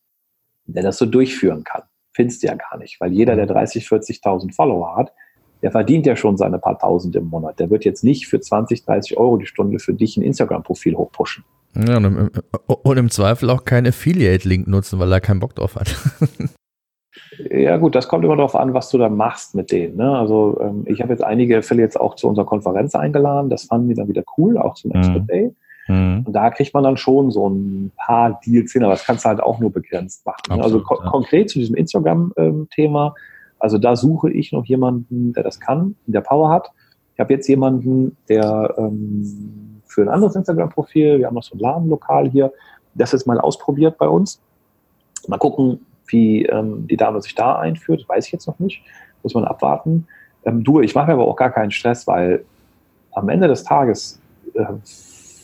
der 0.66 0.84
das 0.84 0.98
so 0.98 1.06
durchführen 1.06 1.64
kann? 1.64 1.84
Findest 2.14 2.42
du 2.42 2.48
ja 2.48 2.56
gar 2.56 2.78
nicht, 2.78 3.00
weil 3.00 3.14
jeder, 3.14 3.36
der 3.36 3.46
30, 3.46 3.86
40.000 3.86 4.54
Follower 4.54 4.96
hat, 4.96 5.14
der 5.62 5.72
verdient 5.72 6.06
ja 6.06 6.16
schon 6.16 6.38
seine 6.38 6.60
paar 6.60 6.80
Tausend 6.80 7.16
im 7.16 7.26
Monat. 7.26 7.60
Der 7.60 7.70
wird 7.70 7.86
jetzt 7.86 8.04
nicht 8.04 8.28
für 8.28 8.40
20, 8.40 8.86
30 8.86 9.18
Euro 9.18 9.38
die 9.38 9.46
Stunde 9.46 9.80
für 9.80 9.94
dich 9.94 10.18
ein 10.18 10.24
Instagram-Profil 10.24 10.96
hochpushen. 10.96 11.44
Ja, 11.76 11.98
und 11.98 12.06
im, 12.06 12.32
und 12.68 12.98
im 12.98 13.10
Zweifel 13.10 13.50
auch 13.50 13.64
keinen 13.64 13.88
Affiliate-Link 13.88 14.68
nutzen, 14.68 15.00
weil 15.00 15.12
er 15.12 15.22
keinen 15.22 15.40
Bock 15.40 15.56
drauf 15.56 15.76
hat. 15.76 15.96
Ja 17.50 17.78
gut, 17.78 17.96
das 17.96 18.08
kommt 18.08 18.24
immer 18.24 18.36
darauf 18.36 18.56
an, 18.56 18.74
was 18.74 18.90
du 18.90 18.98
dann 18.98 19.16
machst 19.16 19.56
mit 19.56 19.72
denen. 19.72 19.98
Ne? 19.98 20.18
Also 20.18 20.60
ähm, 20.62 20.84
ich 20.86 21.02
habe 21.02 21.12
jetzt 21.12 21.24
einige 21.24 21.58
Affiliates 21.58 21.98
auch 21.98 22.16
zu 22.16 22.28
unserer 22.28 22.46
Konferenz 22.46 22.94
eingeladen. 22.96 23.50
Das 23.50 23.64
fanden 23.64 23.90
die 23.90 23.96
dann 23.96 24.08
wieder 24.08 24.24
cool, 24.38 24.58
auch 24.58 24.76
zum 24.76 24.92
Expert 24.92 25.24
mhm. 25.24 25.28
Day. 25.28 25.56
Mhm. 25.88 26.24
Und 26.26 26.34
da 26.34 26.50
kriegt 26.50 26.74
man 26.74 26.84
dann 26.84 26.98
schon 26.98 27.32
so 27.32 27.50
ein 27.50 27.92
paar 27.98 28.40
Deals 28.46 28.74
hin, 28.74 28.84
aber 28.84 28.94
das 28.94 29.06
kannst 29.06 29.26
du 29.26 29.30
halt 29.30 29.42
auch 29.42 29.60
nur 29.60 29.72
begrenzt 29.72 30.26
machen. 30.26 30.42
Ne? 30.50 30.64
Also 30.64 30.80
Absolut, 30.80 30.92
also 30.92 31.02
ko 31.02 31.04
ja. 31.04 31.10
konkret 31.10 31.50
zu 31.50 31.60
diesem 31.60 31.76
Instagram-Thema, 31.76 33.06
ähm, 33.08 33.14
also 33.62 33.78
da 33.78 33.96
suche 33.96 34.32
ich 34.32 34.52
noch 34.52 34.66
jemanden, 34.66 35.34
der 35.34 35.44
das 35.44 35.60
kann, 35.60 35.96
der 36.08 36.22
Power 36.22 36.50
hat. 36.50 36.72
Ich 37.14 37.20
habe 37.20 37.32
jetzt 37.34 37.48
jemanden, 37.48 38.18
der 38.28 38.74
ähm, 38.78 39.82
für 39.86 40.02
ein 40.02 40.10
anderes 40.10 40.36
Instagram-Profil, 40.36 41.20
wir 41.20 41.28
haben 41.28 41.36
noch 41.36 41.44
so 41.44 41.56
ein 41.56 41.60
Ladenlokal 41.60 42.30
hier, 42.30 42.52
das 42.96 43.12
jetzt 43.12 43.28
mal 43.28 43.40
ausprobiert 43.40 44.00
bei 44.00 44.08
uns. 44.08 44.42
Mal 45.28 45.38
gucken, 45.38 45.86
wie 46.08 46.46
ähm, 46.46 46.88
die 46.88 46.98
Dame 46.98 47.22
sich 47.22 47.36
da 47.36 47.60
einführt, 47.60 48.10
weiß 48.10 48.26
ich 48.26 48.32
jetzt 48.32 48.48
noch 48.48 48.58
nicht. 48.58 48.82
Muss 49.22 49.36
man 49.36 49.46
abwarten. 49.46 50.08
Ähm, 50.44 50.64
du, 50.64 50.82
ich 50.82 50.96
mache 50.96 51.08
mir 51.08 51.14
aber 51.14 51.28
auch 51.28 51.36
gar 51.36 51.52
keinen 51.52 51.72
Stress, 51.72 52.08
weil 52.08 52.44
am 53.12 53.30
Ende 53.30 53.48
des 53.48 53.64
Tages, 53.64 54.20
äh, 54.56 54.66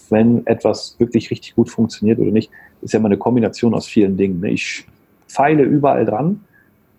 wenn 0.09 0.45
etwas 0.47 0.95
wirklich 0.97 1.29
richtig 1.29 1.53
gut 1.55 1.69
funktioniert 1.69 2.17
oder 2.17 2.31
nicht, 2.31 2.49
ist 2.81 2.93
ja 2.93 2.99
immer 2.99 3.09
eine 3.09 3.17
Kombination 3.17 3.75
aus 3.75 3.85
vielen 3.85 4.17
Dingen. 4.17 4.39
Ne? 4.39 4.51
Ich 4.51 4.87
feile 5.27 5.61
überall 5.61 6.05
dran, 6.05 6.43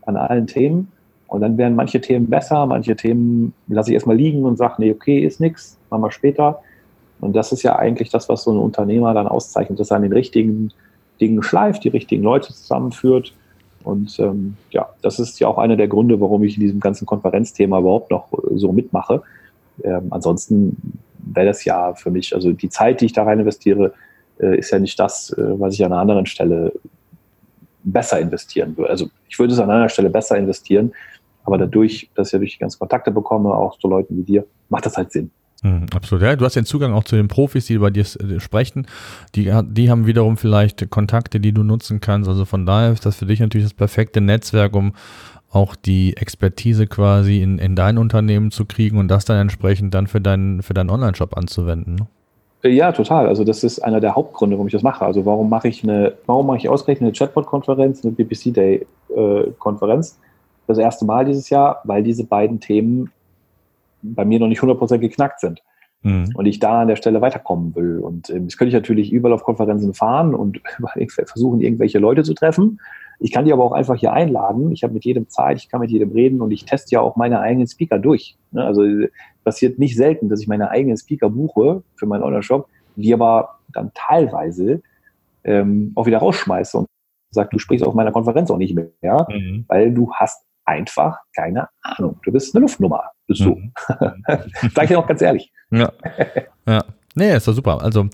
an 0.03 0.17
allen 0.17 0.47
Themen. 0.47 0.93
Und 1.29 1.43
dann 1.43 1.57
werden 1.59 1.77
manche 1.77 2.01
Themen 2.01 2.29
besser, 2.29 2.67
manche 2.67 2.97
Themen 2.97 3.55
lasse 3.69 3.91
ich 3.91 3.95
erstmal 3.95 4.17
liegen 4.17 4.45
und 4.45 4.57
sage, 4.57 4.75
nee, 4.79 4.91
okay, 4.91 5.21
ist 5.21 5.41
nichts, 5.41 5.79
machen 5.91 6.03
wir 6.03 6.11
später. 6.11 6.61
Und 7.21 7.37
das 7.37 7.53
ist 7.53 7.63
ja 7.63 7.77
eigentlich 7.77 8.11
das, 8.11 8.29
was 8.29 8.45
so 8.45 8.53
ein 8.53 8.59
Unternehmer 8.59 9.15
dann 9.15 9.29
auszeichnet, 9.29 9.79
dass 9.79 9.91
er 9.91 9.97
an 9.97 10.03
den 10.03 10.13
richtigen 10.13 10.73
Dingen 11.21 11.43
schleift, 11.43 11.85
die 11.85 11.89
richtigen 11.89 12.23
Leute 12.23 12.53
zusammenführt 12.53 13.35
und 13.89 14.19
ähm, 14.19 14.57
ja, 14.71 14.89
das 15.03 15.19
ist 15.19 15.41
ja 15.41 15.49
auch 15.49 15.57
einer 15.57 15.77
der 15.77 15.89
Gründe, 15.89 16.21
warum 16.21 16.45
ich 16.45 16.57
in 16.57 16.61
diesem 16.61 16.79
ganzen 16.79 17.07
Konferenzthema 17.07 17.79
überhaupt 17.79 18.11
noch 18.11 18.31
äh, 18.33 18.57
so 18.57 18.73
mitmache. 18.73 19.23
Ähm, 19.83 20.09
ansonsten 20.11 21.01
wäre 21.19 21.47
das 21.47 21.65
ja 21.65 21.95
für 21.95 22.11
mich, 22.11 22.35
also 22.35 22.53
die 22.53 22.69
Zeit, 22.69 23.01
die 23.01 23.07
ich 23.07 23.13
da 23.13 23.23
rein 23.23 23.41
investiere, 23.41 23.95
äh, 24.41 24.59
ist 24.59 24.71
ja 24.73 24.79
nicht 24.79 24.99
das, 24.99 25.31
äh, 25.31 25.59
was 25.59 25.73
ich 25.73 25.85
an 25.85 25.93
einer 25.93 26.03
anderen 26.03 26.27
Stelle 26.27 26.73
besser 27.85 28.21
investieren 28.21 28.77
würde. 28.77 28.91
Also 28.91 29.09
ich 29.29 29.39
würde 29.39 29.55
es 29.55 29.61
an 29.61 29.71
einer 29.71 29.89
Stelle 29.89 30.11
besser 30.11 30.37
investieren, 30.37 30.93
aber 31.49 31.57
dadurch, 31.57 32.11
dass 32.15 32.29
ich 32.29 32.33
ja 32.35 32.39
durch 32.39 32.53
die 32.53 32.59
ganzen 32.59 32.79
Kontakte 32.79 33.11
bekomme, 33.11 33.55
auch 33.55 33.79
zu 33.79 33.89
Leuten 33.89 34.19
wie 34.19 34.23
dir, 34.23 34.45
macht 34.69 34.85
das 34.85 34.99
halt 34.99 35.11
Sinn. 35.11 35.31
Mhm, 35.63 35.87
absolut. 35.95 36.23
Ja, 36.23 36.37
du 36.37 36.45
hast 36.45 36.57
den 36.57 36.67
Zugang 36.67 36.93
auch 36.93 37.05
zu 37.05 37.17
den 37.17 37.27
Profis, 37.27 37.65
die 37.65 37.79
bei 37.79 37.89
dir 37.89 38.03
äh, 38.03 38.39
sprechen. 38.39 38.87
Die, 39.35 39.51
die 39.65 39.91
haben 39.91 40.07
wiederum 40.07 40.37
vielleicht 40.37 40.91
Kontakte, 40.91 41.41
die 41.41 41.53
du 41.53 41.63
nutzen 41.63 42.01
kannst. 42.01 42.29
Also 42.29 42.45
von 42.45 42.67
daher 42.67 42.93
ist 42.93 43.07
das 43.07 43.17
für 43.17 43.25
dich 43.25 43.41
natürlich 43.41 43.67
das 43.67 43.75
perfekte 43.75 44.21
Netzwerk, 44.21 44.77
um 44.77 44.93
auch 45.51 45.75
die 45.75 46.15
Expertise 46.19 46.87
quasi 46.87 47.41
in, 47.41 47.59
in 47.59 47.75
dein 47.75 47.97
Unternehmen 47.97 48.51
zu 48.51 48.67
kriegen 48.67 48.99
und 48.99 49.09
das 49.09 49.25
dann 49.25 49.39
entsprechend 49.39 49.95
dann 49.95 50.07
für 50.07 50.21
deinen, 50.21 50.63
für 50.63 50.75
deinen 50.75 50.91
Online-Shop 50.91 51.35
anzuwenden. 51.35 51.95
Ne? 51.95 52.07
Äh, 52.63 52.75
ja, 52.75 52.93
total. 52.93 53.27
Also 53.27 53.43
das 53.43 53.65
ist 53.65 53.79
einer 53.79 54.01
der 54.01 54.15
Hauptgründe, 54.15 54.57
warum 54.57 54.67
ich 54.67 54.73
das 54.73 54.83
mache. 54.83 55.07
Also 55.07 55.25
warum 55.25 55.49
mache 55.49 55.69
ich 55.69 55.83
eine, 55.83 56.13
warum 56.27 56.47
mache 56.47 56.59
ich 56.59 56.69
ausgerechnet 56.69 57.09
eine 57.09 57.13
Chatbot-Konferenz, 57.17 58.05
eine 58.05 58.13
BBC 58.13 58.53
Day-Konferenz? 58.53 60.19
Äh, 60.69 60.73
das 60.73 60.79
erste 60.79 61.05
Mal 61.05 61.25
dieses 61.25 61.51
Jahr, 61.51 61.81
weil 61.85 62.03
diese 62.03 62.25
beiden 62.25 62.61
Themen 62.61 63.11
bei 64.03 64.25
mir 64.25 64.39
noch 64.39 64.49
nicht 64.49 64.61
100% 64.61 64.99
geknackt 64.99 65.41
sind. 65.41 65.63
Mhm. 66.03 66.31
Und 66.35 66.47
ich 66.47 66.61
da 66.61 66.83
an 66.83 66.89
der 66.89 66.97
Stelle 66.97 67.21
weiterkommen 67.21 67.75
will. 67.75 67.99
Und 67.99 68.31
ähm, 68.31 68.45
jetzt 68.45 68.57
könnte 68.57 68.69
ich 68.69 68.75
natürlich 68.75 69.13
überall 69.13 69.35
auf 69.35 69.43
Konferenzen 69.43 69.95
fahren 69.95 70.35
und 70.35 70.61
versuchen, 71.27 71.61
irgendwelche 71.61 71.99
Leute 71.99 72.23
zu 72.23 72.35
treffen. 72.35 72.81
Ich 73.21 73.33
kann 73.33 73.45
die 73.45 73.53
aber 73.53 73.65
auch 73.65 73.73
einfach 73.73 73.97
hier 73.97 74.13
einladen. 74.13 74.71
Ich 74.71 74.85
habe 74.85 74.95
mit 74.95 75.05
jedem 75.05 75.29
Zeit, 75.29 75.57
ich 75.57 75.69
kann 75.69 75.81
mit 75.81 75.91
jedem 75.91 76.13
reden 76.13 76.41
und 76.41 76.53
ich 76.53 76.65
teste 76.65 76.95
ja 76.95 77.01
auch 77.01 77.17
meine 77.17 77.41
eigenen 77.41 77.67
Speaker 77.67 77.99
durch. 77.99 78.37
Ne? 78.53 78.65
Also 78.65 78.85
passiert 79.43 79.81
nicht 79.81 79.97
selten, 79.97 80.29
dass 80.29 80.41
ich 80.41 80.47
meine 80.47 80.71
eigenen 80.71 80.97
Speaker 80.97 81.29
buche 81.29 81.83
für 81.97 82.07
meinen 82.07 82.23
Online-Shop, 82.23 82.69
die 82.95 83.13
aber 83.13 83.59
dann 83.73 83.91
teilweise 83.95 84.83
ähm, 85.43 85.93
auch 85.97 86.07
wieder 86.07 86.19
rausschmeiße 86.19 86.79
und 86.79 86.87
sage, 87.31 87.49
du 87.53 87.59
sprichst 87.59 87.85
auf 87.85 87.95
meiner 87.95 88.13
Konferenz 88.13 88.51
auch 88.51 88.57
nicht 88.57 88.75
mehr, 88.75 89.27
mhm. 89.29 89.65
weil 89.67 89.93
du 89.93 90.13
hast 90.13 90.45
einfach 90.69 91.19
keine 91.35 91.69
Ahnung. 91.83 92.21
Du 92.25 92.31
bist 92.31 92.55
eine 92.55 92.63
Luftnummer. 92.63 93.03
Bist 93.27 93.41
du. 93.41 93.57
Mhm. 93.57 93.73
Sag 94.75 94.85
ich 94.85 94.89
dir 94.89 94.99
auch 94.99 95.07
ganz 95.07 95.23
ehrlich. 95.23 95.51
Ja. 95.71 95.93
ja. 96.67 96.85
Nee, 97.15 97.35
ist 97.35 97.49
doch 97.49 97.55
super. 97.55 97.83
Also, 97.83 98.09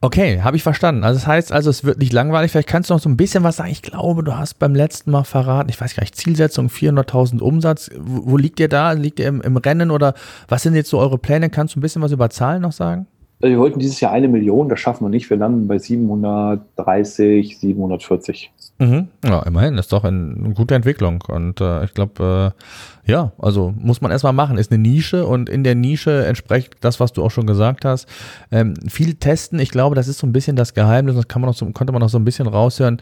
okay, 0.00 0.42
habe 0.42 0.56
ich 0.56 0.62
verstanden. 0.62 1.02
Also, 1.02 1.18
das 1.18 1.26
heißt 1.26 1.52
also, 1.52 1.70
es 1.70 1.84
wird 1.84 1.98
nicht 1.98 2.12
langweilig. 2.12 2.52
Vielleicht 2.52 2.68
kannst 2.68 2.90
du 2.90 2.94
noch 2.94 3.00
so 3.00 3.08
ein 3.08 3.16
bisschen 3.16 3.42
was 3.42 3.56
sagen. 3.56 3.70
Ich 3.70 3.82
glaube, 3.82 4.22
du 4.22 4.36
hast 4.36 4.58
beim 4.58 4.74
letzten 4.74 5.10
Mal 5.10 5.24
verraten, 5.24 5.70
ich 5.70 5.80
weiß 5.80 5.96
gar 5.96 6.02
nicht, 6.02 6.16
Zielsetzung 6.16 6.68
400.000 6.68 7.40
Umsatz. 7.40 7.90
Wo, 7.98 8.32
wo, 8.32 8.36
liegt 8.36 8.60
ihr 8.60 8.68
da? 8.68 8.92
Liegt 8.92 9.18
ihr 9.18 9.26
im, 9.26 9.40
im 9.40 9.56
Rennen 9.56 9.90
oder 9.90 10.14
was 10.48 10.62
sind 10.62 10.74
jetzt 10.74 10.90
so 10.90 10.98
eure 10.98 11.18
Pläne? 11.18 11.50
Kannst 11.50 11.74
du 11.74 11.80
ein 11.80 11.82
bisschen 11.82 12.02
was 12.02 12.12
über 12.12 12.30
Zahlen 12.30 12.62
noch 12.62 12.72
sagen? 12.72 13.06
Also, 13.40 13.52
wir 13.52 13.58
wollten 13.58 13.78
dieses 13.78 14.00
Jahr 14.00 14.12
eine 14.12 14.28
Million, 14.28 14.68
das 14.68 14.78
schaffen 14.80 15.04
wir 15.04 15.10
nicht. 15.10 15.30
Wir 15.30 15.36
landen 15.36 15.66
bei 15.66 15.78
730, 15.78 17.58
740. 17.58 18.52
Mhm. 18.80 19.08
Ja, 19.24 19.42
immerhin, 19.42 19.76
ist 19.76 19.92
doch 19.92 20.04
eine 20.04 20.52
gute 20.54 20.76
Entwicklung. 20.76 21.24
Und 21.26 21.60
äh, 21.60 21.84
ich 21.84 21.94
glaube, 21.94 22.54
äh, 22.54 23.10
ja, 23.10 23.32
also 23.38 23.74
muss 23.76 24.00
man 24.00 24.12
erstmal 24.12 24.32
machen. 24.32 24.56
Ist 24.56 24.70
eine 24.70 24.80
Nische 24.80 25.26
und 25.26 25.48
in 25.48 25.64
der 25.64 25.74
Nische 25.74 26.24
entspricht 26.26 26.76
das, 26.80 27.00
was 27.00 27.12
du 27.12 27.24
auch 27.24 27.30
schon 27.30 27.46
gesagt 27.46 27.84
hast. 27.84 28.06
Ähm, 28.52 28.74
viel 28.86 29.14
testen, 29.14 29.58
ich 29.58 29.70
glaube, 29.70 29.96
das 29.96 30.06
ist 30.06 30.18
so 30.18 30.28
ein 30.28 30.32
bisschen 30.32 30.54
das 30.54 30.74
Geheimnis, 30.74 31.16
das 31.16 31.26
kann 31.26 31.42
man 31.42 31.48
noch 31.48 31.56
so, 31.56 31.66
konnte 31.70 31.92
man 31.92 32.00
noch 32.00 32.08
so 32.08 32.18
ein 32.18 32.24
bisschen 32.24 32.46
raushören. 32.46 33.00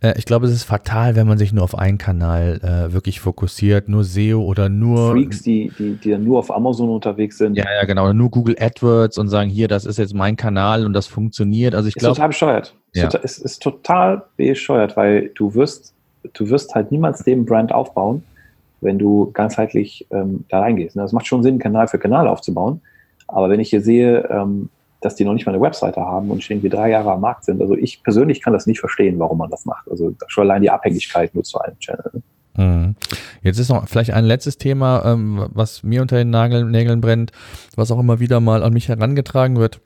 Äh, 0.00 0.14
ich 0.16 0.24
glaube, 0.24 0.46
es 0.46 0.52
ist 0.52 0.62
fatal, 0.62 1.14
wenn 1.14 1.26
man 1.26 1.36
sich 1.36 1.52
nur 1.52 1.64
auf 1.64 1.76
einen 1.76 1.98
Kanal 1.98 2.60
äh, 2.62 2.92
wirklich 2.94 3.20
fokussiert, 3.20 3.88
nur 3.88 4.04
SEO 4.04 4.42
oder 4.42 4.70
nur. 4.70 5.10
Freaks, 5.10 5.42
die, 5.42 5.70
die, 5.78 5.96
die 5.96 6.10
dann 6.10 6.24
nur 6.24 6.38
auf 6.38 6.50
Amazon 6.50 6.88
unterwegs 6.88 7.36
sind. 7.36 7.54
Ja, 7.54 7.66
ja, 7.70 7.84
genau. 7.84 8.04
Oder 8.04 8.14
nur 8.14 8.30
Google 8.30 8.56
AdWords 8.58 9.18
und 9.18 9.28
sagen, 9.28 9.50
hier, 9.50 9.68
das 9.68 9.84
ist 9.84 9.98
jetzt 9.98 10.14
mein 10.14 10.36
Kanal 10.36 10.86
und 10.86 10.94
das 10.94 11.06
funktioniert. 11.06 11.74
Also 11.74 11.88
ich 11.88 11.94
glaube. 11.94 12.12
Ist 12.12 12.16
total 12.16 12.28
bescheuert. 12.28 12.74
Ja. 12.94 13.08
Es 13.22 13.38
ist 13.38 13.62
total 13.62 14.24
bescheuert, 14.36 14.96
weil 14.96 15.30
du 15.34 15.54
wirst, 15.54 15.94
du 16.32 16.48
wirst 16.48 16.74
halt 16.74 16.90
niemals 16.90 17.22
den 17.22 17.44
Brand 17.44 17.72
aufbauen 17.72 18.22
wenn 18.80 18.98
du 18.98 19.30
ganzheitlich 19.32 20.06
ähm, 20.10 20.44
da 20.48 20.60
reingehst. 20.60 20.96
Ne? 20.96 21.02
Das 21.02 21.12
macht 21.12 21.26
schon 21.26 21.42
Sinn, 21.42 21.58
Kanal 21.58 21.88
für 21.88 21.98
Kanal 21.98 22.28
aufzubauen. 22.28 22.80
Aber 23.26 23.50
wenn 23.50 23.60
ich 23.60 23.70
hier 23.70 23.82
sehe, 23.82 24.28
ähm, 24.30 24.70
dass 25.00 25.14
die 25.14 25.24
noch 25.24 25.34
nicht 25.34 25.46
mal 25.46 25.52
eine 25.52 25.60
Webseite 25.60 26.00
haben 26.00 26.30
und 26.30 26.42
schon 26.42 26.56
irgendwie 26.56 26.70
drei 26.70 26.90
Jahre 26.90 27.12
am 27.12 27.20
Markt 27.20 27.44
sind, 27.44 27.60
also 27.60 27.76
ich 27.76 28.02
persönlich 28.02 28.42
kann 28.42 28.52
das 28.52 28.66
nicht 28.66 28.80
verstehen, 28.80 29.18
warum 29.18 29.38
man 29.38 29.50
das 29.50 29.64
macht. 29.64 29.88
Also 29.90 30.14
schon 30.26 30.44
allein 30.44 30.62
die 30.62 30.70
Abhängigkeit 30.70 31.34
nur 31.34 31.44
zu 31.44 31.60
einem 31.60 31.78
Channel. 31.78 32.10
Ne? 32.12 32.22
Mhm. 32.64 32.96
Jetzt 33.42 33.58
ist 33.58 33.68
noch 33.68 33.86
vielleicht 33.88 34.12
ein 34.12 34.24
letztes 34.24 34.58
Thema, 34.58 35.04
ähm, 35.04 35.46
was 35.52 35.82
mir 35.84 36.02
unter 36.02 36.16
den 36.16 36.30
Nägeln 36.70 37.00
brennt, 37.00 37.30
was 37.76 37.92
auch 37.92 38.00
immer 38.00 38.18
wieder 38.18 38.40
mal 38.40 38.62
an 38.64 38.72
mich 38.72 38.88
herangetragen 38.88 39.56
wird 39.56 39.80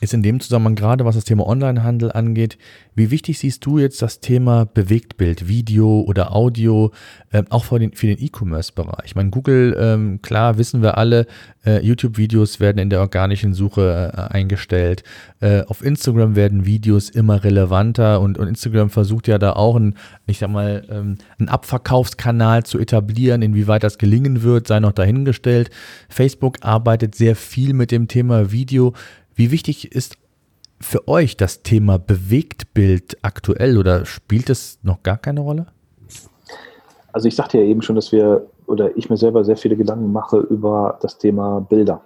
ist 0.00 0.14
in 0.14 0.22
dem 0.22 0.40
Zusammenhang 0.40 0.74
gerade, 0.74 1.04
was 1.04 1.14
das 1.14 1.24
Thema 1.24 1.46
Onlinehandel 1.46 2.10
angeht, 2.12 2.56
wie 2.94 3.10
wichtig 3.10 3.38
siehst 3.38 3.64
du 3.64 3.78
jetzt 3.78 4.02
das 4.02 4.20
Thema 4.20 4.64
Bewegtbild, 4.64 5.46
Video 5.46 6.00
oder 6.00 6.34
Audio, 6.34 6.90
äh, 7.30 7.42
auch 7.50 7.64
für 7.64 7.78
den, 7.78 7.92
E-Commerce-Bereich? 7.92 9.04
Ich 9.04 9.14
meine, 9.14 9.30
Google, 9.30 9.76
ähm, 9.78 10.20
klar, 10.22 10.58
wissen 10.58 10.82
wir 10.82 10.98
alle, 10.98 11.26
äh, 11.64 11.84
YouTube-Videos 11.84 12.60
werden 12.60 12.78
in 12.78 12.90
der 12.90 13.00
organischen 13.00 13.52
Suche 13.54 14.12
äh, 14.14 14.32
eingestellt. 14.32 15.04
Äh, 15.40 15.62
auf 15.64 15.84
Instagram 15.84 16.34
werden 16.34 16.64
Videos 16.64 17.10
immer 17.10 17.44
relevanter 17.44 18.20
und, 18.20 18.38
und 18.38 18.48
Instagram 18.48 18.90
versucht 18.90 19.28
ja 19.28 19.38
da 19.38 19.52
auch 19.52 19.76
ein, 19.76 19.94
ich 20.26 20.38
sag 20.38 20.50
mal, 20.50 20.84
ähm, 20.90 21.18
einen 21.38 21.48
Abverkaufskanal 21.48 22.64
zu 22.64 22.78
etablieren. 22.78 23.42
Inwieweit 23.42 23.82
das 23.82 23.98
gelingen 23.98 24.42
wird, 24.42 24.66
sei 24.66 24.80
noch 24.80 24.92
dahingestellt. 24.92 25.70
Facebook 26.08 26.58
arbeitet 26.62 27.14
sehr 27.14 27.36
viel 27.36 27.74
mit 27.74 27.90
dem 27.90 28.08
Thema 28.08 28.50
Video. 28.50 28.94
Wie 29.40 29.50
wichtig 29.50 29.96
ist 29.96 30.18
für 30.82 31.08
euch 31.08 31.34
das 31.34 31.62
Thema 31.62 31.98
Bewegtbild 31.98 33.16
aktuell 33.22 33.78
oder 33.78 34.04
spielt 34.04 34.50
es 34.50 34.78
noch 34.82 35.02
gar 35.02 35.16
keine 35.16 35.40
Rolle? 35.40 35.68
Also 37.10 37.26
ich 37.26 37.36
sagte 37.36 37.56
ja 37.56 37.64
eben 37.64 37.80
schon, 37.80 37.96
dass 37.96 38.12
wir 38.12 38.50
oder 38.66 38.94
ich 38.98 39.08
mir 39.08 39.16
selber 39.16 39.42
sehr 39.42 39.56
viele 39.56 39.78
Gedanken 39.78 40.12
mache 40.12 40.40
über 40.40 40.98
das 41.00 41.16
Thema 41.16 41.60
Bilder. 41.60 42.02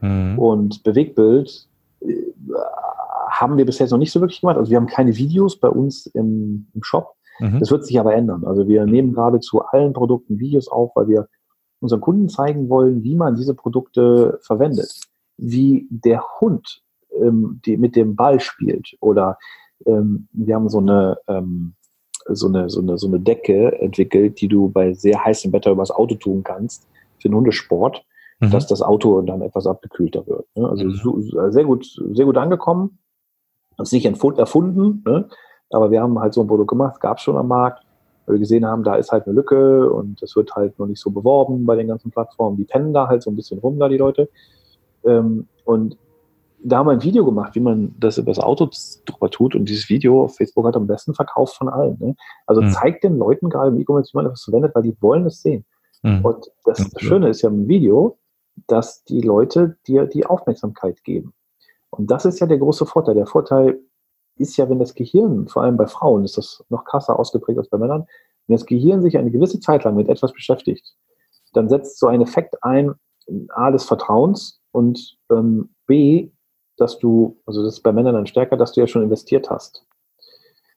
Mhm. 0.00 0.38
Und 0.38 0.84
Bewegbild 0.84 1.66
äh, 2.02 2.14
haben 3.30 3.56
wir 3.56 3.66
bis 3.66 3.80
jetzt 3.80 3.90
noch 3.90 3.98
nicht 3.98 4.12
so 4.12 4.20
wirklich 4.20 4.40
gemacht. 4.40 4.56
Also 4.56 4.70
wir 4.70 4.76
haben 4.76 4.86
keine 4.86 5.16
Videos 5.16 5.58
bei 5.58 5.68
uns 5.68 6.06
im, 6.06 6.68
im 6.72 6.84
Shop. 6.84 7.16
Mhm. 7.40 7.58
Das 7.58 7.72
wird 7.72 7.84
sich 7.84 7.98
aber 7.98 8.14
ändern. 8.14 8.44
Also 8.44 8.68
wir 8.68 8.86
nehmen 8.86 9.12
gerade 9.12 9.40
zu 9.40 9.60
allen 9.60 9.92
Produkten 9.92 10.38
Videos 10.38 10.68
auf, 10.68 10.92
weil 10.94 11.08
wir 11.08 11.26
unseren 11.80 12.00
Kunden 12.00 12.28
zeigen 12.28 12.68
wollen, 12.68 13.02
wie 13.02 13.16
man 13.16 13.34
diese 13.34 13.54
Produkte 13.54 14.38
verwendet. 14.42 15.00
Wie 15.36 15.86
der 15.90 16.22
Hund 16.40 16.82
ähm, 17.20 17.60
die 17.64 17.76
mit 17.76 17.96
dem 17.96 18.16
Ball 18.16 18.40
spielt. 18.40 18.96
Oder 19.00 19.38
ähm, 19.86 20.28
wir 20.32 20.54
haben 20.54 20.68
so 20.68 20.78
eine, 20.78 21.18
ähm, 21.28 21.74
so, 22.28 22.48
eine, 22.48 22.68
so, 22.70 22.80
eine, 22.80 22.98
so 22.98 23.06
eine 23.06 23.20
Decke 23.20 23.78
entwickelt, 23.80 24.40
die 24.40 24.48
du 24.48 24.68
bei 24.68 24.92
sehr 24.92 25.24
heißem 25.24 25.52
Wetter 25.52 25.70
übers 25.70 25.90
Auto 25.90 26.14
tun 26.16 26.42
kannst, 26.42 26.86
für 27.18 27.28
den 27.28 27.36
Hundesport, 27.36 28.04
mhm. 28.40 28.50
dass 28.50 28.66
das 28.66 28.82
Auto 28.82 29.20
dann 29.22 29.42
etwas 29.42 29.66
abgekühlter 29.66 30.26
wird. 30.26 30.46
Ne? 30.54 30.68
Also 30.68 30.84
mhm. 30.84 31.52
sehr 31.52 31.64
gut, 31.64 31.86
sehr 32.12 32.24
gut 32.24 32.36
angekommen. 32.36 32.98
Das 33.76 33.88
ist 33.88 33.92
nicht 33.92 34.06
erfunden, 34.06 35.02
ne? 35.04 35.28
aber 35.70 35.90
wir 35.90 36.00
haben 36.00 36.18
halt 36.18 36.32
so 36.32 36.40
ein 36.40 36.46
Produkt 36.46 36.70
gemacht, 36.70 37.00
gab 37.00 37.18
es 37.18 37.24
schon 37.24 37.36
am 37.36 37.48
Markt, 37.48 37.84
weil 38.24 38.36
wir 38.36 38.40
gesehen 38.40 38.64
haben, 38.64 38.82
da 38.82 38.94
ist 38.96 39.12
halt 39.12 39.26
eine 39.26 39.34
Lücke 39.34 39.92
und 39.92 40.22
es 40.22 40.34
wird 40.34 40.56
halt 40.56 40.78
noch 40.78 40.86
nicht 40.86 41.00
so 41.00 41.10
beworben 41.10 41.66
bei 41.66 41.76
den 41.76 41.86
ganzen 41.86 42.10
Plattformen. 42.10 42.56
Die 42.56 42.64
pennen 42.64 42.94
da 42.94 43.06
halt 43.06 43.22
so 43.22 43.30
ein 43.30 43.36
bisschen 43.36 43.58
rum, 43.58 43.78
da 43.78 43.88
die 43.88 43.98
Leute. 43.98 44.30
Ähm, 45.06 45.48
und 45.64 45.96
da 46.62 46.78
haben 46.78 46.86
wir 46.86 46.92
ein 46.92 47.02
Video 47.02 47.24
gemacht, 47.24 47.54
wie 47.54 47.60
man 47.60 47.94
das 47.98 48.18
über 48.18 48.30
das 48.32 48.38
Auto 48.38 48.68
drüber 49.04 49.30
tut 49.30 49.54
und 49.54 49.68
dieses 49.68 49.88
Video 49.88 50.24
auf 50.24 50.36
Facebook 50.36 50.66
hat 50.66 50.76
am 50.76 50.86
besten 50.86 51.14
verkauft 51.14 51.56
von 51.56 51.68
allen. 51.68 51.96
Ne? 52.00 52.16
Also 52.46 52.60
mhm. 52.60 52.70
zeigt 52.70 53.04
den 53.04 53.18
Leuten 53.18 53.48
gerade 53.48 53.68
im 53.68 53.78
E-Commerce, 53.78 54.12
wie 54.12 54.18
man 54.18 54.24
das 54.26 54.42
verwendet, 54.42 54.74
weil 54.74 54.82
die 54.82 54.96
wollen 55.00 55.26
es 55.26 55.42
sehen. 55.42 55.64
Mhm. 56.02 56.24
Und 56.24 56.46
das 56.64 56.80
okay. 56.80 57.04
Schöne 57.04 57.28
ist 57.28 57.42
ja 57.42 57.50
im 57.50 57.68
Video, 57.68 58.18
dass 58.66 59.04
die 59.04 59.20
Leute 59.20 59.76
dir 59.86 60.06
die 60.06 60.26
Aufmerksamkeit 60.26 61.04
geben. 61.04 61.34
Und 61.90 62.10
das 62.10 62.24
ist 62.24 62.40
ja 62.40 62.46
der 62.46 62.58
große 62.58 62.86
Vorteil. 62.86 63.14
Der 63.14 63.26
Vorteil 63.26 63.78
ist 64.36 64.56
ja, 64.56 64.68
wenn 64.68 64.78
das 64.78 64.94
Gehirn, 64.94 65.48
vor 65.48 65.62
allem 65.62 65.76
bei 65.76 65.86
Frauen, 65.86 66.24
ist 66.24 66.36
das 66.36 66.64
noch 66.68 66.84
krasser 66.84 67.18
ausgeprägt 67.18 67.58
als 67.58 67.68
bei 67.68 67.78
Männern, 67.78 68.06
wenn 68.46 68.56
das 68.56 68.66
Gehirn 68.66 69.02
sich 69.02 69.18
eine 69.18 69.30
gewisse 69.30 69.60
Zeit 69.60 69.84
lang 69.84 69.96
mit 69.96 70.08
etwas 70.08 70.32
beschäftigt, 70.32 70.94
dann 71.52 71.68
setzt 71.68 71.98
so 71.98 72.06
ein 72.06 72.20
Effekt 72.20 72.62
ein, 72.62 72.94
A, 73.50 73.70
des 73.70 73.84
Vertrauens 73.84 74.60
und 74.76 75.16
ähm, 75.30 75.70
B, 75.86 76.28
dass 76.76 76.98
du, 76.98 77.40
also 77.46 77.64
das 77.64 77.74
ist 77.74 77.80
bei 77.80 77.92
Männern 77.92 78.14
dann 78.14 78.26
stärker, 78.26 78.58
dass 78.58 78.72
du 78.72 78.80
ja 78.82 78.86
schon 78.86 79.02
investiert 79.02 79.48
hast. 79.48 79.86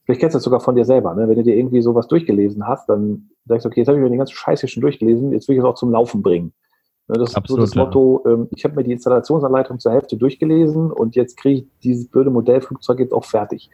Vielleicht 0.05 0.21
kennst 0.21 0.35
du 0.35 0.37
das 0.37 0.45
sogar 0.45 0.61
von 0.61 0.75
dir 0.75 0.85
selber, 0.85 1.13
ne? 1.13 1.27
wenn 1.27 1.35
du 1.35 1.43
dir 1.43 1.57
irgendwie 1.57 1.81
sowas 1.81 2.07
durchgelesen 2.07 2.65
hast, 2.65 2.87
dann 2.87 3.29
sagst 3.45 3.65
du, 3.65 3.69
okay, 3.69 3.81
jetzt 3.81 3.89
habe 3.89 3.97
ich 3.97 4.03
mir 4.03 4.09
den 4.09 4.17
ganzen 4.17 4.35
Scheiß 4.35 4.61
hier 4.61 4.69
schon 4.69 4.81
durchgelesen, 4.81 5.33
jetzt 5.33 5.49
will 5.49 5.55
ich 5.55 5.59
es 5.59 5.65
auch 5.65 5.75
zum 5.75 5.91
Laufen 5.91 6.21
bringen. 6.21 6.53
Ne, 7.09 7.17
das 7.17 7.35
Absolut, 7.35 7.65
ist 7.65 7.73
so 7.73 7.79
das 7.79 7.85
Motto, 7.85 8.23
ähm, 8.25 8.47
ich 8.51 8.63
habe 8.63 8.75
mir 8.75 8.83
die 8.83 8.93
Installationsanleitung 8.93 9.79
zur 9.79 9.91
Hälfte 9.91 10.15
durchgelesen 10.15 10.93
und 10.93 11.17
jetzt 11.17 11.35
kriege 11.35 11.59
ich 11.59 11.67
dieses 11.83 12.07
blöde 12.07 12.29
Modellflugzeug 12.29 12.99
jetzt 12.99 13.13
auch 13.13 13.25
fertig. 13.25 13.69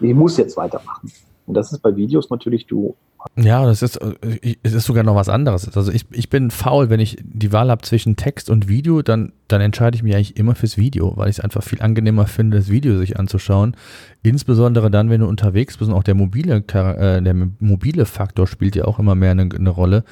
Ich 0.00 0.14
muss 0.14 0.36
jetzt 0.38 0.56
weitermachen. 0.56 1.12
Und 1.46 1.54
das 1.54 1.72
ist 1.72 1.78
bei 1.80 1.94
Videos 1.94 2.30
natürlich, 2.30 2.66
du 2.66 2.96
ja, 3.36 3.64
das 3.64 3.82
ist, 3.82 3.96
äh, 3.96 4.56
es 4.62 4.74
ist 4.74 4.84
sogar 4.84 5.02
noch 5.02 5.14
was 5.14 5.28
anderes. 5.28 5.74
Also 5.76 5.92
ich, 5.92 6.06
ich 6.12 6.30
bin 6.30 6.50
faul, 6.50 6.88
wenn 6.88 7.00
ich 7.00 7.18
die 7.22 7.52
Wahl 7.52 7.70
habe 7.70 7.82
zwischen 7.82 8.16
Text 8.16 8.48
und 8.48 8.68
Video, 8.68 9.02
dann, 9.02 9.32
dann 9.48 9.60
entscheide 9.60 9.96
ich 9.96 10.02
mich 10.02 10.14
eigentlich 10.14 10.36
immer 10.36 10.54
fürs 10.54 10.76
Video, 10.76 11.16
weil 11.16 11.28
ich 11.28 11.38
es 11.38 11.44
einfach 11.44 11.62
viel 11.62 11.82
angenehmer 11.82 12.26
finde, 12.26 12.58
das 12.58 12.68
Video 12.68 12.96
sich 12.96 13.18
anzuschauen. 13.18 13.76
Insbesondere 14.22 14.90
dann, 14.90 15.10
wenn 15.10 15.20
du 15.20 15.26
unterwegs 15.26 15.78
bist 15.78 15.90
und 15.90 15.96
auch 15.96 16.02
der 16.02 16.14
mobile, 16.14 16.56
äh, 16.56 17.22
der 17.22 17.34
mobile 17.58 18.06
Faktor 18.06 18.46
spielt 18.46 18.76
ja 18.76 18.84
auch 18.84 18.98
immer 18.98 19.14
mehr 19.14 19.32
eine, 19.32 19.48
eine 19.52 19.70
Rolle. 19.70 20.04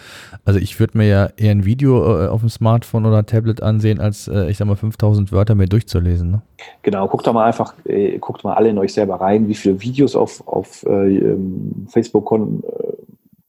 Also 0.45 0.59
ich 0.59 0.79
würde 0.81 0.99
mir 0.99 1.07
ja 1.07 1.29
eher 1.37 1.53
ein 1.53 1.65
Video 1.65 2.25
äh, 2.25 2.29
auf 2.29 2.41
dem 2.41 2.51
Smartphone 2.51 3.07
oder 3.07 3.25
Tablet 3.25 3.63
ansehen, 3.63 4.01
als 4.01 4.29
ich 4.29 4.57
sag 4.57 4.67
mal 4.67 4.77
5000 4.77 5.33
Wörter 5.33 5.55
mir 5.55 5.67
durchzulesen. 5.67 6.31
Ne? 6.31 6.43
Genau, 6.83 7.07
guckt 7.09 7.27
doch 7.27 7.33
mal 7.33 7.45
einfach, 7.45 7.75
guckt 8.21 8.45
mal 8.45 8.55
alle 8.55 8.71
in 8.71 8.79
euch 8.79 8.93
selber 8.93 9.21
rein, 9.21 9.49
wie 9.49 9.55
viele 9.55 9.81
Videos 9.81 10.17
auf, 10.17 10.47
auf 10.47 10.85
äh, 10.85 11.17
ähm, 11.17 11.87
Facebook 11.89 12.25
kon 12.27 12.63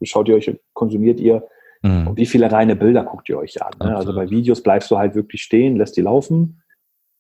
schaut 0.04 0.28
ihr 0.28 0.36
euch, 0.36 0.52
konsumiert 0.74 1.20
ihr 1.20 1.44
mhm. 1.82 2.08
und 2.08 2.18
wie 2.18 2.26
viele 2.26 2.52
reine 2.52 2.76
Bilder 2.76 3.04
guckt 3.04 3.30
ihr 3.30 3.38
euch 3.38 3.62
an. 3.62 3.74
Ne? 3.82 3.96
Also 3.96 4.14
bei 4.14 4.30
Videos 4.30 4.62
bleibst 4.62 4.92
du 4.92 4.98
halt 4.98 5.16
wirklich 5.16 5.42
stehen, 5.42 5.78
lässt 5.78 5.98
die 5.98 6.02
laufen. 6.02 6.62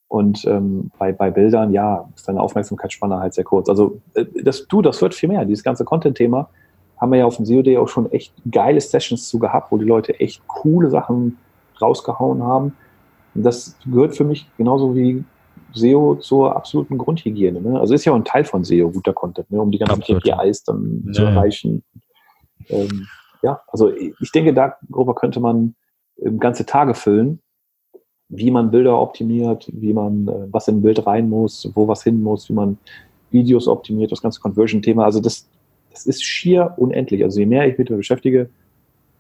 Und 0.10 0.46
ähm, 0.46 0.90
bei, 0.98 1.12
bei 1.12 1.32
Bildern, 1.32 1.74
ja, 1.74 2.10
ist 2.16 2.28
deine 2.30 2.40
Aufmerksamkeitsspanne 2.42 3.20
halt 3.20 3.34
sehr 3.34 3.44
kurz. 3.44 3.68
Also 3.68 4.02
äh, 4.14 4.26
das, 4.42 4.66
du, 4.68 4.82
das 4.82 5.02
wird 5.02 5.14
viel 5.14 5.28
mehr. 5.28 5.44
Dieses 5.44 5.64
ganze 5.64 5.84
Content-Thema 5.84 6.50
haben 6.98 7.12
wir 7.12 7.20
ja 7.20 7.26
auf 7.26 7.36
dem 7.36 7.46
SEO 7.46 7.62
Day 7.62 7.78
auch 7.78 7.90
schon 7.90 8.10
echt 8.12 8.34
geile 8.50 8.80
Sessions 8.80 9.28
zu 9.28 9.38
gehabt, 9.38 9.72
wo 9.72 9.78
die 9.78 9.86
Leute 9.86 10.20
echt 10.20 10.48
coole 10.48 10.90
Sachen 10.90 11.38
rausgehauen 11.82 12.42
haben. 12.42 12.74
Und 13.36 13.44
das 13.44 13.78
gehört 13.86 14.16
für 14.16 14.24
mich 14.24 14.50
genauso 14.58 14.96
wie 14.96 15.24
SEO 15.74 16.16
zur 16.16 16.56
absoluten 16.56 16.98
Grundhygiene. 16.98 17.62
Ne? 17.62 17.80
Also 17.80 17.94
ist 17.94 18.06
ja 18.06 18.14
auch 18.14 18.18
ein 18.18 18.26
Teil 18.26 18.46
von 18.46 18.64
SEO, 18.64 18.90
guter 18.90 19.14
Content, 19.14 19.52
ne? 19.52 19.62
um 19.62 19.72
die 19.72 19.78
ganzen 19.78 20.02
KPIs 20.02 20.64
dann 20.64 21.04
ja. 21.08 21.14
zu 21.14 21.24
erreichen 21.24 21.84
ähm, 22.70 23.08
ja, 23.42 23.62
also 23.68 23.92
ich 23.92 24.32
denke, 24.32 24.54
darüber 24.54 25.16
könnte 25.16 25.40
man 25.40 25.76
ähm, 26.20 26.40
ganze 26.40 26.66
Tage 26.66 26.94
füllen, 26.94 27.40
wie 28.30 28.52
man 28.52 28.72
Bilder 28.72 29.00
optimiert, 29.00 29.70
wie 29.72 29.94
man 29.94 30.28
äh, 30.28 30.48
was 30.52 30.68
in 30.68 30.78
ein 30.78 30.82
Bild 30.82 31.06
rein 31.06 31.30
muss, 31.30 31.70
wo 31.76 31.88
was 31.88 32.04
hin 32.04 32.22
muss, 32.22 32.50
wie 32.50 32.54
man 32.54 32.78
Videos 33.32 33.68
optimiert, 33.68 34.12
das 34.12 34.22
ganze 34.22 34.42
Conversion-Thema. 34.42 35.06
Also 35.06 35.20
das, 35.20 35.48
das 35.92 36.06
ist 36.06 36.24
schier 36.24 36.74
unendlich. 36.78 37.24
Also 37.24 37.40
je 37.40 37.46
mehr 37.46 37.68
ich 37.68 37.78
mich 37.78 37.88
damit 37.88 38.00
beschäftige, 38.00 38.50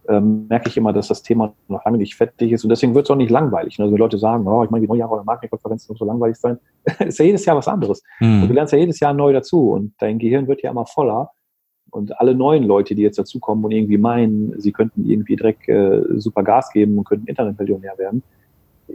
ähm, 0.09 0.47
merke 0.47 0.69
ich 0.69 0.77
immer, 0.77 0.93
dass 0.93 1.09
das 1.09 1.21
Thema 1.21 1.53
noch 1.67 1.83
lange 1.85 1.97
nicht 1.97 2.15
fertig 2.15 2.51
ist. 2.51 2.63
Und 2.63 2.69
deswegen 2.69 2.95
wird 2.95 3.05
es 3.05 3.11
auch 3.11 3.15
nicht 3.15 3.29
langweilig. 3.31 3.77
Ne? 3.77 3.83
Also 3.83 3.93
wenn 3.93 3.99
Leute 3.99 4.17
sagen, 4.17 4.47
oh, 4.47 4.63
ich 4.63 4.69
meine, 4.69 4.85
die 4.85 4.87
Neujahre 4.87 5.13
oder 5.13 5.23
Marketingkonferenzen 5.23 5.91
muss 5.91 5.99
so 5.99 6.05
langweilig 6.05 6.37
sein, 6.37 6.59
ist 6.99 7.19
ja 7.19 7.25
jedes 7.25 7.45
Jahr 7.45 7.57
was 7.57 7.67
anderes. 7.67 8.01
Mhm. 8.19 8.43
Und 8.43 8.47
du 8.49 8.53
lernst 8.53 8.73
ja 8.73 8.79
jedes 8.79 8.99
Jahr 8.99 9.13
neu 9.13 9.33
dazu. 9.33 9.71
Und 9.71 9.93
dein 9.99 10.19
Gehirn 10.19 10.47
wird 10.47 10.61
ja 10.61 10.71
immer 10.71 10.85
voller. 10.85 11.31
Und 11.91 12.19
alle 12.19 12.35
neuen 12.35 12.63
Leute, 12.63 12.95
die 12.95 13.01
jetzt 13.01 13.17
dazukommen 13.17 13.63
und 13.63 13.71
irgendwie 13.71 13.97
meinen, 13.97 14.59
sie 14.59 14.71
könnten 14.71 15.09
irgendwie 15.09 15.35
direkt 15.35 15.67
äh, 15.69 16.01
super 16.17 16.43
Gas 16.43 16.71
geben 16.71 16.97
und 16.97 17.05
könnten 17.05 17.27
Internetmillionär 17.27 17.97
werden, 17.97 18.23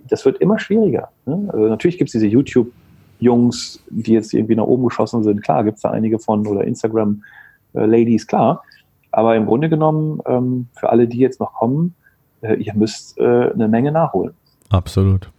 das 0.08 0.24
wird 0.24 0.38
immer 0.38 0.58
schwieriger. 0.58 1.08
Ne? 1.26 1.48
Also 1.52 1.68
natürlich 1.68 1.98
gibt 1.98 2.08
es 2.08 2.12
diese 2.12 2.26
YouTube-Jungs, 2.26 3.82
die 3.90 4.12
jetzt 4.12 4.32
irgendwie 4.32 4.56
nach 4.56 4.64
oben 4.64 4.84
geschossen 4.84 5.22
sind. 5.22 5.42
Klar, 5.42 5.64
gibt 5.64 5.76
es 5.76 5.82
da 5.82 5.90
einige 5.90 6.18
von 6.18 6.46
oder 6.46 6.64
Instagram-Ladies, 6.64 8.26
klar. 8.26 8.62
Aber 9.10 9.36
im 9.36 9.46
Grunde 9.46 9.68
genommen, 9.68 10.20
ähm, 10.26 10.68
für 10.74 10.90
alle, 10.90 11.06
die 11.06 11.18
jetzt 11.18 11.40
noch 11.40 11.52
kommen, 11.54 11.94
äh, 12.40 12.54
ihr 12.54 12.74
müsst 12.74 13.18
äh, 13.18 13.50
eine 13.52 13.68
Menge 13.68 13.92
nachholen. 13.92 14.32
Absolut. 14.70 15.30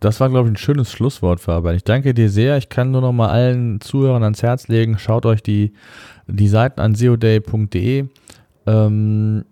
Das 0.00 0.18
war, 0.18 0.30
glaube 0.30 0.48
ich, 0.48 0.54
ein 0.54 0.56
schönes 0.56 0.90
Schlusswort, 0.90 1.40
Fabian. 1.40 1.74
Ich 1.74 1.84
danke 1.84 2.14
dir 2.14 2.30
sehr. 2.30 2.56
Ich 2.56 2.70
kann 2.70 2.90
nur 2.90 3.02
noch 3.02 3.12
mal 3.12 3.28
allen 3.28 3.82
Zuhörern 3.82 4.22
ans 4.22 4.42
Herz 4.42 4.68
legen. 4.68 4.98
Schaut 4.98 5.26
euch 5.26 5.42
die, 5.42 5.74
die 6.30 6.48
Seiten 6.48 6.80
an 6.80 6.94
seoday.de. 6.94 8.06
Ähm, 8.66 9.44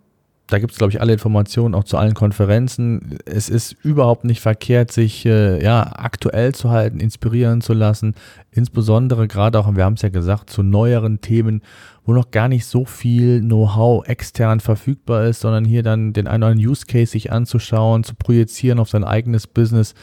da 0.49 0.59
gibt 0.59 0.73
es, 0.73 0.79
glaube 0.79 0.93
ich, 0.93 1.01
alle 1.01 1.13
Informationen 1.13 1.75
auch 1.75 1.85
zu 1.85 1.99
allen 1.99 2.15
Konferenzen. 2.15 3.19
Es 3.27 3.51
ist 3.51 3.77
überhaupt 3.83 4.25
nicht 4.25 4.41
verkehrt, 4.41 4.91
sich 4.91 5.27
äh, 5.27 5.63
ja, 5.63 5.93
aktuell 5.95 6.55
zu 6.55 6.71
halten, 6.71 7.01
inspirieren 7.01 7.61
zu 7.61 7.75
lassen. 7.75 8.15
Insbesondere 8.51 9.29
gerade 9.29 9.59
auch, 9.59 9.77
wir 9.77 9.85
haben 9.85 9.95
es 9.95 10.03
ja 10.03 10.09
gesagt, 10.09 10.49
zu 10.49 10.63
neueren 10.63 11.21
Themen, 11.21 11.61
wo 12.07 12.15
noch 12.15 12.31
gar 12.31 12.49
nicht 12.49 12.65
so 12.65 12.87
viel 12.87 13.41
Know-how 13.41 14.09
extern 14.09 14.61
verfügbar 14.61 15.27
ist, 15.27 15.41
sondern 15.41 15.67
hier 15.67 15.83
dann 15.83 16.15
den 16.15 16.27
einen 16.27 16.43
oder 16.43 16.53
anderen 16.53 16.71
Use 16.71 16.87
Case 16.87 17.13
sich 17.13 17.31
anzuschauen, 17.31 18.03
zu 18.03 18.15
projizieren 18.15 18.79
auf 18.79 18.89
sein 18.89 19.05
eigenes 19.05 19.47
Business. 19.47 19.95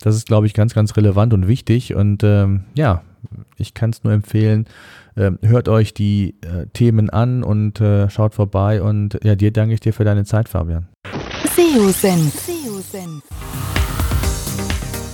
Das 0.00 0.16
ist, 0.16 0.26
glaube 0.26 0.46
ich, 0.46 0.54
ganz, 0.54 0.72
ganz 0.72 0.96
relevant 0.96 1.34
und 1.34 1.46
wichtig. 1.46 1.94
Und 1.94 2.24
ähm, 2.24 2.64
ja, 2.74 3.02
ich 3.58 3.74
kann 3.74 3.90
es 3.90 4.02
nur 4.02 4.14
empfehlen. 4.14 4.64
Ähm, 5.16 5.38
hört 5.42 5.68
euch 5.68 5.94
die 5.94 6.36
äh, 6.42 6.66
Themen 6.72 7.10
an 7.10 7.42
und 7.42 7.80
äh, 7.80 8.08
schaut 8.10 8.34
vorbei. 8.34 8.82
Und 8.82 9.18
ja, 9.22 9.34
dir 9.34 9.52
danke 9.52 9.74
ich 9.74 9.80
dir 9.80 9.92
für 9.92 10.04
deine 10.04 10.24
Zeit, 10.24 10.48
Fabian. 10.48 10.88
SEO-Senf. 11.56 12.48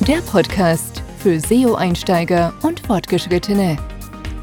Der 0.07 0.19
Podcast 0.31 1.03
für 1.19 1.41
SEO-Einsteiger 1.41 2.53
und 2.63 2.81
Fortgeschrittene. 2.81 3.77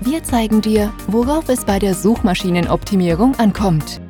Wir 0.02 0.24
zeigen 0.24 0.60
dir, 0.60 0.92
worauf 1.08 1.48
es 1.48 1.64
bei 1.64 1.80
der 1.80 1.94
Suchmaschinenoptimierung 1.94 3.36
ankommt. 3.36 4.02